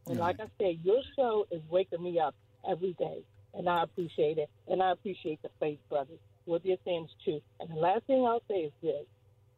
[0.06, 2.34] And like I said, your show is waking me up
[2.68, 3.18] every day,
[3.54, 4.48] and I appreciate it.
[4.68, 6.18] And I appreciate the faith brothers.
[6.46, 7.40] What saying is true.
[7.60, 9.04] And the last thing I'll say is this: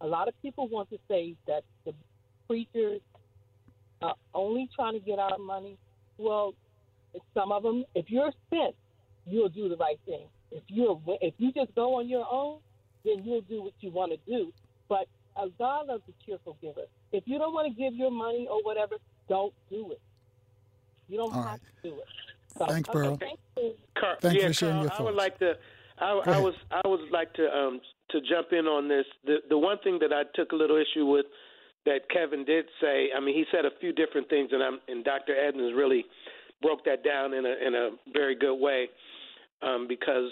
[0.01, 1.93] a lot of people want to say that the
[2.47, 3.01] preachers
[4.03, 5.77] are only trying to get our money.
[6.19, 6.55] Well,
[7.35, 8.75] some of them, if you're sent,
[9.25, 10.27] you'll do the right thing.
[10.53, 12.59] If you're if you just go on your own,
[13.05, 14.53] then you'll do what you want to do.
[14.89, 15.09] But
[15.59, 16.83] God loves a cheerful giver.
[17.13, 18.97] If you don't want to give your money or whatever,
[19.29, 20.01] don't do it.
[21.09, 21.61] You don't All have right.
[21.83, 22.05] to do it.
[22.59, 23.17] So, Thanks, okay, Burl.
[23.19, 23.73] thank you.
[23.99, 25.53] Carl, Thank you yeah, for sharing Carl, your I would like to.
[25.99, 27.81] I, I was I would like to um
[28.11, 29.07] to jump in on this.
[29.25, 31.27] The the one thing that I took a little issue with
[31.87, 33.09] that Kevin did say.
[33.17, 35.35] I mean, he said a few different things, and I'm and Dr.
[35.37, 36.05] Edmonds really
[36.63, 38.89] broke that down in a in a very good way
[39.63, 40.31] um, because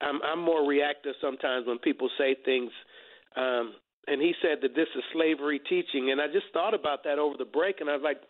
[0.00, 2.70] I'm I'm more reactive sometimes when people say things.
[3.36, 3.74] Um,
[4.06, 7.36] and he said that this is slavery teaching, and I just thought about that over
[7.38, 8.20] the break, and I was like,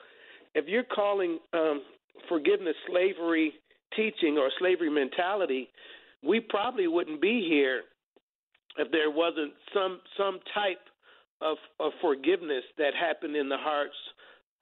[0.55, 1.83] if you're calling um,
[2.29, 3.53] forgiveness slavery
[3.97, 5.69] teaching or slavery mentality,
[6.23, 7.83] we probably wouldn't be here
[8.79, 10.81] if there wasn't some some type
[11.41, 13.95] of, of forgiveness that happened in the hearts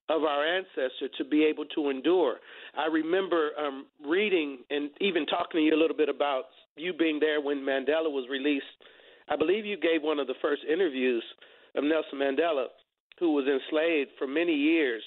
[0.08, 2.36] of our ancestor to be able to endure.
[2.76, 6.44] I remember um, reading and even talking to you a little bit about
[6.76, 8.64] you being there when Mandela was released.
[9.28, 11.22] I believe you gave one of the first interviews
[11.74, 12.66] of Nelson Mandela,
[13.18, 15.02] who was enslaved for many years.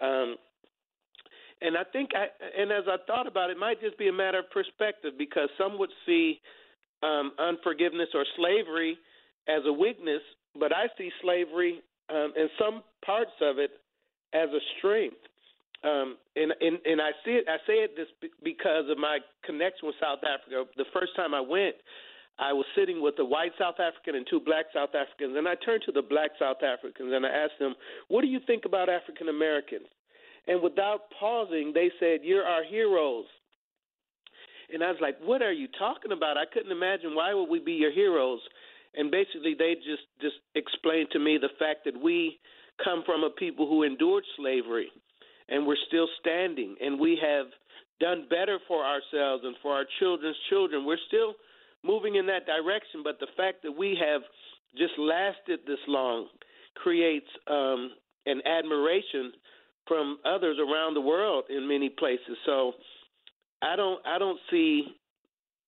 [0.00, 0.36] Um,
[1.62, 2.26] and I think, I,
[2.60, 5.48] and as I thought about it, it might just be a matter of perspective because
[5.56, 6.40] some would see
[7.02, 8.98] um, unforgiveness or slavery
[9.48, 10.22] as a weakness,
[10.58, 11.80] but I see slavery
[12.10, 13.70] um, in some parts of it
[14.34, 15.16] as a strength.
[15.84, 17.44] Um, and, and and I see it.
[17.46, 18.08] I say it this
[18.42, 20.64] because of my connection with South Africa.
[20.76, 21.76] The first time I went,
[22.38, 25.54] I was sitting with a white South African and two black South Africans, and I
[25.54, 27.76] turned to the black South Africans and I asked them,
[28.08, 29.86] "What do you think about African Americans?"
[30.46, 33.26] And without pausing, they said, "You're our heroes."
[34.72, 37.58] And I was like, "What are you talking about?" I couldn't imagine why would we
[37.58, 38.40] be your heroes.
[38.94, 42.38] And basically, they just just explained to me the fact that we
[42.82, 44.90] come from a people who endured slavery,
[45.48, 47.46] and we're still standing, and we have
[48.00, 50.84] done better for ourselves and for our children's children.
[50.84, 51.34] We're still
[51.82, 54.22] moving in that direction, but the fact that we have
[54.76, 56.28] just lasted this long
[56.74, 57.92] creates um,
[58.26, 59.32] an admiration
[59.86, 62.36] from others around the world in many places.
[62.44, 62.72] So
[63.62, 64.84] I don't I don't see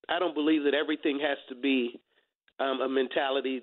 [0.09, 2.01] I don't believe that everything has to be
[2.61, 3.63] um, a mentality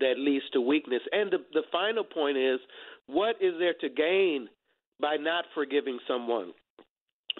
[0.00, 1.02] that leads to weakness.
[1.12, 2.60] And the the final point is
[3.06, 4.48] what is there to gain
[5.00, 6.52] by not forgiving someone?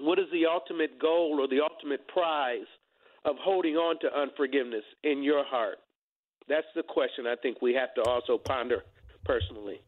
[0.00, 2.66] What is the ultimate goal or the ultimate prize
[3.24, 5.78] of holding on to unforgiveness in your heart?
[6.48, 8.82] that's the question I think we have to also ponder
[9.24, 9.80] personally.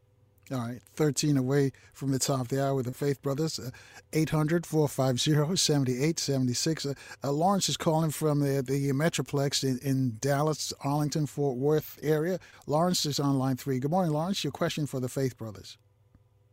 [0.52, 3.58] All right, 13 away from the top of the hour with the Faith Brothers.
[3.58, 3.70] Uh,
[4.12, 6.86] 800 450 7876.
[6.86, 6.94] Uh,
[7.24, 12.38] uh, Lawrence is calling from the, the Metroplex in, in Dallas, Arlington, Fort Worth area.
[12.68, 13.80] Lawrence is on line three.
[13.80, 14.44] Good morning, Lawrence.
[14.44, 15.78] Your question for the Faith Brothers.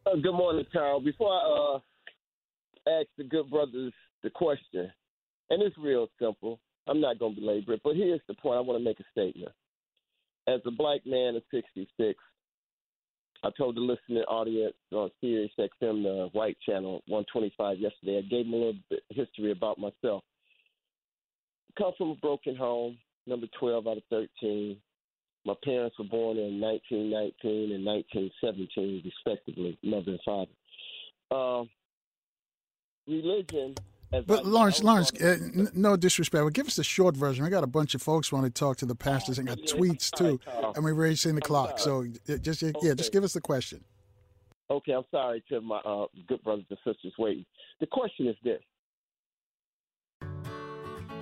[0.07, 0.99] Uh, good morning, Carl.
[0.99, 3.93] Before I uh, ask the good brothers
[4.23, 4.91] the question,
[5.51, 8.61] and it's real simple, I'm not going to belabor it, but here's the point I
[8.61, 9.53] want to make a statement.
[10.47, 12.17] As a black man of 66,
[13.43, 18.19] I told the listening audience on Sirius XM, the White Channel 125 yesterday.
[18.19, 20.23] I gave them a little bit history about myself.
[21.77, 22.97] Come from a broken home,
[23.27, 24.77] number 12 out of 13.
[25.45, 30.51] My parents were born in 1919 and 1917, respectively, mother and father.
[31.29, 31.65] Uh,
[33.07, 33.75] religion
[34.21, 37.43] but Lawrence, Lawrence, uh, n- no disrespect, but give us the short version.
[37.43, 40.11] We got a bunch of folks want to talk to the pastors and got tweets
[40.11, 40.39] too,
[40.75, 41.79] and we're racing the clock.
[41.79, 42.05] So
[42.41, 43.83] just yeah, just give us the question.
[44.69, 47.45] Okay, I'm sorry to my uh, good brothers and sisters waiting.
[47.79, 48.61] The question is this: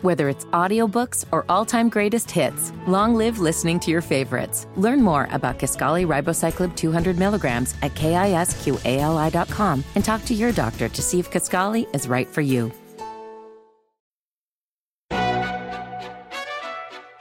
[0.01, 4.67] Whether it's audiobooks or all-time greatest hits, long live listening to your favorites.
[4.75, 11.01] Learn more about Kisqali Ribociclib 200 milligrams at kisqali.com and talk to your doctor to
[11.01, 12.71] see if Kisqali is right for you.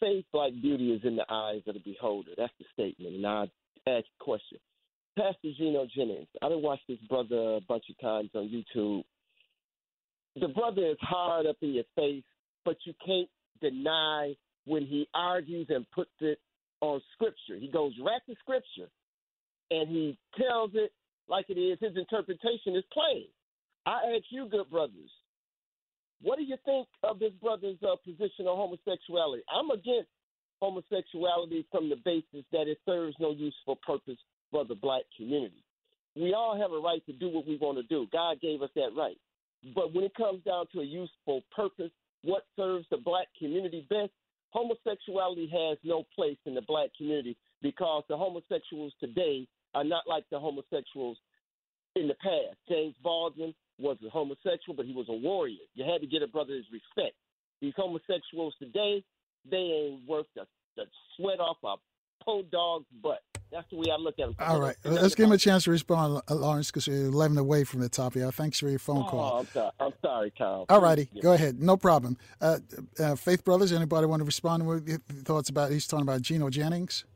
[0.00, 2.30] Faith like beauty is in the eyes of the beholder.
[2.36, 3.16] That's the statement.
[3.16, 3.42] And I
[3.86, 4.58] ask a question.
[5.16, 9.02] Pastor Gino Jennings, I've been watching this brother a bunch of times on YouTube.
[10.40, 12.22] The brother is hard up in your face,
[12.64, 13.28] but you can't
[13.60, 14.34] deny
[14.66, 16.38] when he argues and puts it
[16.80, 17.58] on scripture.
[17.58, 18.88] He goes right to scripture
[19.70, 20.92] and he tells it
[21.28, 21.78] like it is.
[21.80, 23.26] His interpretation is plain.
[23.86, 25.10] I ask you, good brothers,
[26.22, 29.42] what do you think of this brother's uh, position on homosexuality?
[29.52, 30.08] I'm against
[30.60, 34.18] homosexuality from the basis that it serves no useful purpose
[34.50, 35.62] for the black community.
[36.16, 38.08] We all have a right to do what we want to do.
[38.12, 39.16] God gave us that right.
[39.74, 41.92] But when it comes down to a useful purpose,
[42.22, 44.10] what serves the black community best,
[44.50, 50.24] homosexuality has no place in the black community because the homosexuals today are not like
[50.30, 51.18] the homosexuals
[51.94, 52.56] in the past.
[52.68, 55.56] James Baldwin was a homosexual, but he was a warrior.
[55.74, 57.14] You had to get a brother his respect.
[57.60, 59.04] These homosexuals today,
[59.50, 60.42] they ain't worth the,
[60.76, 60.84] the
[61.16, 61.74] sweat off a
[62.24, 63.22] po dog's butt.
[63.50, 64.36] That's the way I look at them.
[64.40, 67.64] All right, let's give him a chance to respond, uh, Lawrence, because you're 11 away
[67.64, 68.30] from the top here.
[68.30, 69.38] Thanks for your phone oh, call.
[69.38, 70.66] I'm sorry, I'm sorry Kyle.
[70.68, 71.60] All righty, go ahead.
[71.60, 72.18] No problem.
[72.40, 72.58] Uh,
[73.00, 76.50] uh, Faith Brothers, anybody want to respond with your thoughts about, he's talking about Gino
[76.50, 77.06] Jennings?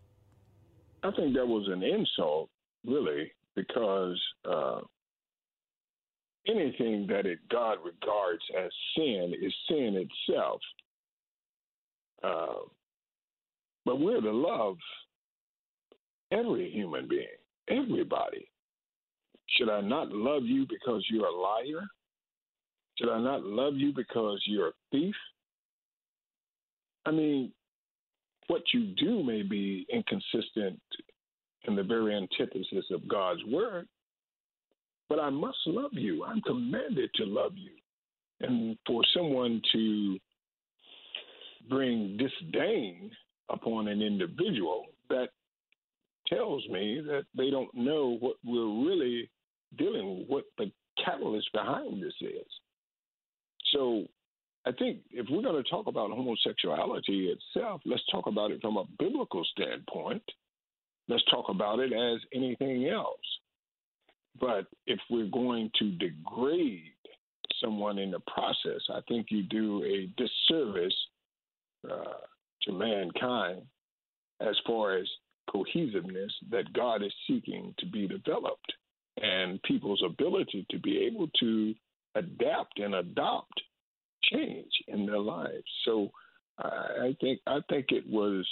[1.03, 2.49] I think that was an insult,
[2.87, 4.21] really, because
[4.51, 4.81] uh,
[6.47, 10.61] anything that it, God regards as sin is sin itself.
[12.23, 12.67] Uh,
[13.85, 14.77] but we're to love
[16.31, 17.27] every human being,
[17.69, 18.49] everybody.
[19.57, 21.83] Should I not love you because you're a liar?
[22.99, 25.15] Should I not love you because you're a thief?
[27.05, 27.53] I mean,
[28.47, 30.81] what you do may be inconsistent
[31.65, 33.89] in the very antithesis of God's word,
[35.13, 36.25] but I must love you.
[36.25, 37.73] I'm commanded to love you.
[38.41, 40.19] And for someone to
[41.69, 43.11] bring disdain
[43.51, 45.29] upon an individual, that
[46.29, 49.29] tells me that they don't know what we're really
[49.77, 50.73] dealing with, what the
[51.05, 52.47] catalyst behind this is.
[53.71, 54.05] So
[54.65, 58.79] I think if we're going to talk about homosexuality itself, let's talk about it from
[58.79, 60.23] a biblical standpoint.
[61.07, 63.19] Let's talk about it as anything else.
[64.41, 66.93] But if we're going to degrade
[67.63, 70.97] someone in the process, I think you do a disservice
[71.89, 72.25] uh,
[72.63, 73.63] to mankind
[74.41, 75.07] as far as
[75.51, 78.73] cohesiveness that God is seeking to be developed
[79.21, 81.75] and people's ability to be able to
[82.15, 83.61] adapt and adopt
[84.25, 85.65] change in their lives.
[85.85, 86.11] So
[86.59, 88.47] I think I think it was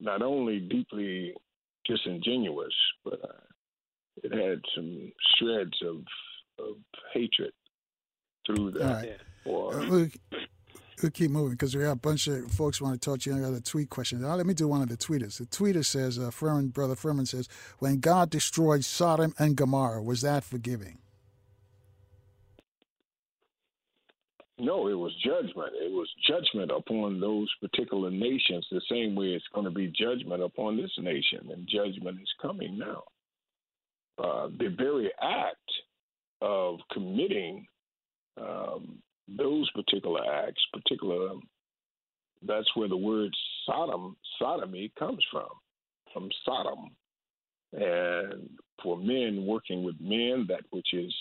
[0.00, 1.34] not only deeply
[1.86, 2.74] disingenuous,
[3.04, 3.32] but uh,
[4.22, 5.96] it had some shreds of
[6.58, 6.76] of
[7.12, 7.52] hatred
[8.46, 9.18] through that.
[9.46, 9.74] Right.
[9.74, 10.10] Uh, we,
[11.02, 13.36] we'll keep moving because we have a bunch of folks want to talk to you.
[13.36, 14.22] I got a tweet question.
[14.22, 15.38] Now, let me do one of the tweeters.
[15.38, 20.20] The tweeter says, uh, Furman, Brother Furman says, when God destroyed Sodom and Gomorrah, was
[20.22, 20.98] that forgiving?
[24.58, 25.72] No, it was judgment.
[25.74, 30.42] It was judgment upon those particular nations, the same way it's going to be judgment
[30.42, 33.02] upon this nation, and judgment is coming now.
[34.22, 35.56] Uh, the very act
[36.40, 37.66] of committing
[38.40, 41.42] um, those particular acts, particular, um,
[42.46, 43.32] that's where the word
[43.66, 45.48] Sodom, sodomy comes from,
[46.12, 46.90] from Sodom.
[47.72, 48.50] And
[48.82, 51.12] for men working with men, that which is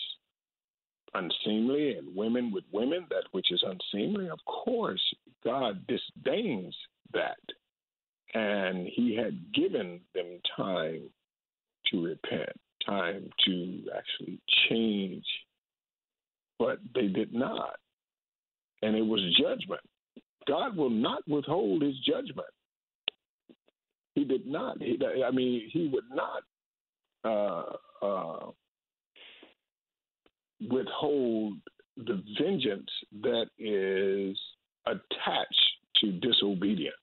[1.13, 5.01] unseemly, and women with women, that which is unseemly, of course,
[5.43, 6.75] God disdains
[7.13, 7.37] that.
[8.33, 11.09] And He had given them time
[11.91, 14.39] to repent, time to actually
[14.69, 15.25] change,
[16.59, 17.75] but they did not.
[18.81, 19.81] And it was judgment.
[20.47, 22.47] God will not withhold His judgment.
[24.15, 24.81] He did not.
[24.81, 26.43] He, I mean, He would not.
[27.25, 28.51] Uh, uh,
[30.69, 31.57] withhold
[31.97, 32.89] the vengeance
[33.21, 34.37] that is
[34.85, 36.93] attached to disobedience.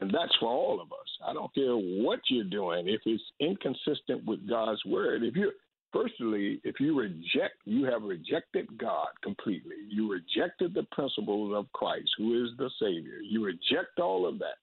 [0.00, 1.08] And that's for all of us.
[1.26, 2.86] I don't care what you're doing.
[2.88, 5.52] If it's inconsistent with God's word, if you
[5.92, 9.76] firstly, if you reject, you have rejected God completely.
[9.88, 13.18] You rejected the principles of Christ, who is the Savior.
[13.22, 14.56] You reject all of that.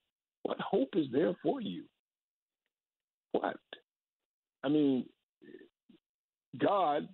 [0.43, 1.83] What hope is there for you?
[3.31, 3.57] What?
[4.63, 5.05] I mean,
[6.59, 7.07] God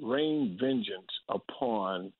[0.00, 2.12] rain vengeance upon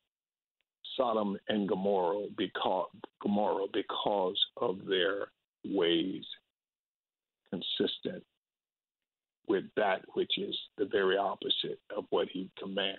[0.96, 2.88] Sodom and Gomorrah because,
[3.22, 5.28] Gomorrah because of their
[5.64, 6.24] ways
[7.50, 8.22] consistent
[9.46, 12.98] with that which is the very opposite of what he commands.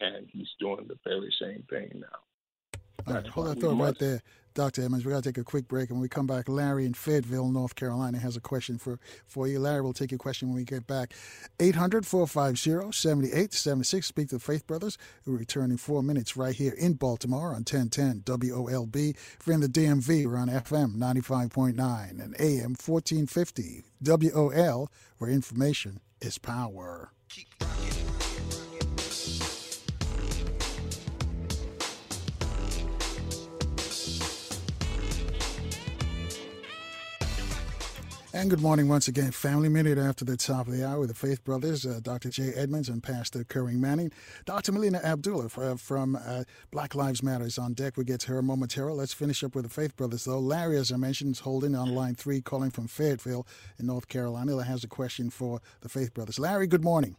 [0.00, 2.78] And he's doing the very same thing now.
[3.06, 4.22] All right, hold that thought right there.
[4.54, 4.82] Dr.
[4.82, 5.04] Edmonds.
[5.04, 5.90] we've got to take a quick break.
[5.90, 9.46] And when we come back, Larry in Fayetteville, North Carolina, has a question for, for
[9.46, 9.58] you.
[9.58, 11.14] Larry we'll take your question when we get back.
[11.60, 14.06] 800 450 7876.
[14.06, 14.98] Speak to the Faith Brothers.
[15.26, 19.16] We're returning four minutes right here in Baltimore on 1010 WOLB.
[19.40, 26.38] If in the DMV, we're on FM 95.9 and AM 1450 WOL, where information is
[26.38, 27.12] power.
[27.28, 27.48] Keep
[38.32, 39.68] And good morning once again, family.
[39.68, 42.30] Minute after the top of the hour with the Faith Brothers, uh, Dr.
[42.30, 44.12] Jay Edmonds and Pastor Curry Manning.
[44.44, 44.70] Dr.
[44.70, 47.96] Melina Abdullah uh, from uh, Black Lives Matter is on deck.
[47.96, 48.98] We get to her momentarily.
[48.98, 50.38] Let's finish up with the Faith Brothers, though.
[50.38, 53.48] Larry, as I mentioned, is holding on line three, calling from Fayetteville
[53.80, 54.62] in North Carolina.
[54.62, 56.38] has a question for the Faith Brothers.
[56.38, 57.16] Larry, good morning.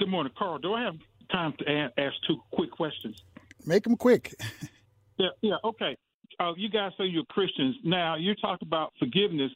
[0.00, 0.58] Good morning, Carl.
[0.58, 0.96] Do I have
[1.30, 3.22] time to ask two quick questions?
[3.64, 4.34] Make them quick.
[5.18, 5.96] yeah, yeah, okay.
[6.40, 7.76] Uh, you guys say you're Christians.
[7.84, 9.52] Now, you talked about forgiveness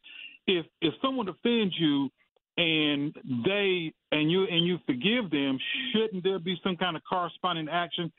[0.46, 2.10] if if someone offends you
[2.56, 3.14] and
[3.44, 5.58] they and you and you forgive them,
[5.92, 8.12] shouldn't there be some kind of corresponding action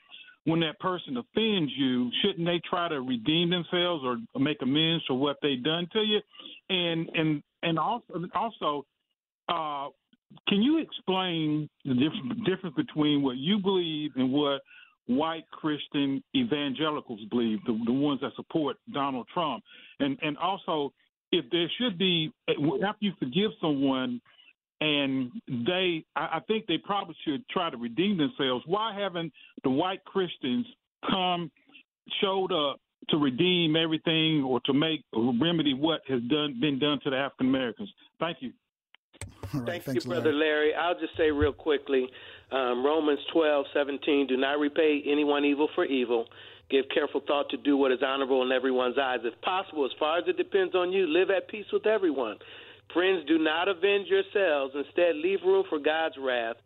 [0.44, 2.10] when that person offends you?
[2.22, 6.20] Shouldn't they try to redeem themselves or make amends for what they've done to you?
[6.68, 8.86] And and and also also,
[9.48, 9.88] uh,
[10.48, 14.60] can you explain the diff- difference between what you believe and what
[15.06, 19.62] white Christian evangelicals believe, the, the ones that support Donald Trump,
[20.00, 20.92] and and also
[21.32, 24.20] if there should be after you forgive someone
[24.80, 28.64] and they I, think they probably should try to redeem themselves.
[28.66, 29.32] Why haven't
[29.64, 30.66] the white Christians
[31.08, 31.50] come
[32.20, 37.10] showed up to redeem everything or to make remedy what has done been done to
[37.10, 37.90] the African Americans?
[38.20, 38.52] Thank you.
[39.54, 40.72] Right, Thank you, Brother Larry.
[40.72, 40.74] Larry.
[40.74, 42.06] I'll just say real quickly
[42.52, 44.26] um, Romans twelve seventeen.
[44.26, 46.26] Do not repay anyone evil for evil.
[46.68, 49.20] Give careful thought to do what is honorable in everyone's eyes.
[49.22, 52.38] If possible, as far as it depends on you, live at peace with everyone.
[52.92, 54.74] Friends, do not avenge yourselves.
[54.74, 56.56] Instead, leave room for God's wrath.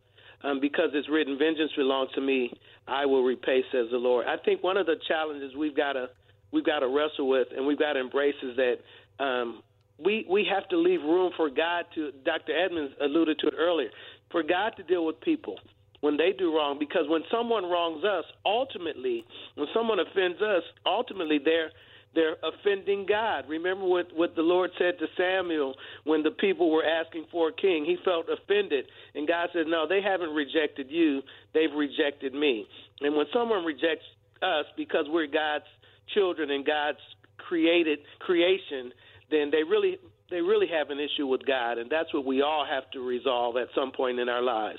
[0.42, 2.50] Um, because it's written, "Vengeance belongs to me;
[2.88, 4.26] I will repay," says the Lord.
[4.26, 6.08] I think one of the challenges we've got to
[6.50, 8.78] we've got to wrestle with, and we've got to embrace, is that
[9.22, 9.62] um,
[9.98, 12.10] we we have to leave room for God to.
[12.24, 12.56] Dr.
[12.56, 13.90] Edmonds alluded to it earlier,
[14.30, 15.58] for God to deal with people
[16.00, 19.24] when they do wrong because when someone wrongs us ultimately
[19.54, 21.70] when someone offends us ultimately they're
[22.14, 23.44] they're offending God.
[23.48, 25.74] Remember what, what the Lord said to Samuel
[26.04, 27.84] when the people were asking for a king.
[27.84, 28.86] He felt offended.
[29.14, 31.22] And God said, No, they haven't rejected you,
[31.54, 32.66] they've rejected me.
[33.00, 34.06] And when someone rejects
[34.42, 35.70] us because we're God's
[36.14, 36.98] children and God's
[37.38, 38.92] created creation,
[39.30, 39.98] then they really
[40.30, 41.78] they really have an issue with God.
[41.78, 44.78] And that's what we all have to resolve at some point in our lives.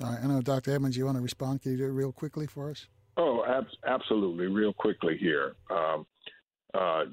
[0.00, 0.72] Right, I know, Dr.
[0.74, 1.62] Edmonds, you want to respond?
[1.62, 2.86] Can you do it real quickly for us?
[3.16, 4.46] Oh, ab- absolutely.
[4.46, 5.54] Real quickly here.
[5.70, 6.06] Um,
[6.74, 7.04] uh,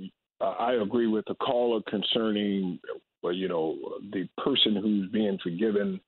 [0.41, 2.79] I agree with the caller concerning,
[3.21, 3.77] well, you know,
[4.11, 5.99] the person who's being forgiven.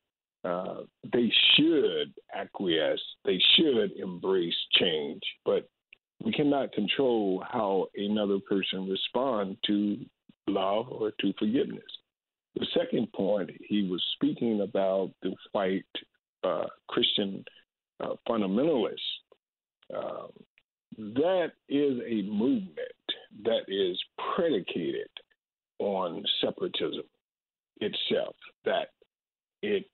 [0.43, 0.81] Uh,
[1.13, 2.99] they should acquiesce.
[3.23, 5.69] They should embrace change, but
[6.25, 9.97] we cannot control how another person responds to
[10.47, 11.83] love or to forgiveness.
[12.55, 15.85] The second point, he was speaking about the white
[16.43, 17.43] uh, Christian
[17.99, 18.95] uh, fundamentalists.
[19.95, 20.29] Um,
[20.97, 22.77] that is a movement
[23.43, 23.99] that is
[24.35, 25.09] predicated
[25.79, 27.03] on separatism
[27.81, 28.89] itself, that
[29.61, 29.85] it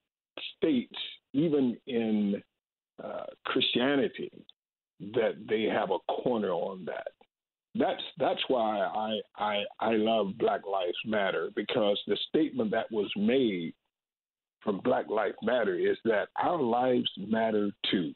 [0.57, 0.95] states,
[1.33, 2.41] even in
[3.03, 4.31] uh, Christianity,
[4.99, 7.07] that they have a corner on that.
[7.75, 13.09] That's that's why I, I I love Black Lives Matter because the statement that was
[13.15, 13.73] made
[14.63, 18.13] from Black Lives Matter is that our lives matter too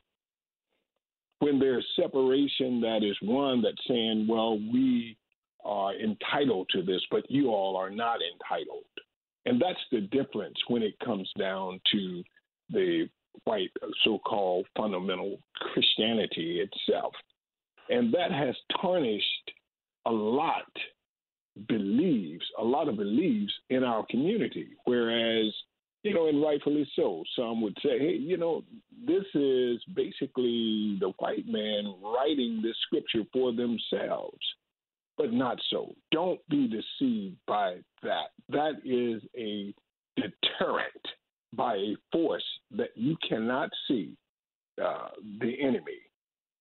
[1.44, 5.18] when there's separation, that is one that's saying, well, we
[5.66, 8.86] are entitled to this, but you all are not entitled.
[9.46, 12.24] And that's the difference when it comes down to
[12.70, 13.10] the
[13.44, 13.72] white
[14.06, 17.14] so called fundamental Christianity itself.
[17.90, 19.52] And that has tarnished
[20.06, 20.72] a lot
[21.68, 24.70] believes, a lot of beliefs in our community.
[24.86, 25.54] Whereas
[26.04, 27.24] you know, and rightfully so.
[27.36, 28.64] Some would say, hey, you know,
[29.06, 34.40] this is basically the white man writing this scripture for themselves.
[35.18, 35.94] But not so.
[36.12, 38.32] Don't be deceived by that.
[38.50, 39.74] That is a
[40.16, 41.06] deterrent
[41.56, 44.18] by a force that you cannot see,
[44.84, 45.10] uh,
[45.40, 46.02] the enemy.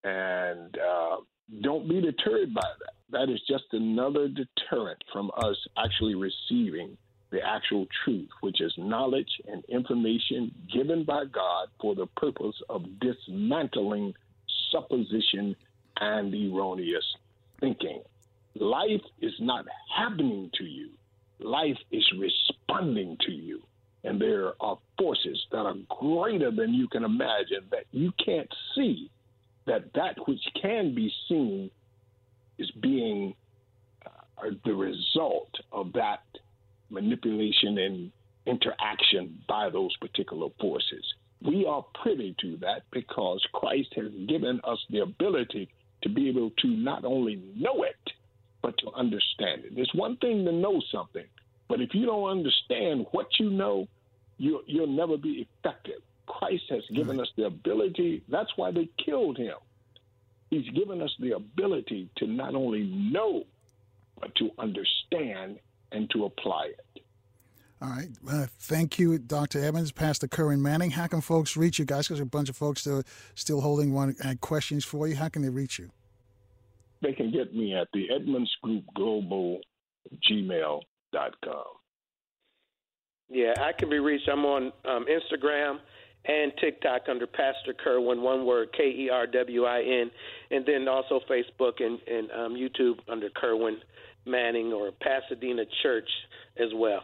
[0.04, 1.16] And uh,
[1.62, 2.94] don't be deterred by that.
[3.10, 6.96] That is just another deterrent from us actually receiving
[7.32, 12.84] the actual truth, which is knowledge and information given by God for the purpose of
[13.00, 14.14] dismantling
[14.70, 15.56] supposition
[16.00, 17.04] and erroneous
[17.58, 18.02] thinking.
[18.54, 19.64] Life is not
[19.96, 20.90] happening to you,
[21.40, 23.62] life is responding to you.
[24.04, 29.10] And there are forces that are greater than you can imagine that you can't see,
[29.66, 31.70] that that which can be seen
[32.58, 33.34] is being
[34.04, 36.24] uh, the result of that
[36.92, 38.12] manipulation and
[38.46, 41.04] interaction by those particular forces.
[41.44, 45.68] We are privy to that because Christ has given us the ability
[46.02, 47.96] to be able to not only know it,
[48.62, 49.72] but to understand it.
[49.76, 51.24] It's one thing to know something,
[51.68, 53.88] but if you don't understand what you know,
[54.38, 56.00] you, will never be effective.
[56.26, 59.56] Christ has given us the ability, that's why they killed him.
[60.50, 63.44] He's given us the ability to not only know,
[64.20, 65.58] but to understand
[65.92, 67.02] and to apply it.
[67.82, 68.08] All right.
[68.30, 69.58] Uh, thank you, Dr.
[69.58, 70.92] Evans, Pastor Kerwin Manning.
[70.92, 72.06] How can folks reach you guys?
[72.06, 73.02] Because a bunch of folks are
[73.34, 75.16] still holding one uh, questions for you.
[75.16, 75.90] How can they reach you?
[77.02, 79.58] They can get me at the Edmonds Group Global
[80.30, 81.64] gmail.com.
[83.28, 84.28] Yeah, I can be reached.
[84.28, 85.78] I'm on um, Instagram
[86.24, 90.10] and TikTok under Pastor Kerwin, one word, K E R W I N,
[90.50, 93.78] and then also Facebook and, and um, YouTube under Kerwin
[94.24, 96.08] Manning or Pasadena Church
[96.56, 97.02] as well.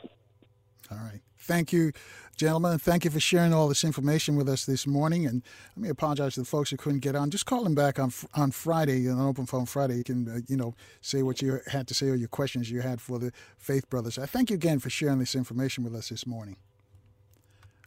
[0.91, 1.21] All right.
[1.41, 1.93] Thank you,
[2.37, 2.79] gentlemen.
[2.79, 5.25] Thank you for sharing all this information with us this morning.
[5.25, 5.43] And
[5.77, 7.31] let me apologize to the folks who couldn't get on.
[7.31, 9.97] Just call them back on on Friday, on open phone Friday.
[9.97, 12.81] You can, uh, you know, say what you had to say or your questions you
[12.81, 14.19] had for the Faith Brothers.
[14.19, 16.57] I thank you again for sharing this information with us this morning.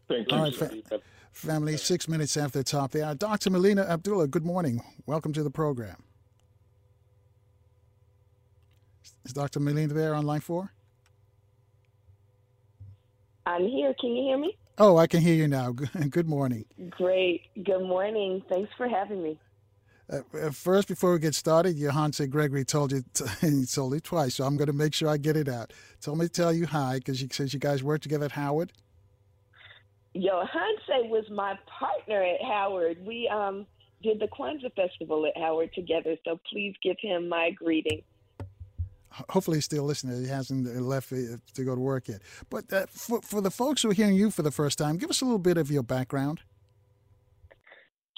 [0.08, 0.38] Thank you.
[0.38, 1.01] All right, fa-
[1.32, 3.14] family, six minutes after the top there.
[3.16, 3.50] Dr.
[3.50, 4.82] Melina Abdullah, good morning.
[5.06, 5.98] Welcome to the program.
[9.25, 9.59] Is Dr.
[9.59, 10.72] Melina there on line four?
[13.45, 13.93] I'm here.
[14.00, 14.58] Can you hear me?
[14.77, 15.72] Oh, I can hear you now.
[16.09, 16.66] Good morning.
[16.90, 17.41] Great.
[17.64, 18.43] Good morning.
[18.50, 19.40] Thanks for having me.
[20.11, 24.00] Uh, uh first, before we get started, Yohance Gregory told you t- he told you
[24.00, 25.74] twice, so I'm going to make sure I get it out.
[26.01, 28.72] Told me to tell you hi because she says you guys work together at Howard.
[30.16, 32.98] Yohance was my partner at Howard.
[33.06, 33.66] We um,
[34.03, 38.01] did the Kwanzaa Festival at Howard together, so please give him my greeting
[39.30, 40.22] hopefully he's still listening.
[40.22, 42.22] He hasn't left uh, to go to work yet.
[42.49, 45.09] But uh, for, for the folks who are hearing you for the first time, give
[45.09, 46.41] us a little bit of your background.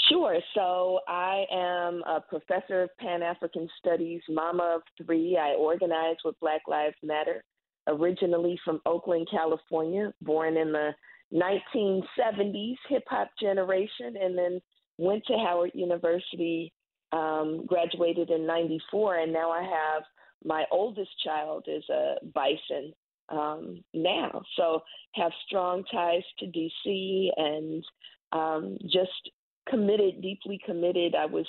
[0.09, 0.38] Sure.
[0.53, 5.38] So I am a professor of Pan African Studies, mama of three.
[5.41, 7.43] I organize with Black Lives Matter,
[7.88, 10.91] originally from Oakland, California, born in the
[11.33, 14.61] 1970s hip hop generation, and then
[14.97, 16.72] went to Howard University,
[17.13, 20.03] um, graduated in 94, and now I have
[20.43, 22.93] my oldest child is a bison
[23.30, 24.81] um, now, so
[25.13, 27.83] have strong ties to DC and
[28.31, 29.31] um, just
[29.69, 31.15] committed, deeply committed.
[31.15, 31.45] I was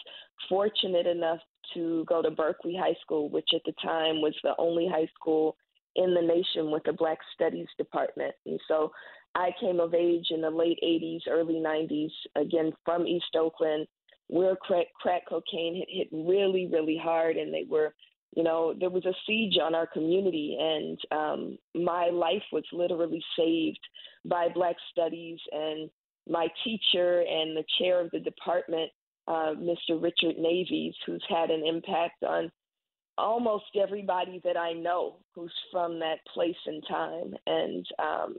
[0.48, 1.40] fortunate enough
[1.74, 5.56] to go to Berkeley High School, which at the time was the only high school
[5.97, 8.34] in the nation with a Black Studies department.
[8.47, 8.92] And so
[9.34, 13.86] I came of age in the late 80s, early 90s, again from East Oakland,
[14.28, 17.94] where crack, crack cocaine had hit really, really hard, and they were,
[18.34, 23.22] you know, there was a siege on our community, and um, my life was literally
[23.38, 23.78] saved
[24.24, 25.88] by Black Studies and
[26.28, 28.90] my teacher and the chair of the department,
[29.28, 30.00] uh, Mr.
[30.02, 32.50] Richard Navies, who's had an impact on
[33.16, 37.34] almost everybody that I know who's from that place and time.
[37.46, 38.36] And um,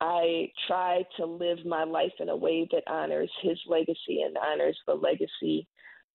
[0.00, 4.78] I try to live my life in a way that honors his legacy and honors
[4.86, 5.66] the legacy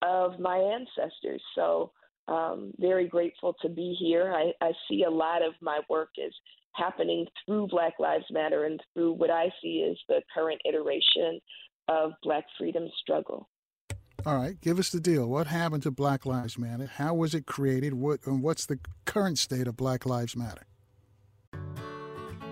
[0.02, 1.42] of my ancestors.
[1.56, 1.92] So,
[2.28, 4.34] um, very grateful to be here.
[4.34, 6.34] I, I see a lot of my work is
[6.74, 11.40] happening through Black Lives Matter and through what I see as the current iteration
[11.88, 13.50] of Black freedom struggle.
[14.26, 15.28] All right, give us the deal.
[15.28, 16.86] What happened to Black Lives Matter?
[16.86, 17.94] How was it created?
[17.94, 20.66] What and what's the current state of Black Lives Matter?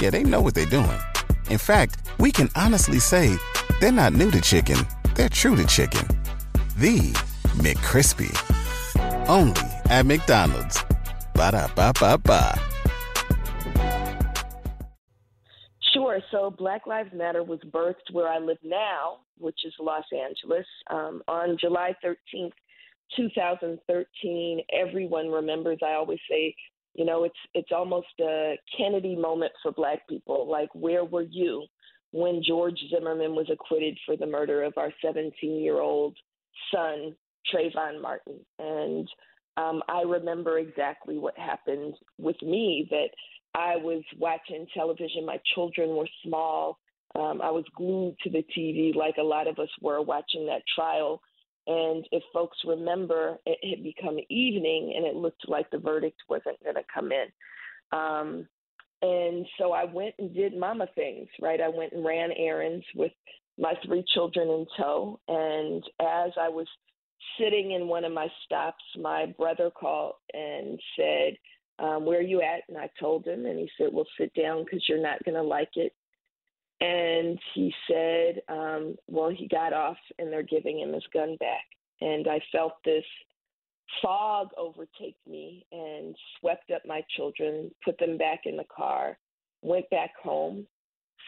[0.00, 0.98] Yeah, they know what they're doing.
[1.50, 3.36] In fact, we can honestly say
[3.80, 4.78] they're not new to chicken,
[5.14, 6.06] they're true to chicken.
[6.76, 7.12] The
[7.58, 8.32] McCrispy.
[9.28, 10.82] Only at McDonald's.
[11.34, 12.54] Ba da ba ba ba.
[15.92, 16.18] Sure.
[16.30, 21.22] So Black Lives Matter was birthed where I live now, which is Los Angeles, um,
[21.28, 22.52] on July 13th,
[23.16, 24.60] 2013.
[24.72, 26.54] Everyone remembers, I always say,
[26.94, 30.48] you know, it's it's almost a Kennedy moment for black people.
[30.50, 31.66] Like, where were you
[32.12, 36.16] when George Zimmerman was acquitted for the murder of our 17-year-old
[36.72, 37.16] son,
[37.52, 38.38] Trayvon Martin?
[38.58, 39.08] And
[39.56, 42.86] um, I remember exactly what happened with me.
[42.90, 43.08] That
[43.54, 45.26] I was watching television.
[45.26, 46.78] My children were small.
[47.16, 50.62] Um, I was glued to the TV, like a lot of us were watching that
[50.74, 51.20] trial.
[51.66, 56.62] And if folks remember, it had become evening and it looked like the verdict wasn't
[56.62, 57.26] going to come in.
[57.92, 58.48] Um,
[59.02, 61.60] and so I went and did mama things, right?
[61.60, 63.12] I went and ran errands with
[63.58, 65.20] my three children in tow.
[65.28, 66.66] And as I was
[67.38, 71.36] sitting in one of my stops, my brother called and said,
[71.78, 72.62] um, Where are you at?
[72.68, 75.42] And I told him, and he said, Well, sit down because you're not going to
[75.42, 75.92] like it.
[76.80, 81.64] And he said, um, well, he got off and they're giving him his gun back.
[82.00, 83.04] And I felt this
[84.02, 89.16] fog overtake me and swept up my children, put them back in the car,
[89.62, 90.66] went back home,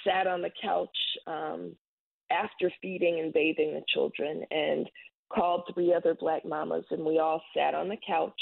[0.07, 1.75] sat on the couch um,
[2.31, 4.89] after feeding and bathing the children, and
[5.33, 6.85] called three other black mamas.
[6.91, 8.41] And we all sat on the couch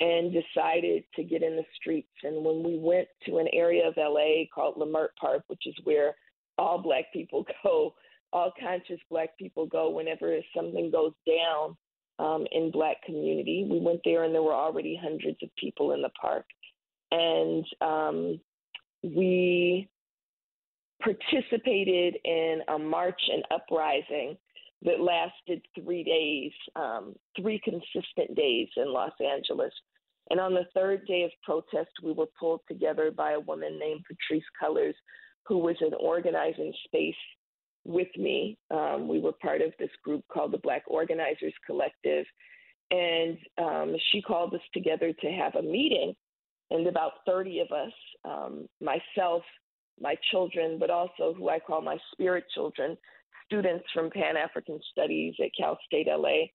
[0.00, 2.08] and decided to get in the streets.
[2.22, 6.14] And when we went to an area of LA called Leimert Park, which is where
[6.60, 7.94] all black people go,
[8.32, 11.76] all conscious black people go whenever something goes down
[12.18, 13.66] um, in black community.
[13.68, 16.44] We went there and there were already hundreds of people in the park.
[17.10, 18.40] And um,
[19.02, 19.88] we
[21.02, 24.36] participated in a march and uprising
[24.82, 29.72] that lasted three days, um, three consistent days in Los Angeles.
[30.30, 34.04] And on the third day of protest, we were pulled together by a woman named
[34.06, 34.94] Patrisse Cullors,
[35.46, 37.14] who was an organizing space
[37.84, 38.58] with me.
[38.70, 42.26] Um, we were part of this group called the Black Organizers Collective.
[42.90, 46.14] And um, she called us together to have a meeting.
[46.70, 47.92] And about 30 of us,
[48.24, 49.42] um, myself,
[50.00, 52.96] my children, but also who I call my spirit children,
[53.46, 56.46] students from Pan African Studies at Cal State LA,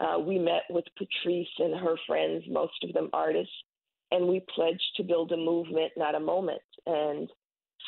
[0.00, 3.52] uh, we met with Patrisse and her friends, most of them artists,
[4.10, 6.60] and we pledged to build a movement, not a moment.
[6.86, 7.30] And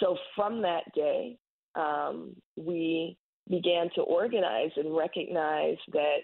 [0.00, 1.39] so from that day,
[1.75, 3.16] um, we
[3.49, 6.18] began to organize and recognize that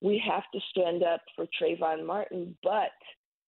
[0.00, 2.90] we have to stand up for Trayvon Martin, but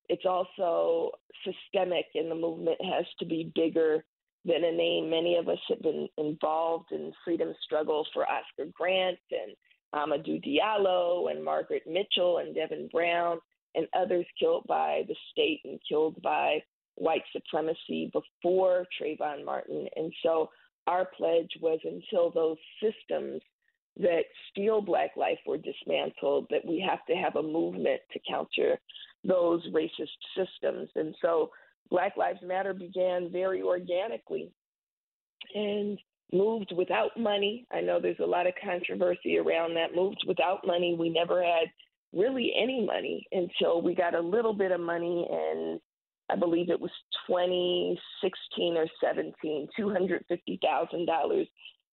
[0.08, 1.10] it's also
[1.44, 4.04] systemic, and the movement has to be bigger
[4.44, 5.10] than a name.
[5.10, 9.56] Many of us have been involved in freedom struggle for Oscar Grant and
[9.94, 13.38] Amadou Diallo and Margaret Mitchell and Devin Brown
[13.74, 16.58] and others killed by the state and killed by
[16.96, 19.86] white supremacy before Trayvon Martin.
[19.96, 20.50] And so
[20.86, 23.40] our pledge was until those systems
[23.96, 28.78] that steal Black life were dismantled, that we have to have a movement to counter
[29.22, 30.88] those racist systems.
[30.96, 31.50] And so
[31.90, 34.50] Black Lives Matter began very organically
[35.54, 35.98] and
[36.32, 37.66] moved without money.
[37.72, 39.94] I know there's a lot of controversy around that.
[39.94, 40.96] Moved without money.
[40.98, 41.68] We never had
[42.12, 45.80] really any money until we got a little bit of money in
[46.30, 46.90] I believe it was
[47.28, 51.48] 2016 or 17, $250,000.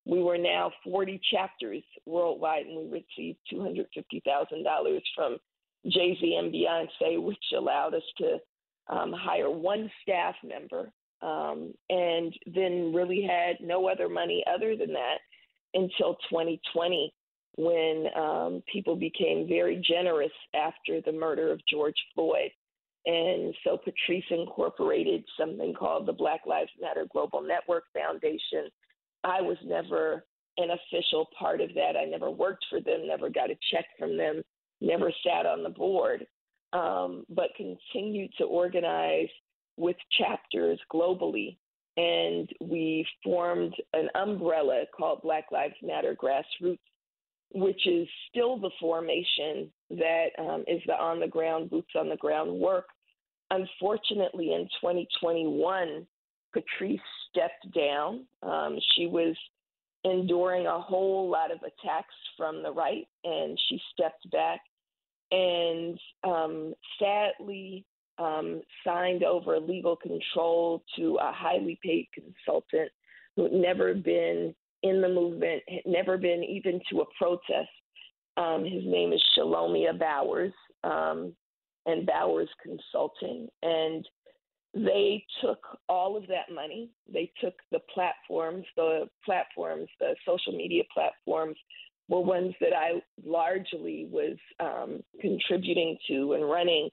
[0.06, 5.38] We were now 40 chapters worldwide, and we received $250,000 from
[5.88, 8.38] Jay Z and Beyonce, which allowed us to
[8.88, 14.94] um, hire one staff member, um, and then really had no other money other than
[14.94, 15.20] that
[15.74, 17.14] until 2020
[17.58, 22.52] when um, people became very generous after the murder of George Floyd.
[23.06, 28.70] And so Patrisse incorporated something called the Black Lives Matter Global Network Foundation.
[29.24, 30.26] I was never
[30.58, 31.96] an official part of that.
[32.00, 34.44] I never worked for them, never got a check from them,
[34.82, 36.26] never sat on the board,
[36.74, 39.30] um, but continued to organize
[39.78, 41.58] with chapters globally.
[41.98, 46.78] And we formed an umbrella called Black Lives Matter Grassroots
[47.54, 52.18] which is still the formation that um, is the on the ground, boots on the
[52.18, 52.86] ground work.
[53.50, 56.08] Unfortunately, in 2021,
[56.54, 57.00] Patrisse
[57.30, 58.26] stepped down.
[58.42, 59.36] Um, she was
[60.04, 64.62] enduring a whole lot of attacks from the right, and she stepped back
[65.32, 67.86] and um, sadly
[68.18, 72.92] um, signed over legal control to a highly paid consultant
[73.36, 74.54] who had never been
[74.84, 77.70] in the movement, had never been even to a protest.
[78.38, 80.54] Um, his name is Shalomyah Bowers
[80.84, 81.34] um,
[81.86, 83.48] and Bowers Consulting.
[83.62, 84.08] And
[84.74, 86.90] they took all of that money.
[87.12, 91.58] They took the platforms, the platforms, the social media platforms
[92.08, 96.90] were ones that I largely was um, contributing to and running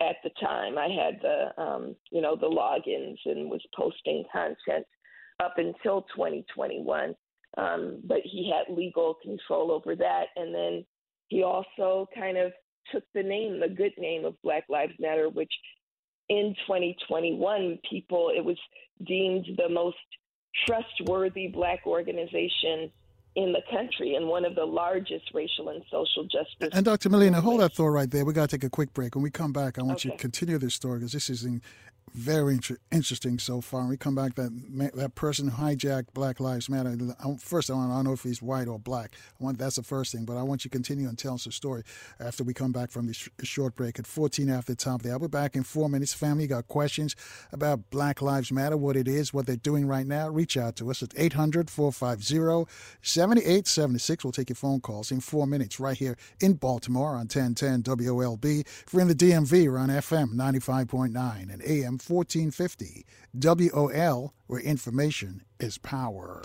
[0.00, 0.78] at the time.
[0.78, 4.86] I had the, um, you know, the logins and was posting content
[5.42, 7.14] up until 2021.
[7.58, 10.26] Um, but he had legal control over that.
[10.36, 10.84] And then
[11.28, 12.52] he also kind of
[12.90, 15.52] took the name, the good name of Black Lives Matter, which
[16.28, 18.56] in 2021, people, it was
[19.06, 19.96] deemed the most
[20.66, 22.90] trustworthy Black organization
[23.34, 26.68] in the country and one of the largest racial and social justice.
[26.72, 27.08] And Dr.
[27.08, 28.24] Melina, hold that thought right there.
[28.24, 29.14] We got to take a quick break.
[29.14, 30.10] When we come back, I want okay.
[30.10, 31.46] you to continue this story because this is
[32.14, 33.86] very inter- interesting so far.
[33.86, 34.52] We come back, that
[34.94, 36.96] that person hijacked Black Lives Matter.
[37.38, 39.14] First, I, want, I don't know if he's white or black.
[39.40, 41.44] I want that's the first thing, but I want you to continue and tell us
[41.44, 41.82] the story
[42.20, 45.10] after we come back from this short break at 14 after the top of the
[45.10, 45.14] hour.
[45.14, 46.12] I'll be back in four minutes.
[46.12, 47.16] Family, got questions
[47.52, 50.28] about Black Lives Matter, what it is, what they're doing right now?
[50.28, 52.70] Reach out to us at 800 450
[53.02, 54.24] 7876.
[54.24, 58.60] We'll take your phone calls in four minutes right here in Baltimore on 1010 WOLB.
[58.60, 65.42] If we're in the DMV, we're on FM 95.9 and AM 1450 WOL, where information
[65.60, 66.42] is power.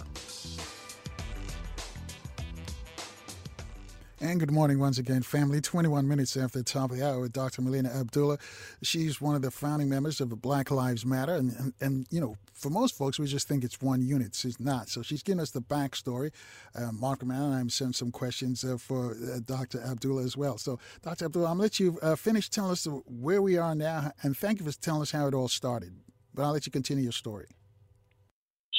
[4.20, 5.62] And good morning once again, family.
[5.62, 7.62] 21 minutes after the top of the hour with Dr.
[7.62, 8.40] Melina Abdullah.
[8.82, 11.36] She's one of the founding members of Black Lives Matter.
[11.36, 14.34] And, and, and, you know, for most folks, we just think it's one unit.
[14.34, 14.90] She's not.
[14.90, 16.32] So she's giving us the backstory.
[16.76, 19.84] Uh, and I sent some questions uh, for uh, Dr.
[19.84, 20.58] Abdullah as well.
[20.58, 21.26] So, Dr.
[21.26, 24.14] Abdullah, I'm going to let you uh, finish telling us where we are now.
[24.24, 25.94] And thank you for telling us how it all started.
[26.34, 27.50] But I'll let you continue your story.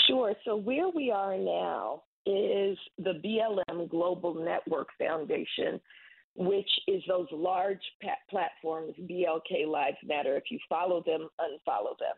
[0.08, 0.34] Sure.
[0.44, 5.80] So, where we are now is the BLM Global Network Foundation,
[6.34, 7.80] which is those large
[8.30, 10.36] platforms, BLK Lives Matter.
[10.36, 12.16] If you follow them, unfollow them.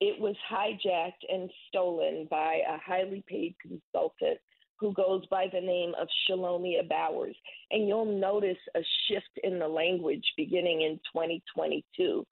[0.00, 4.38] It was hijacked and stolen by a highly paid consultant
[4.78, 7.36] who goes by the name of Shalomyah Bowers.
[7.70, 12.26] And you'll notice a shift in the language beginning in 2022,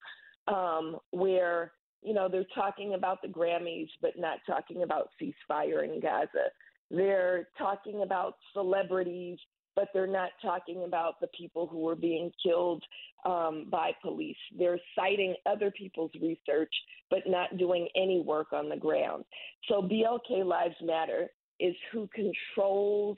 [0.49, 1.73] um, where
[2.03, 6.51] you know they're talking about the Grammys, but not talking about ceasefire in Gaza.
[6.91, 9.39] They're talking about celebrities,
[9.77, 12.83] but they're not talking about the people who were being killed
[13.25, 14.37] um, by police.
[14.57, 16.73] They're citing other people's research,
[17.11, 19.25] but not doing any work on the ground.
[19.69, 23.17] So BLK Lives Matter is who controls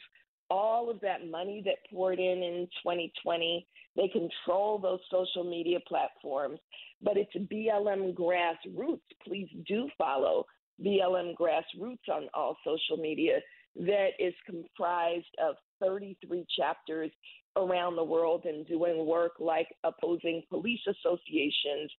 [0.48, 3.66] all of that money that poured in in 2020.
[3.96, 6.60] They control those social media platforms,
[7.02, 9.00] but it's BLM grassroots.
[9.26, 10.46] Please do follow
[10.84, 13.40] BLM grassroots on all social media
[13.80, 17.10] that is comprised of 33 chapters
[17.56, 21.90] around the world and doing work like opposing police associations,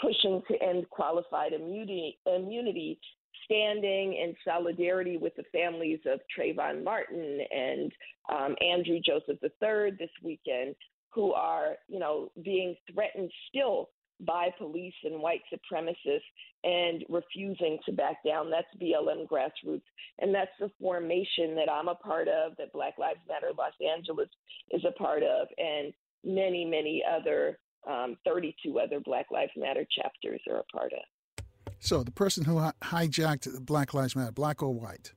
[0.00, 2.98] pushing to end qualified immunity, immunity
[3.44, 7.92] standing in solidarity with the families of Trayvon Martin and
[8.32, 10.74] um, Andrew Joseph III this weekend,
[11.10, 13.90] who are, you know, being threatened still
[14.24, 16.20] by police and white supremacists
[16.64, 18.50] and refusing to back down.
[18.50, 19.82] That's BLM grassroots.
[20.18, 24.28] And that's the formation that I'm a part of, that Black Lives Matter Los Angeles
[24.70, 25.92] is a part of, and
[26.24, 31.44] many, many other, um, 32 other Black Lives Matter chapters are a part of.
[31.80, 35.12] So the person who hijacked Black Lives Matter, black or white?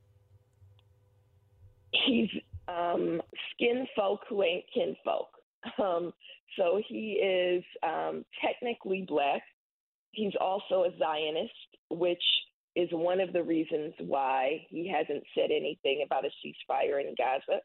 [1.92, 2.30] He's
[2.68, 5.28] um, skin folk who ain't kinfolk.
[5.80, 6.14] Um,
[6.58, 9.42] so he is um, technically black.
[10.12, 11.52] He's also a Zionist,
[11.90, 12.24] which
[12.76, 17.62] is one of the reasons why he hasn't said anything about a ceasefire in Gaza.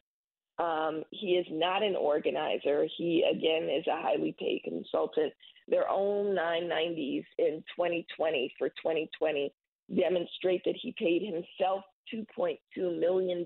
[0.62, 2.86] Um, he is not an organizer.
[2.96, 5.32] He, again, is a highly paid consultant.
[5.68, 9.52] Their own 990s in 2020 for 2020
[9.96, 11.82] demonstrate that he paid himself
[12.14, 13.44] $2.2 million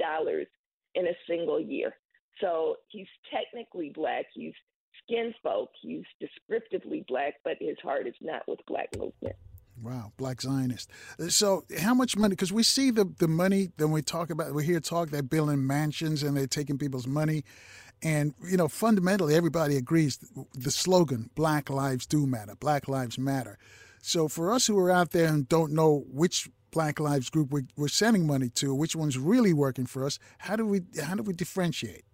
[0.94, 1.94] in a single year.
[2.40, 4.26] So he's technically black.
[4.34, 4.54] He's
[5.02, 5.70] skin folk.
[5.80, 9.36] He's descriptively black, but his heart is not with black movement.
[9.82, 10.90] Wow, black Zionist.
[11.18, 12.30] Uh, so, how much money?
[12.30, 13.70] Because we see the the money.
[13.76, 17.44] Then we talk about we hear talk they're building mansions and they're taking people's money,
[18.02, 20.18] and you know fundamentally everybody agrees
[20.54, 23.58] the slogan "Black Lives Do Matter." Black Lives Matter.
[24.00, 27.66] So, for us who are out there and don't know which Black Lives group we're,
[27.76, 31.22] we're sending money to, which one's really working for us, how do we how do
[31.22, 32.04] we differentiate?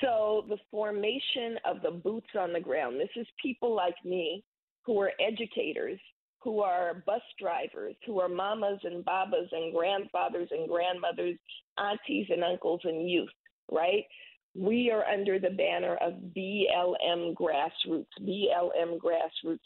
[0.00, 4.44] So the formation of the boots on the ground, this is people like me
[4.84, 6.00] who are educators,
[6.40, 11.38] who are bus drivers, who are mamas and babas and grandfathers and grandmothers,
[11.78, 13.30] aunties and uncles and youth,
[13.70, 14.04] right?
[14.54, 19.60] We are under the banner of BLM grassroots, BLM grassroots.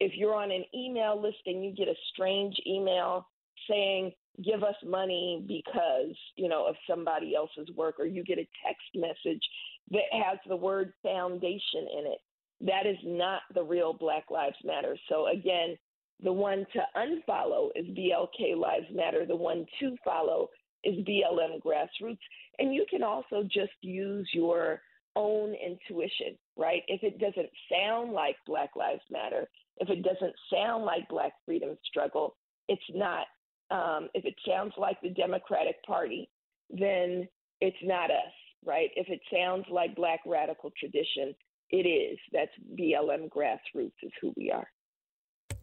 [0.00, 3.28] If you're on an email list and you get a strange email
[3.68, 4.12] saying,
[4.44, 8.88] give us money because, you know, of somebody else's work, or you get a text
[8.94, 9.42] message
[9.90, 12.18] that has the word foundation in it.
[12.60, 14.96] That is not the real Black Lives Matter.
[15.08, 15.76] So again,
[16.22, 19.26] the one to unfollow is BLK Lives Matter.
[19.26, 20.48] The one to follow
[20.84, 22.18] is BLM Grassroots.
[22.58, 24.80] And you can also just use your
[25.16, 26.82] own intuition, right?
[26.86, 31.76] If it doesn't sound like Black Lives Matter, if it doesn't sound like Black Freedom
[31.84, 32.36] Struggle,
[32.68, 33.26] it's not.
[33.70, 36.28] Um, if it sounds like the Democratic Party,
[36.70, 37.26] then
[37.60, 38.32] it's not us
[38.64, 38.90] right?
[38.96, 41.34] If it sounds like black radical tradition,
[41.70, 42.18] it is.
[42.32, 44.66] That's BLM grassroots is who we are.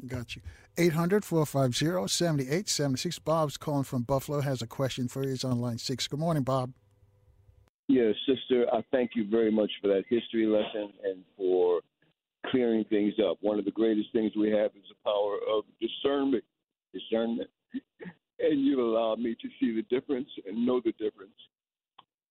[0.06, 0.42] Got you.
[0.78, 3.20] 800 450 7876.
[3.20, 5.30] Bob's calling from Buffalo, has a question for you.
[5.30, 6.08] He's on line six.
[6.08, 6.74] Good morning, Bob.
[7.88, 11.82] Yes, sister, I thank you very much for that history lesson and for
[12.46, 13.38] clearing things up.
[13.42, 16.44] One of the greatest things we have is the power of discernment.
[16.94, 17.50] Discernment.
[18.42, 21.36] And you allowed me to see the difference and know the difference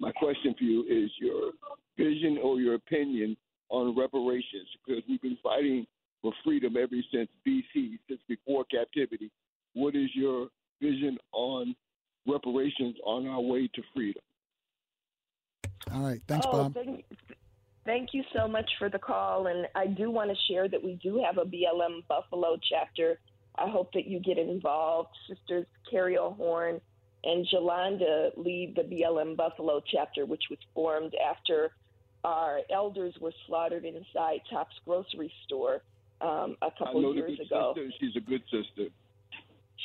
[0.01, 1.53] my question for you is your
[1.97, 3.37] vision or your opinion
[3.71, 5.87] on reparations, because we've been fighting
[6.23, 9.31] for freedom ever since BC, since before captivity.
[9.75, 10.49] What is your
[10.81, 11.75] vision on
[12.27, 14.23] reparations on our way to freedom?
[15.93, 16.21] All right.
[16.27, 16.75] Thanks, oh, Bob.
[16.75, 17.05] Thank,
[17.85, 19.47] thank you so much for the call.
[19.47, 23.19] And I do want to share that we do have a BLM Buffalo chapter.
[23.57, 25.11] I hope that you get involved.
[25.29, 26.81] Sisters Carrie O'Horn
[27.25, 31.73] and Jolanda lead the BLM Buffalo chapter, which was formed after
[32.25, 35.83] our elders were slaughtered inside Tops grocery store
[36.21, 37.75] um, a couple years ago.
[37.77, 37.91] Sister.
[38.01, 38.91] She's a good sister.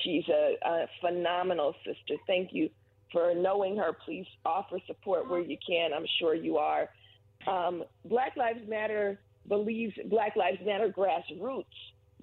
[0.04, 2.16] She's a, a phenomenal sister.
[2.26, 2.70] Thank you
[3.12, 3.96] for knowing her.
[4.06, 5.94] Please offer support where you can.
[5.94, 6.90] I'm sure you are.
[7.48, 11.66] Um, Black Lives Matter believes Black Lives Matter grassroots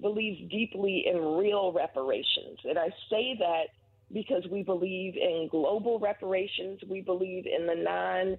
[0.01, 3.65] believes deeply in real reparations, and I say that
[4.13, 6.79] because we believe in global reparations.
[6.89, 8.37] We believe in the non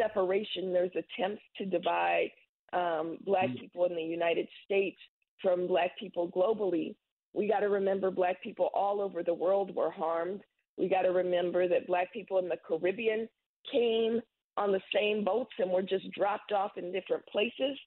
[0.00, 0.72] separation.
[0.72, 2.30] There's attempts to divide
[2.72, 3.60] um, black mm.
[3.60, 4.98] people in the United States
[5.42, 6.94] from black people globally.
[7.32, 10.40] We got to remember black people all over the world were harmed.
[10.78, 13.28] We got to remember that black people in the Caribbean
[13.70, 14.20] came
[14.56, 17.78] on the same boats and were just dropped off in different places.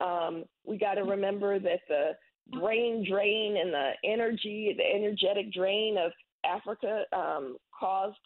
[0.00, 2.10] Um, we got to remember that the
[2.58, 6.12] brain drain and the energy, the energetic drain of
[6.46, 8.16] Africa um, caused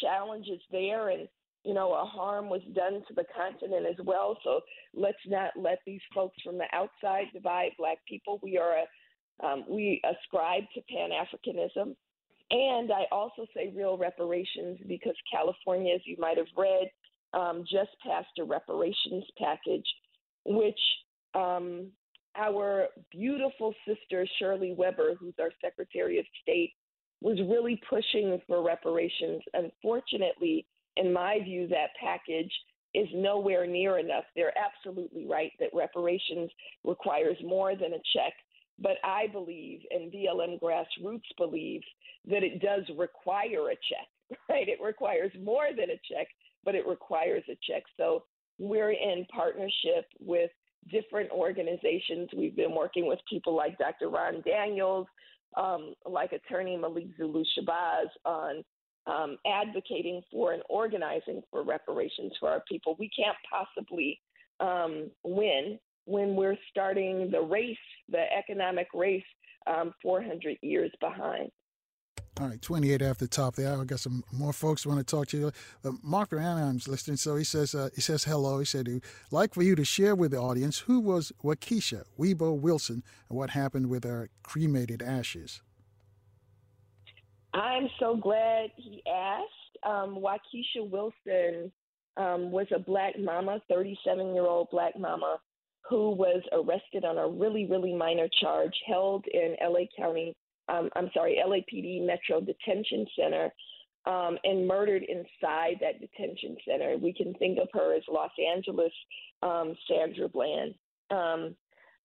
[0.00, 1.28] challenges there, and
[1.64, 4.38] you know a harm was done to the continent as well.
[4.44, 4.60] So
[4.94, 8.40] let's not let these folks from the outside divide Black people.
[8.42, 11.94] We are a, um, we ascribe to Pan Africanism,
[12.50, 16.88] and I also say real reparations because California, as you might have read,
[17.32, 19.86] um, just passed a reparations package,
[20.44, 20.78] which
[21.34, 21.90] um,
[22.36, 26.72] our beautiful sister Shirley Weber, who's our Secretary of State
[27.20, 29.42] was really pushing for reparations.
[29.54, 32.52] Unfortunately, in my view, that package
[32.94, 34.24] is nowhere near enough.
[34.36, 36.50] They're absolutely right that reparations
[36.84, 38.32] requires more than a check.
[38.78, 41.86] But I believe, and BLM grassroots believes,
[42.26, 44.68] that it does require a check, right?
[44.68, 46.28] It requires more than a check,
[46.64, 47.82] but it requires a check.
[47.96, 48.24] So
[48.58, 50.50] we're in partnership with
[50.90, 52.28] different organizations.
[52.36, 54.08] We've been working with people like Dr.
[54.08, 55.06] Ron Daniels,
[55.56, 58.64] um, like attorney Malik Zulu Shabazz on
[59.06, 62.96] um, advocating for and organizing for reparations for our people.
[62.98, 64.20] We can't possibly
[64.60, 67.76] um, win when we're starting the race,
[68.08, 69.24] the economic race,
[69.66, 71.50] um, 400 years behind.
[72.40, 73.82] All right, 28 after the top of the hour.
[73.82, 75.52] I got some more folks want to talk to you.
[75.84, 78.58] Uh, Mark Anaheim's listening, so he says uh, he says hello.
[78.58, 82.58] He said he'd like for you to share with the audience who was Wakiesha Webo
[82.58, 85.62] Wilson and what happened with her cremated ashes.
[87.52, 89.78] I'm so glad he asked.
[89.84, 91.70] Um, Wakiesha Wilson
[92.16, 95.38] um, was a black mama, 37 year old black mama,
[95.88, 100.34] who was arrested on a really, really minor charge, held in LA County,
[100.68, 103.52] um, I'm sorry, LAPD Metro Detention Center,
[104.06, 106.96] um, and murdered inside that detention center.
[106.98, 108.92] We can think of her as Los Angeles
[109.42, 110.74] um, Sandra Bland.
[111.10, 111.56] Um,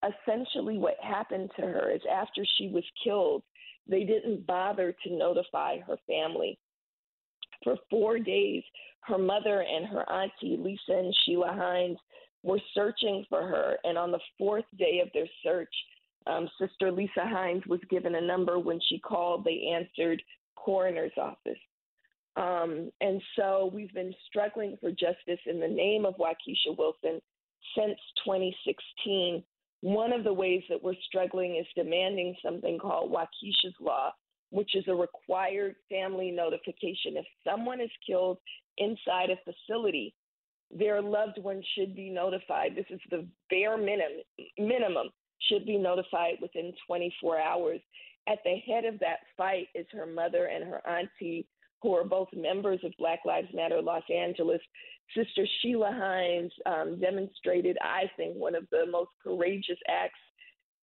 [0.03, 3.43] essentially, what happened to her is after she was killed,
[3.87, 6.57] they didn't bother to notify her family.
[7.63, 8.63] For four days,
[9.01, 11.97] her mother and her auntie, Lisa and Sheila Hines,
[12.43, 13.77] were searching for her.
[13.83, 15.73] And on the fourth day of their search,
[16.27, 18.59] um, Sister Lisa Hines was given a number.
[18.59, 20.21] When she called, they answered
[20.55, 21.59] coroner's office.
[22.35, 27.19] Um, and so we've been struggling for justice in the name of Wakiesha Wilson
[27.75, 29.43] since 2016
[29.81, 34.11] one of the ways that we're struggling is demanding something called Wakiesha's Law,
[34.49, 37.15] which is a required family notification.
[37.15, 38.39] If someone is killed
[38.77, 40.13] inside a facility,
[40.69, 42.75] their loved one should be notified.
[42.75, 45.09] This is the bare minimum
[45.49, 47.79] should be notified within 24 hours.
[48.27, 51.47] At the head of that fight is her mother and her auntie,
[51.81, 54.61] who are both members of Black Lives Matter Los Angeles.
[55.15, 60.19] Sister Sheila Hines um, demonstrated, I think, one of the most courageous acts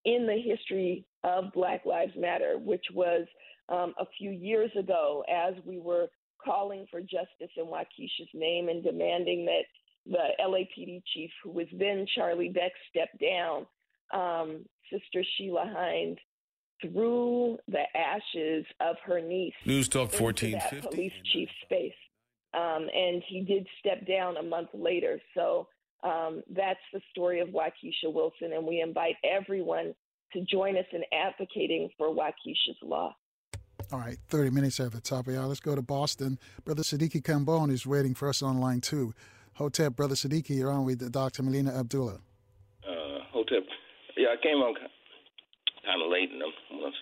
[0.05, 3.27] in the history of Black Lives Matter, which was
[3.69, 6.07] um, a few years ago as we were
[6.43, 9.65] calling for justice in Wakiesha's name and demanding that
[10.05, 13.65] the LAPD chief, who was then Charlie Beck, step down.
[14.13, 16.17] Um, Sister Sheila Hines
[16.81, 19.53] threw the ashes of her niece.
[19.65, 20.87] News Talk 1450.
[20.87, 21.93] Police chief space.
[22.53, 25.19] Um, and he did step down a month later.
[25.35, 25.67] So
[26.03, 29.93] um, that's the story of Wakiesha Wilson, and we invite everyone
[30.33, 33.15] to join us in advocating for Wakiesha's law.
[33.91, 35.47] All right, 30 minutes at the top of y'all.
[35.47, 36.39] Let's go to Boston.
[36.65, 39.13] Brother Sadiki Kambon is waiting for us on line two.
[39.53, 41.41] Hotep, Brother Sadiki, you're on with Dr.
[41.41, 42.19] Melina Abdullah.
[44.17, 44.73] Yeah, I came on
[45.85, 47.01] kind of late, and I want to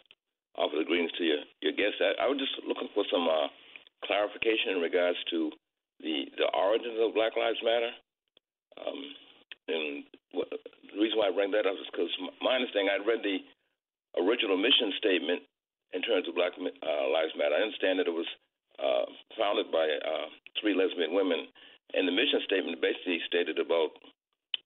[0.60, 2.04] offer the greetings to your your guests.
[2.04, 3.48] I, I was just looking for some uh,
[4.04, 5.50] clarification in regards to
[6.04, 7.94] the the origins of Black Lives Matter.
[8.84, 9.00] Um,
[9.72, 9.86] and
[10.36, 12.12] what, the reason why I bring that up is because
[12.44, 13.40] my understanding, I'd read the
[14.20, 15.42] original mission statement
[15.96, 17.56] in terms of Black uh, Lives Matter.
[17.56, 18.28] I understand that it was
[18.78, 19.08] uh,
[19.40, 20.28] founded by uh,
[20.60, 21.48] three lesbian women,
[21.96, 23.96] and the mission statement basically stated about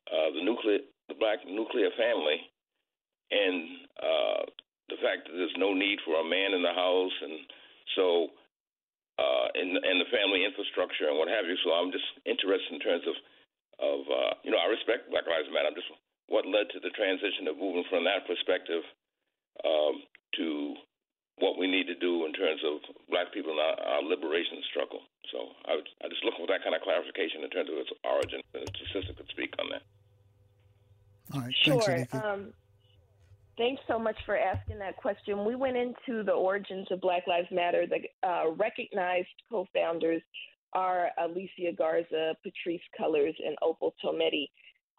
[0.09, 2.39] uh, the nuclear, the Black nuclear family,
[3.33, 3.57] and
[3.97, 4.41] uh,
[4.89, 7.35] the fact that there's no need for a man in the house, and
[7.97, 8.05] so
[9.19, 11.57] uh, and and the family infrastructure and what have you.
[11.65, 13.15] So I'm just interested in terms of
[13.79, 15.73] of uh, you know I respect Black Lives Matter.
[15.73, 15.91] I'm just
[16.29, 18.85] what led to the transition of moving from that perspective
[19.65, 20.05] um,
[20.37, 20.77] to
[21.41, 25.01] what we need to do in terms of black people in our, our liberation struggle.
[25.31, 27.91] So I, would, I just look for that kind of clarification in terms of its
[28.03, 29.83] origin, and the sister could speak on that.
[31.33, 31.81] All right, sure.
[31.81, 32.53] thanks, um,
[33.59, 35.43] Thanks so much for asking that question.
[35.43, 37.85] We went into the origins of Black Lives Matter.
[37.85, 40.21] The uh, recognized co founders
[40.71, 44.47] are Alicia Garza, Patrisse Cullors, and Opal Tometi.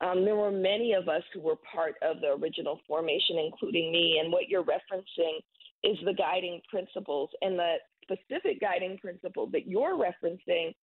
[0.03, 4.21] Um, there were many of us who were part of the original formation, including me.
[4.23, 5.39] And what you're referencing
[5.83, 7.31] is the guiding principles.
[7.41, 10.75] And the specific guiding principle that you're referencing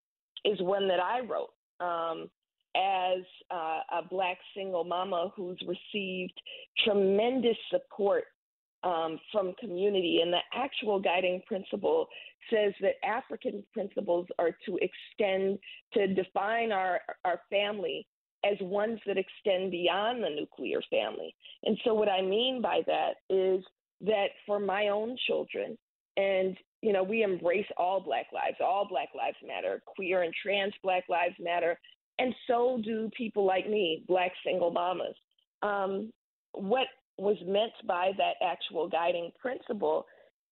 [0.45, 1.51] is one that I wrote.
[1.79, 2.29] Um,
[2.77, 6.39] as uh, a black single mama who's received
[6.85, 8.25] tremendous support
[8.83, 10.19] um, from community.
[10.21, 12.07] And the actual guiding principle
[12.51, 15.59] says that African principles are to extend,
[15.93, 18.05] to define our, our family
[18.45, 21.33] as ones that extend beyond the nuclear family.
[21.63, 23.63] And so, what I mean by that is
[24.01, 25.77] that for my own children,
[26.17, 30.73] and you know, we embrace all Black lives, all Black Lives Matter, queer and trans
[30.83, 31.79] Black Lives Matter,
[32.19, 35.15] and so do people like me, Black single mamas.
[35.61, 36.11] Um,
[36.53, 36.87] what
[37.17, 40.05] was meant by that actual guiding principle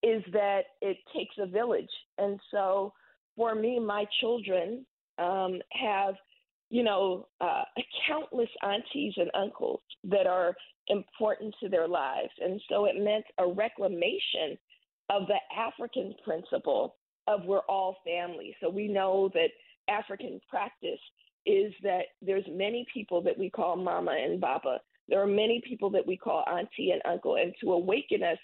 [0.03, 1.89] is that it takes a village.
[2.17, 2.93] And so
[3.35, 4.85] for me, my children
[5.17, 6.15] um, have,
[6.69, 7.63] you know, uh,
[8.07, 10.55] countless aunties and uncles that are
[10.87, 12.31] important to their lives.
[12.39, 14.57] And so it meant a reclamation
[15.09, 16.95] of the African principle
[17.27, 18.55] of we're all family.
[18.61, 19.49] So we know that
[19.87, 20.99] African practice
[21.45, 24.79] is that there's many people that we call mama and baba.
[25.07, 28.39] There are many people that we call auntie and uncle, and to awaken us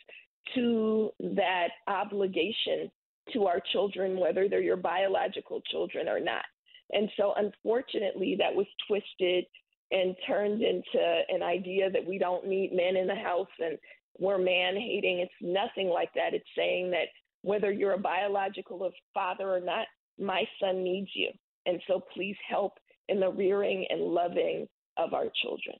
[0.56, 2.92] to that obligation
[3.34, 6.44] to our children, whether they're your biological children or not.
[6.92, 9.46] And so, unfortunately, that was twisted
[9.92, 13.78] and turned into an idea that we don't need men in the house and
[14.20, 15.20] we're man hating.
[15.20, 16.34] It's nothing like that.
[16.34, 17.08] It's saying that
[17.44, 19.88] whether you're a biological father or not,
[20.20, 21.30] my son needs you.
[21.66, 22.74] And so, please help
[23.12, 24.68] in the rearing and loving
[24.98, 25.76] of our children.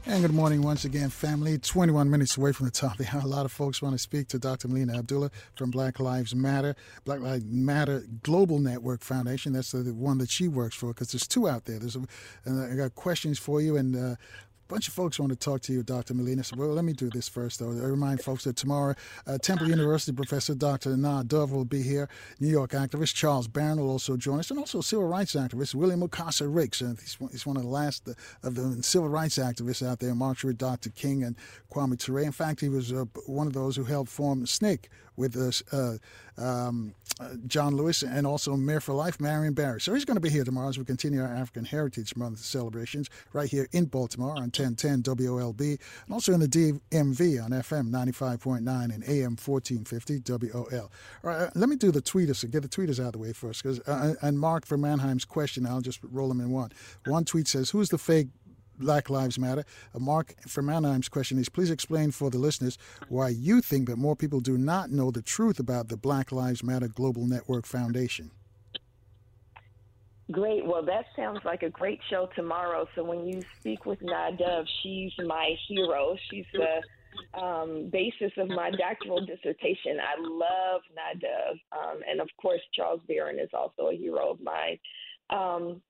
[0.07, 1.57] And good morning once again, family.
[1.57, 2.99] 21 minutes away from the top.
[2.99, 4.67] A lot of folks want to speak to Dr.
[4.67, 6.75] Melina Abdullah from Black Lives Matter,
[7.05, 9.53] Black Lives Matter Global Network Foundation.
[9.53, 11.79] That's the one that she works for because there's two out there.
[11.79, 12.03] There's a,
[12.45, 14.17] and I got questions for you, and uh,
[14.69, 16.15] bunch of folks want to talk to you, Dr.
[16.15, 16.43] Melina.
[16.43, 17.71] So, well, let me do this first, though.
[17.71, 18.95] I remind folks that tomorrow,
[19.27, 20.97] uh, Temple University professor Dr.
[20.97, 22.09] Nah Dove will be here.
[22.41, 26.01] New York activist Charles Barron will also join us, and also civil rights activist William
[26.01, 26.83] Mukasa Ricks.
[26.83, 28.09] Uh, he's, he's, one of the last
[28.43, 30.91] of the civil rights activists out there, marched with Dr.
[30.91, 31.37] King and
[31.71, 32.21] Kwame Ture.
[32.21, 34.87] In fact, he was uh, one of those who helped form SNCC
[35.17, 35.37] with
[35.73, 35.99] uh,
[36.39, 36.95] um,
[37.47, 39.81] John Lewis and also Mayor for Life, Marion Barry.
[39.81, 43.09] So he's going to be here tomorrow as we continue our African Heritage Month celebrations
[43.33, 48.59] right here in Baltimore on 1010 WOLB and also in the DMV on FM 95.9
[48.67, 50.67] and AM 1450 WOL.
[50.73, 50.91] All
[51.23, 53.33] right, uh, let me do the tweeters, so get the tweeters out of the way
[53.33, 53.63] first.
[53.63, 56.71] Cause, uh, and Mark from Anaheim's question, I'll just roll them in one.
[57.07, 58.29] One tweet says, Who's the fake
[58.79, 59.65] Black Lives Matter.
[59.95, 63.97] Uh, Mark from Anaheim's question is please explain for the listeners why you think that
[63.97, 68.31] more people do not know the truth about the Black Lives Matter Global Network Foundation.
[70.33, 70.67] Great.
[70.67, 72.89] Well, that sounds like a great show tomorrow.
[72.97, 76.17] So when you speak with Nah Dove, she's my hero.
[76.31, 79.99] She's the um, basis of my doctoral dissertation.
[80.01, 81.59] I love Nah Dove.
[81.71, 84.79] Um, and of course, Charles Barron is also a hero of mine.
[85.31, 85.81] Um,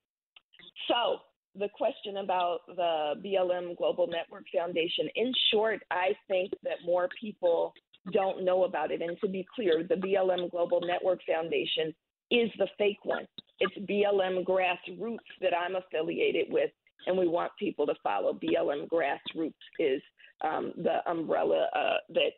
[0.89, 1.21] so
[1.59, 7.73] the question about the BLM Global Network Foundation, in short, I think that more people
[8.13, 9.03] don't know about it.
[9.03, 11.95] And to be clear, the BLM Global Network Foundation
[12.31, 13.27] is the fake one.
[13.61, 16.71] It's BLM Grassroots that I'm affiliated with,
[17.07, 18.33] and we want people to follow.
[18.35, 20.03] BLM Grassroots is
[20.43, 22.33] um, the umbrella uh, that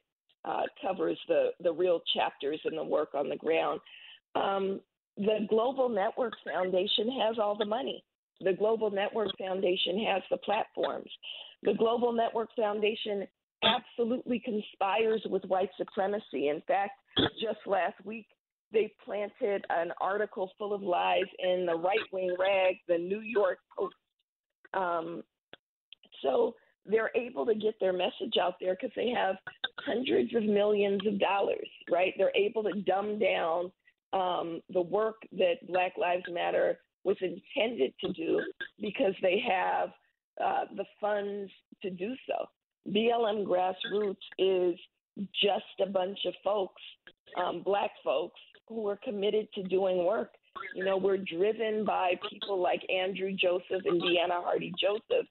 [0.45, 3.81] uh, covers the, the real chapters and the work on the ground.
[4.35, 4.81] Um,
[5.17, 8.05] the Global Network Foundation has all the money.
[8.41, 11.11] The Global Network Foundation has the platforms.
[11.63, 13.27] The Global Network Foundation
[13.65, 16.49] absolutely conspires with white supremacy.
[16.49, 16.93] In fact,
[17.41, 18.27] just last week,
[18.73, 23.59] they planted an article full of lies in the right wing rag, the New York
[23.77, 23.95] Post.
[24.75, 25.23] Um,
[26.23, 26.55] so
[26.87, 29.37] they're able to get their message out there because they have
[29.81, 32.15] hundreds of millions of dollars, right?
[32.17, 33.73] They're able to dumb down
[34.13, 38.39] um, the work that Black Lives Matter was intended to do
[38.79, 39.89] because they have
[40.45, 42.45] uh, the funds to do so.
[42.93, 44.79] BLM Grassroots is
[45.43, 46.83] just a bunch of folks,
[47.43, 48.39] um, black folks,
[48.69, 50.35] who are committed to doing work.
[50.75, 55.27] You know, we're driven by people like Andrew Joseph and Deanna Hardy Joseph,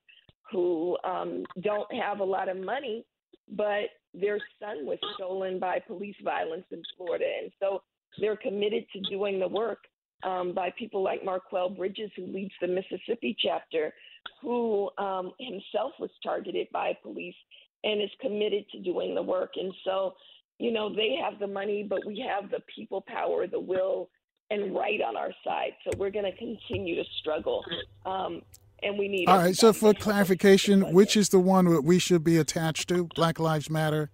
[0.52, 3.06] who um, don't have a lot of money,
[3.52, 7.26] but their son was stolen by police violence in Florida.
[7.44, 7.84] And so
[8.20, 9.80] they're committed to doing the work
[10.24, 13.94] um, by people like Marquel Bridges, who leads the Mississippi chapter,
[14.42, 17.36] who um, himself was targeted by police
[17.84, 19.52] and is committed to doing the work.
[19.56, 20.16] And so,
[20.60, 24.10] you know, they have the money, but we have the people power, the will,
[24.50, 25.74] and right on our side.
[25.84, 27.64] So we're going to continue to struggle.
[28.06, 28.42] Um,
[28.84, 29.28] and we need.
[29.28, 29.56] All right.
[29.56, 33.06] So for clarification, which is the one that we should be attached to?
[33.16, 34.12] Black Lives Matter.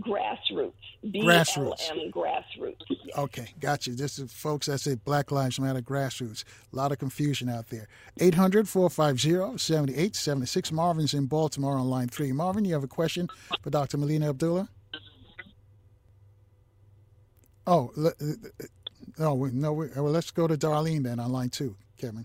[0.00, 0.72] Grassroots.
[1.04, 1.90] Grassroots.
[1.90, 2.80] BLM grassroots.
[3.18, 3.94] Okay, got you.
[3.94, 6.44] This is folks that say Black Lives Matter grassroots.
[6.72, 7.88] A lot of confusion out there.
[8.18, 10.72] 800 450 7876.
[10.72, 12.32] Marvin's in Baltimore on line three.
[12.32, 13.28] Marvin, you have a question
[13.62, 13.98] for Dr.
[13.98, 14.68] Melina Abdullah?
[17.66, 18.10] Oh, uh,
[19.18, 19.72] no, no.
[19.72, 22.24] we- Well, let's go to Darlene then on line two, Kevin.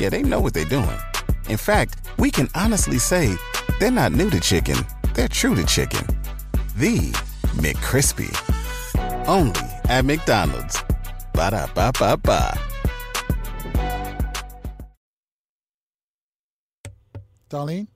[0.00, 0.98] Yeah, they know what they're doing.
[1.50, 3.36] In fact, we can honestly say
[3.78, 4.76] they're not new to chicken,
[5.12, 6.06] they're true to chicken.
[6.76, 7.12] The
[7.60, 8.30] McCrispy.
[9.28, 10.82] Only at McDonald's.
[11.34, 12.58] Ba da ba ba ba.
[17.50, 17.86] Darlene?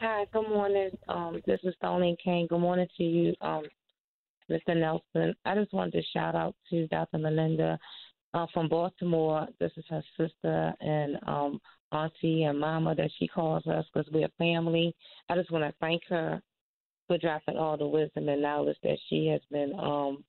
[0.00, 0.90] Hi, good morning.
[1.08, 2.46] Um, this is Darlene Kane.
[2.46, 3.62] Good morning to you, um,
[4.50, 4.76] Mr.
[4.76, 5.34] Nelson.
[5.46, 7.16] I just wanted to shout out to Dr.
[7.16, 7.78] Melinda
[8.34, 9.46] uh, from Baltimore.
[9.60, 11.60] This is her sister and um,
[11.92, 14.94] auntie and mama that she calls us because we're family.
[15.30, 16.42] I just want to thank her
[17.06, 20.24] for dropping all the wisdom and knowledge that she has been um,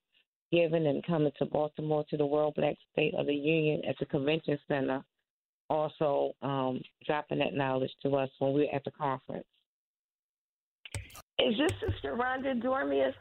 [0.51, 4.05] given and coming to Baltimore to the World Black State of the Union at the
[4.05, 5.03] Convention Center.
[5.67, 9.47] Also, um, dropping that knowledge to us when we were at the conference.
[11.39, 13.15] Is this Sister Rhonda Dormius?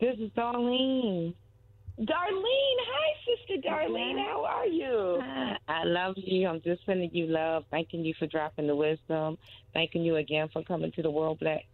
[0.00, 1.34] This is Darlene.
[1.98, 4.24] Darlene, hi, Sister Darlene.
[4.24, 5.20] How are you?
[5.68, 6.46] I love you.
[6.46, 7.64] I'm just sending you love.
[7.72, 9.36] Thanking you for dropping the wisdom.
[9.74, 11.64] Thanking you again for coming to the World Black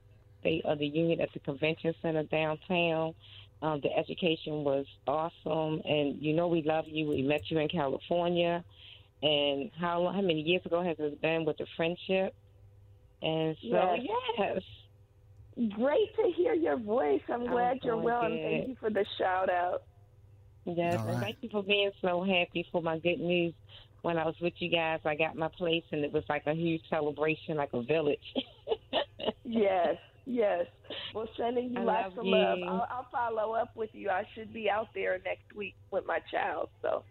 [0.41, 3.15] State of the Union at the Convention Center downtown.
[3.61, 7.07] Um, the education was awesome, and you know we love you.
[7.07, 8.65] We met you in California,
[9.23, 12.35] and how long, how many years ago has it been with the friendship?
[13.21, 14.07] And so Yes.
[14.39, 17.21] yes, Great to hear your voice.
[17.29, 19.83] I'm I'm glad you're well, and thank you for the shout out.
[20.65, 21.23] Yes, All and right.
[21.23, 23.55] thank you for being so happy for my good news.
[24.03, 26.53] When I was with you guys, I got my place, and it was like a
[26.55, 28.21] huge celebration, like a village.
[29.45, 30.67] Yes, yes.
[31.15, 32.59] Well, sending you I lots love of love.
[32.67, 34.11] I'll, I'll follow up with you.
[34.11, 36.71] I should be out there next week with my child.
[36.83, 37.05] So,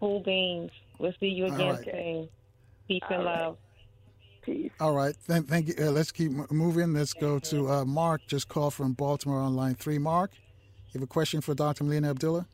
[0.00, 0.70] Cool beans.
[0.98, 1.84] We'll see you again right.
[1.84, 2.28] soon.
[2.86, 3.40] Peace All and right.
[3.40, 3.56] love.
[4.42, 4.70] Peace.
[4.80, 5.14] All right.
[5.16, 5.74] Thank, thank you.
[5.78, 6.92] Uh, let's keep moving.
[6.92, 9.98] Let's go to uh, Mark, just called from Baltimore on line three.
[9.98, 10.32] Mark,
[10.92, 11.84] you have a question for Dr.
[11.84, 12.46] Melina Abdullah?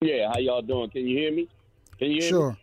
[0.00, 0.90] Yeah, how y'all doing?
[0.90, 1.48] Can you hear me?
[1.98, 2.28] Can you hear me?
[2.28, 2.50] Sure.
[2.52, 2.56] me?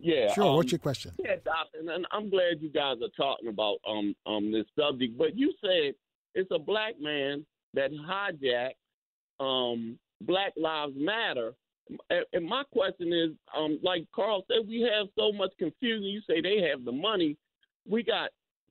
[0.00, 0.32] Yeah.
[0.32, 0.44] Sure.
[0.44, 1.12] um, What's your question?
[1.18, 5.18] Yeah, doctor, and I'm glad you guys are talking about um um this subject.
[5.18, 5.94] But you said
[6.34, 7.44] it's a black man
[7.74, 8.74] that hijacked
[9.40, 11.54] um Black Lives Matter.
[12.10, 16.04] And, and my question is, um, like Carl said, we have so much confusion.
[16.04, 17.36] You say they have the money.
[17.88, 18.30] We got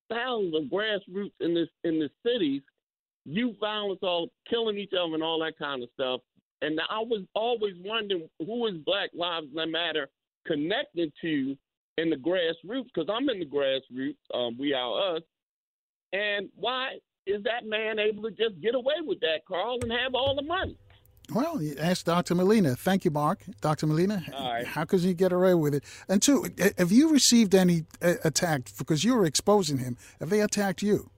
[0.09, 2.61] thousands of grassroots in this in the cities,
[3.27, 6.21] youth violence, all killing each other and all that kind of stuff.
[6.61, 10.07] And I was always wondering who is Black Lives Matter
[10.47, 11.55] connected to
[11.97, 14.15] in the grassroots because I'm in the grassroots.
[14.33, 15.21] Um, we are us.
[16.13, 20.15] And why is that man able to just get away with that, Carl, and have
[20.15, 20.77] all the money?
[21.33, 22.35] Well, you ask Dr.
[22.35, 22.75] Molina.
[22.75, 23.43] Thank you, Mark.
[23.59, 23.85] Dr.
[23.85, 24.65] Molina, right.
[24.65, 25.83] how could he get away with it?
[26.07, 26.45] And two,
[26.77, 29.97] have you received any uh, attack because you were exposing him?
[30.21, 31.09] Have they attacked you?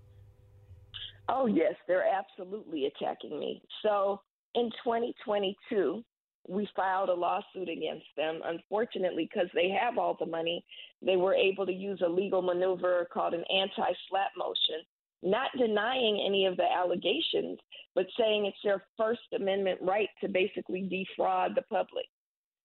[1.30, 3.62] Oh yes, they're absolutely attacking me.
[3.84, 4.22] So,
[4.56, 6.04] in 2022,
[6.48, 8.40] we filed a lawsuit against them.
[8.44, 10.66] Unfortunately, because they have all the money,
[11.02, 14.84] they were able to use a legal maneuver called an anti-SLAPP motion,
[15.22, 17.60] not denying any of the allegations,
[17.94, 22.06] but saying it's their First Amendment right to basically defraud the public.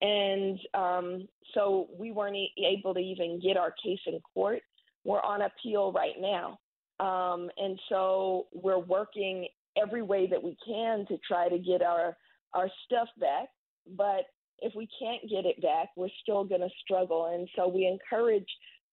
[0.01, 4.60] And um, so we weren't able to even get our case in court.
[5.05, 6.59] We're on appeal right now.
[7.01, 9.49] Um, and so we're working
[9.81, 12.17] every way that we can to try to get our,
[12.55, 13.49] our stuff back.
[13.97, 14.27] But
[14.61, 17.33] if we can't get it back, we're still going to struggle.
[17.35, 18.49] And so we encourage,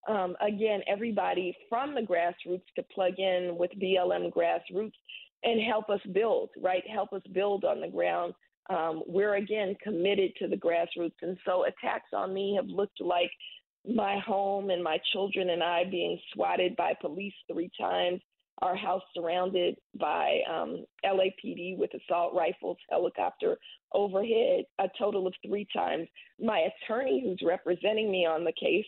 [0.10, 4.94] um, again, everybody from the grassroots to plug in with BLM grassroots
[5.44, 6.84] and help us build, right?
[6.92, 8.34] Help us build on the ground.
[8.70, 11.14] Um, we're again committed to the grassroots.
[11.22, 13.32] And so attacks on me have looked like
[13.88, 18.22] my home and my children and I being swatted by police three times.
[18.62, 23.58] our house surrounded by um, LAPD with assault rifles, helicopter
[23.94, 26.08] overhead, a total of three times.
[26.40, 28.86] My attorney, who's representing me on the case,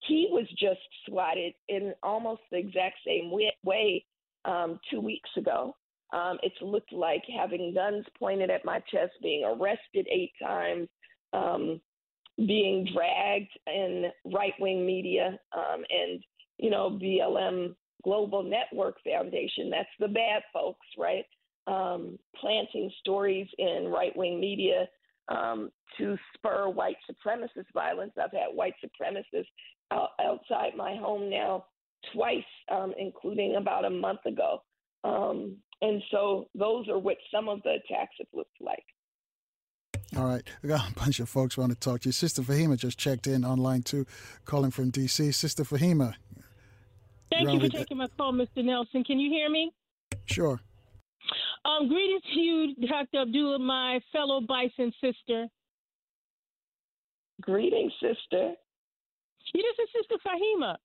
[0.00, 3.30] he was just swatted in almost the exact same
[3.64, 4.04] way
[4.44, 5.76] um, two weeks ago.
[6.12, 10.88] Um, it's looked like having guns pointed at my chest, being arrested eight times,
[11.32, 11.80] um,
[12.38, 16.22] being dragged in right wing media, um, and,
[16.58, 21.24] you know, BLM Global Network Foundation, that's the bad folks, right?
[21.66, 24.88] Um, planting stories in right wing media
[25.28, 28.12] um, to spur white supremacist violence.
[28.16, 29.46] I've had white supremacists
[29.92, 31.66] out, outside my home now
[32.12, 34.62] twice, um, including about a month ago.
[35.04, 38.84] Um, and so those are what some of the attacks have looked like.
[40.16, 40.42] All right.
[40.62, 42.12] We got a bunch of folks want to talk to you.
[42.12, 44.06] Sister Fahima just checked in online too,
[44.44, 45.32] calling from D.C.
[45.32, 46.14] Sister Fahima.
[47.30, 48.62] Thank you for taking my call, Mr.
[48.62, 49.04] Nelson.
[49.04, 49.72] Can you hear me?
[50.26, 50.60] Sure.
[51.64, 53.22] Um, greetings to you, Dr.
[53.22, 55.46] Abdullah, my fellow Bison sister.
[57.40, 58.52] Greetings, sister.
[59.54, 60.76] This is Sister Fahima.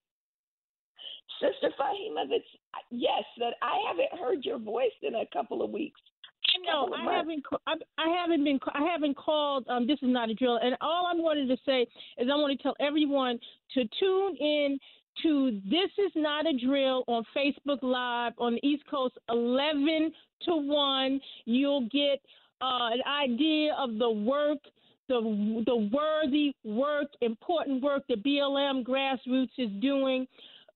[1.39, 2.43] Sister Fahima, that's
[2.89, 5.99] yes, that I haven't heard your voice in a couple of weeks.
[6.57, 7.43] I know I haven't.
[7.65, 8.59] I, I haven't been.
[8.73, 9.65] I haven't called.
[9.67, 10.59] Um, this is not a drill.
[10.61, 11.81] And all I wanted to say
[12.17, 13.39] is I want to tell everyone
[13.73, 14.79] to tune in
[15.23, 20.11] to This Is Not a Drill on Facebook Live on the East Coast, 11
[20.43, 21.19] to 1.
[21.45, 22.21] You'll get
[22.61, 24.59] uh, an idea of the work,
[25.07, 30.27] the, the worthy work, important work the BLM grassroots is doing.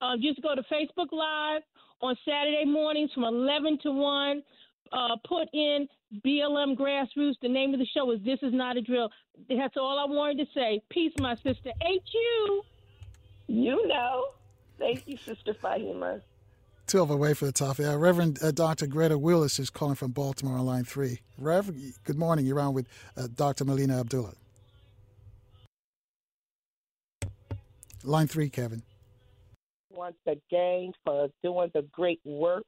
[0.01, 1.61] Uh, just go to Facebook Live
[2.01, 4.43] on Saturday mornings from 11 to 1.
[4.91, 5.87] Uh, put in
[6.25, 7.35] BLM Grassroots.
[7.41, 9.09] The name of the show is This Is Not a Drill.
[9.49, 10.81] That's all I wanted to say.
[10.89, 11.71] Peace, my sister.
[11.81, 12.63] H.U.
[13.47, 14.25] You You know.
[14.77, 16.21] Thank you, Sister Fahima.
[16.87, 17.77] 12 away for the top.
[17.77, 18.87] Yeah, Reverend uh, Dr.
[18.87, 21.19] Greta Willis is calling from Baltimore on line three.
[21.37, 21.71] Rev,
[22.03, 22.45] good morning.
[22.45, 23.63] You're on with uh, Dr.
[23.63, 24.33] Melina Abdullah.
[28.03, 28.81] Line three, Kevin.
[29.91, 32.65] Once again for doing the great work.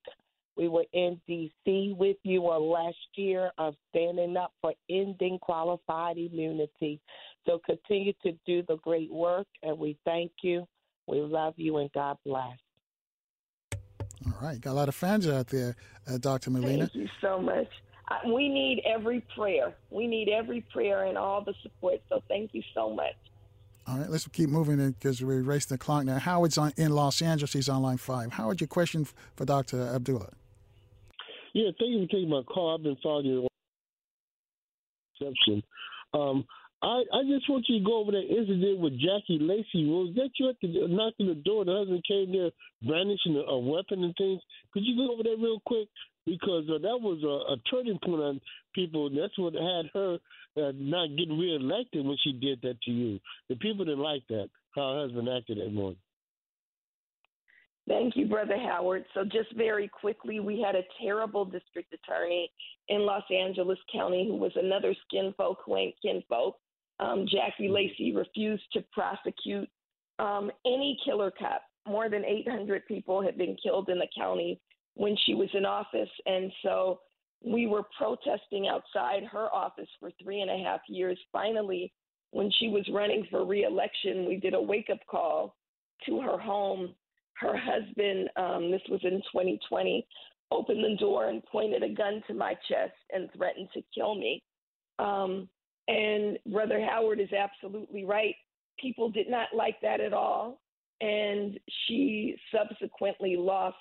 [0.56, 1.96] We were in D.C.
[1.98, 7.02] with you on last year of standing up for ending qualified immunity.
[7.46, 10.68] So continue to do the great work, and we thank you.
[11.08, 12.58] We love you, and God bless.
[14.26, 15.76] All right, got a lot of fans out there,
[16.08, 16.52] uh, Dr.
[16.52, 16.88] Melina.
[16.88, 17.68] Thank you so much.
[18.28, 19.74] we need every prayer.
[19.90, 22.02] We need every prayer and all the support.
[22.10, 23.16] So thank you so much.
[23.86, 26.18] All right, let's keep moving because we're racing the clock now.
[26.18, 27.52] Howard's on, in Los Angeles.
[27.52, 28.32] He's on line five.
[28.32, 29.82] Howard, your question for Dr.
[29.82, 30.30] Abdullah?
[31.54, 32.76] Yeah, thank you for taking my call.
[32.76, 33.48] I've been following you.
[36.14, 36.46] Um,
[36.82, 39.86] I, I just want you to go over that incident with Jackie Lacey.
[39.88, 41.64] Was that you at the knocking the door?
[41.64, 42.52] The husband came there
[42.86, 44.42] brandishing a, a weapon and things.
[44.74, 45.88] Could you go over that real quick?
[46.26, 48.42] Because uh, that was a, a turning point on
[48.76, 49.10] people.
[49.10, 50.18] That's what had her
[50.58, 53.20] uh, not getting reelected when she did that to you.
[53.50, 54.50] The people didn't like that.
[54.76, 55.98] How her husband acted that morning.
[57.88, 59.04] Thank you, Brother Howard.
[59.14, 62.50] So, just very quickly, we had a terrible district attorney
[62.88, 66.56] in Los Angeles County who was another skin folk who ain't kinfolk.
[67.00, 67.74] Um, Jackie mm-hmm.
[67.74, 69.68] Lacey refused to prosecute
[70.20, 71.62] um, any killer cop.
[71.88, 74.62] More than 800 people had been killed in the county
[74.96, 76.10] when she was in office.
[76.26, 77.02] And so
[77.44, 81.20] we were protesting outside her office for three and a half years.
[81.32, 81.92] Finally,
[82.32, 85.56] when she was running for reelection, we did a wake up call
[86.06, 86.96] to her home.
[87.36, 90.06] Her husband, um, this was in 2020,
[90.52, 94.42] opened the door and pointed a gun to my chest and threatened to kill me.
[95.00, 95.50] Um,
[95.88, 98.36] and Brother Howard is absolutely right.
[98.80, 100.62] People did not like that at all.
[101.02, 103.76] And she subsequently lost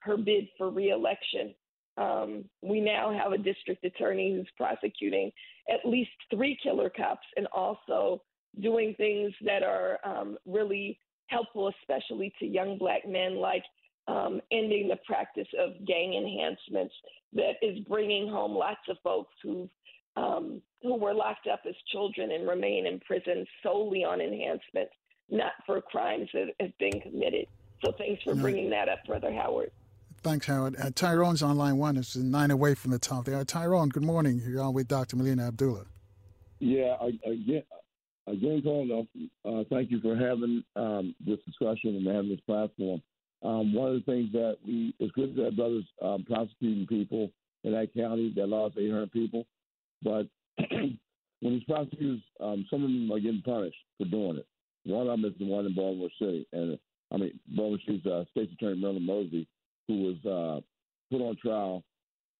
[0.00, 1.54] her bid for reelection.
[1.96, 5.30] Um, we now have a district attorney who's prosecuting
[5.72, 8.22] at least three killer cops and also
[8.60, 13.62] doing things that are um, really helpful, especially to young black men, like
[14.08, 16.94] um, ending the practice of gang enhancements
[17.32, 19.68] that is bringing home lots of folks who've
[20.16, 24.92] um, who were locked up as children and remain in prison solely on enhancements,
[25.30, 27.46] not for crimes that have been committed.
[27.84, 29.70] So thanks for bringing that up, Brother Howard.
[30.22, 30.76] Thanks, Howard.
[30.80, 31.96] Uh, Tyrone's on line one.
[31.96, 33.44] It's nine away from the top there.
[33.44, 34.40] Tyrone, good morning.
[34.46, 35.16] You're on with Dr.
[35.16, 35.84] Melina Abdullah.
[36.58, 37.62] Yeah, I again,
[38.26, 39.06] again, Colonel,
[39.44, 43.02] uh, thank you for having um, this discussion and having this platform.
[43.42, 47.30] Um, one of the things that we, it's good that brothers um, prosecuting people
[47.64, 49.46] in that county that lost 800 people.
[50.02, 50.26] But
[50.70, 50.98] when
[51.40, 54.46] these prosecutors, um, some of them are getting punished for doing it.
[54.84, 56.78] One of them is the one in Baltimore City, and
[57.12, 59.48] I mean Baltimore City's uh, State's Attorney Marilyn Mosby
[59.88, 60.60] who was uh,
[61.10, 61.82] put on trial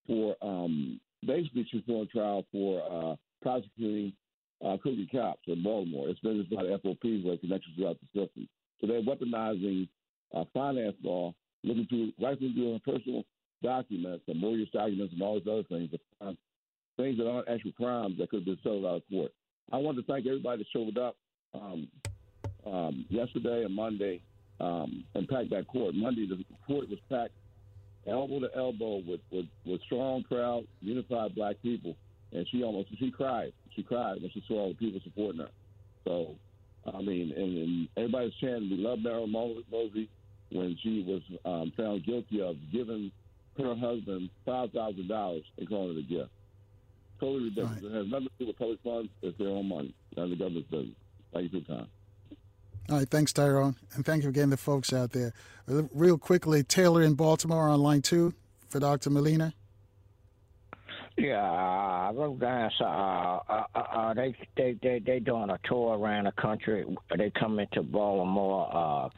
[0.05, 4.13] for um, basically she was put on trial for uh, prosecuting
[4.63, 4.77] uh,
[5.11, 6.09] cops in Baltimore.
[6.09, 8.47] It's been just about FOPs with connections throughout the system.
[8.79, 9.87] So they're weaponizing
[10.35, 13.23] uh, finance law, looking through right through personal
[13.63, 15.89] documents and mortgage documents and all these other things,
[16.97, 19.31] things that aren't actual crimes that could have been settled out of court.
[19.71, 21.15] I want to thank everybody that showed up
[21.53, 21.87] um,
[22.65, 24.21] um, yesterday and Monday
[24.59, 25.95] um, and packed that court.
[25.95, 27.33] Monday, the court was packed
[28.07, 31.95] elbow to elbow with, with, with strong, proud, unified black people.
[32.31, 33.53] And she almost, she cried.
[33.75, 35.49] She cried when she saw all the people supporting her.
[36.05, 36.35] So,
[36.93, 40.09] I mean, and, and everybody's chanting, we love Marilyn Mosby
[40.51, 43.11] when she was um, found guilty of giving
[43.57, 46.29] her husband $5,000 and calling it a gift.
[47.19, 47.83] Totally ridiculous.
[47.83, 47.91] Right.
[47.91, 49.09] It has nothing to do with public funds.
[49.21, 49.93] It's their own money.
[50.15, 50.95] None of the government's business.
[51.33, 51.87] Thank you for your time.
[52.89, 53.75] All right, thanks, Tyrone.
[53.95, 55.33] And thank you again to folks out there.
[55.67, 58.33] Real quickly, Taylor in Baltimore on line two
[58.69, 59.09] for Dr.
[59.09, 59.53] Molina.
[61.17, 66.25] Yeah, those guys, uh, uh, uh, uh, they they they they doing a tour around
[66.25, 66.85] the country.
[67.17, 69.09] They come into Baltimore uh,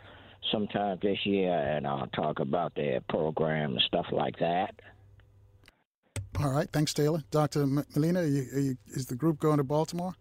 [0.51, 4.75] sometime this year and I'll talk about their program and stuff like that.
[6.39, 7.21] All right, thanks, Taylor.
[7.31, 7.63] Dr.
[7.63, 10.13] M- Molina, are you, are you, is the group going to Baltimore?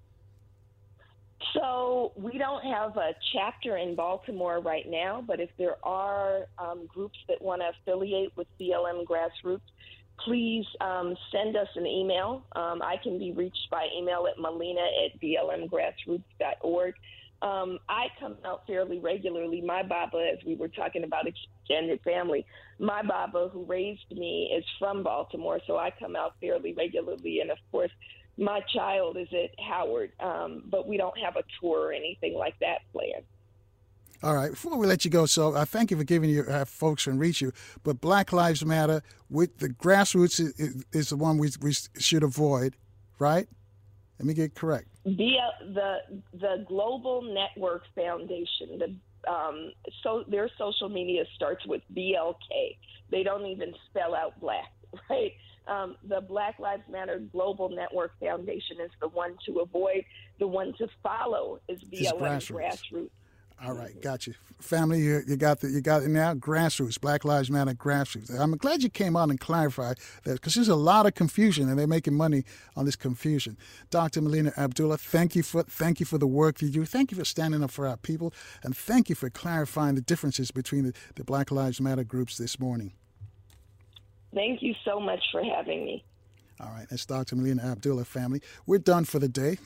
[1.54, 6.86] So we don't have a chapter in Baltimore right now, but if there are um,
[6.88, 9.60] groups that want to affiliate with BLM Grassroots,
[10.24, 12.44] please um, send us an email.
[12.56, 16.94] Um, I can be reached by email at molina at blmgrassroots.org.
[17.40, 19.60] Um, I come out fairly regularly.
[19.60, 22.44] My Baba, as we were talking about extended family,
[22.80, 27.40] my Baba, who raised me, is from Baltimore, so I come out fairly regularly.
[27.40, 27.92] And of course,
[28.36, 32.58] my child is at Howard, um, but we don't have a tour or anything like
[32.60, 33.24] that planned.
[34.22, 34.50] All right.
[34.50, 37.20] Before we let you go, so I thank you for giving your uh, folks and
[37.20, 37.52] reach you.
[37.84, 42.74] But Black Lives Matter, with the grassroots is, is, the one we we should avoid,
[43.18, 43.46] right?
[44.18, 44.88] Let me get correct.
[45.04, 45.36] The
[45.72, 45.98] the
[46.34, 48.96] the Global Network Foundation, the
[49.30, 49.72] um,
[50.02, 52.76] so their social media starts with BLK.
[53.10, 54.72] They don't even spell out black,
[55.10, 55.32] right?
[55.68, 60.04] Um, the Black Lives Matter Global Network Foundation is the one to avoid.
[60.40, 62.82] The one to follow is BLM grassroots.
[62.92, 63.10] grassroots.
[63.64, 64.34] All right, got you.
[64.60, 66.34] Family, you, you got the, you got it now.
[66.34, 68.36] Grassroots, Black Lives Matter, grassroots.
[68.36, 71.78] I'm glad you came on and clarified that because there's a lot of confusion and
[71.78, 72.44] they're making money
[72.76, 73.56] on this confusion.
[73.90, 74.20] Dr.
[74.20, 76.84] Molina Abdullah, thank you for thank you for the work you do.
[76.84, 80.50] Thank you for standing up for our people, and thank you for clarifying the differences
[80.50, 82.92] between the, the Black Lives Matter groups this morning.
[84.34, 86.04] Thank you so much for having me.
[86.60, 87.36] All right, that's Dr.
[87.36, 88.42] Molina Abdullah, family.
[88.66, 89.58] We're done for the day.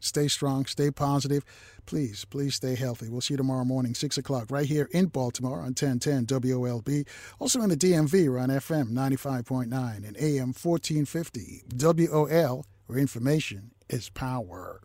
[0.00, 1.44] Stay strong, stay positive.
[1.86, 3.08] Please, please stay healthy.
[3.08, 7.06] We'll see you tomorrow morning, 6 o'clock, right here in Baltimore on 1010 WOLB.
[7.38, 9.66] Also in the DMV, we're on FM 95.9
[10.06, 14.80] and AM 1450 WOL, where information is power.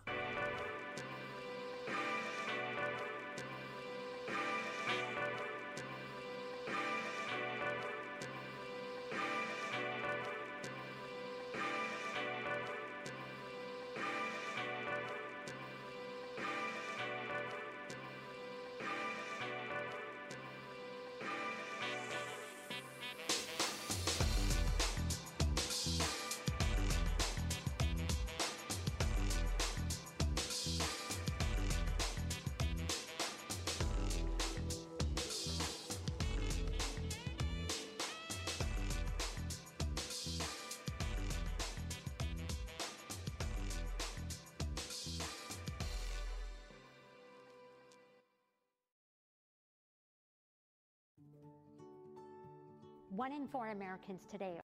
[53.32, 54.58] One in four Americans today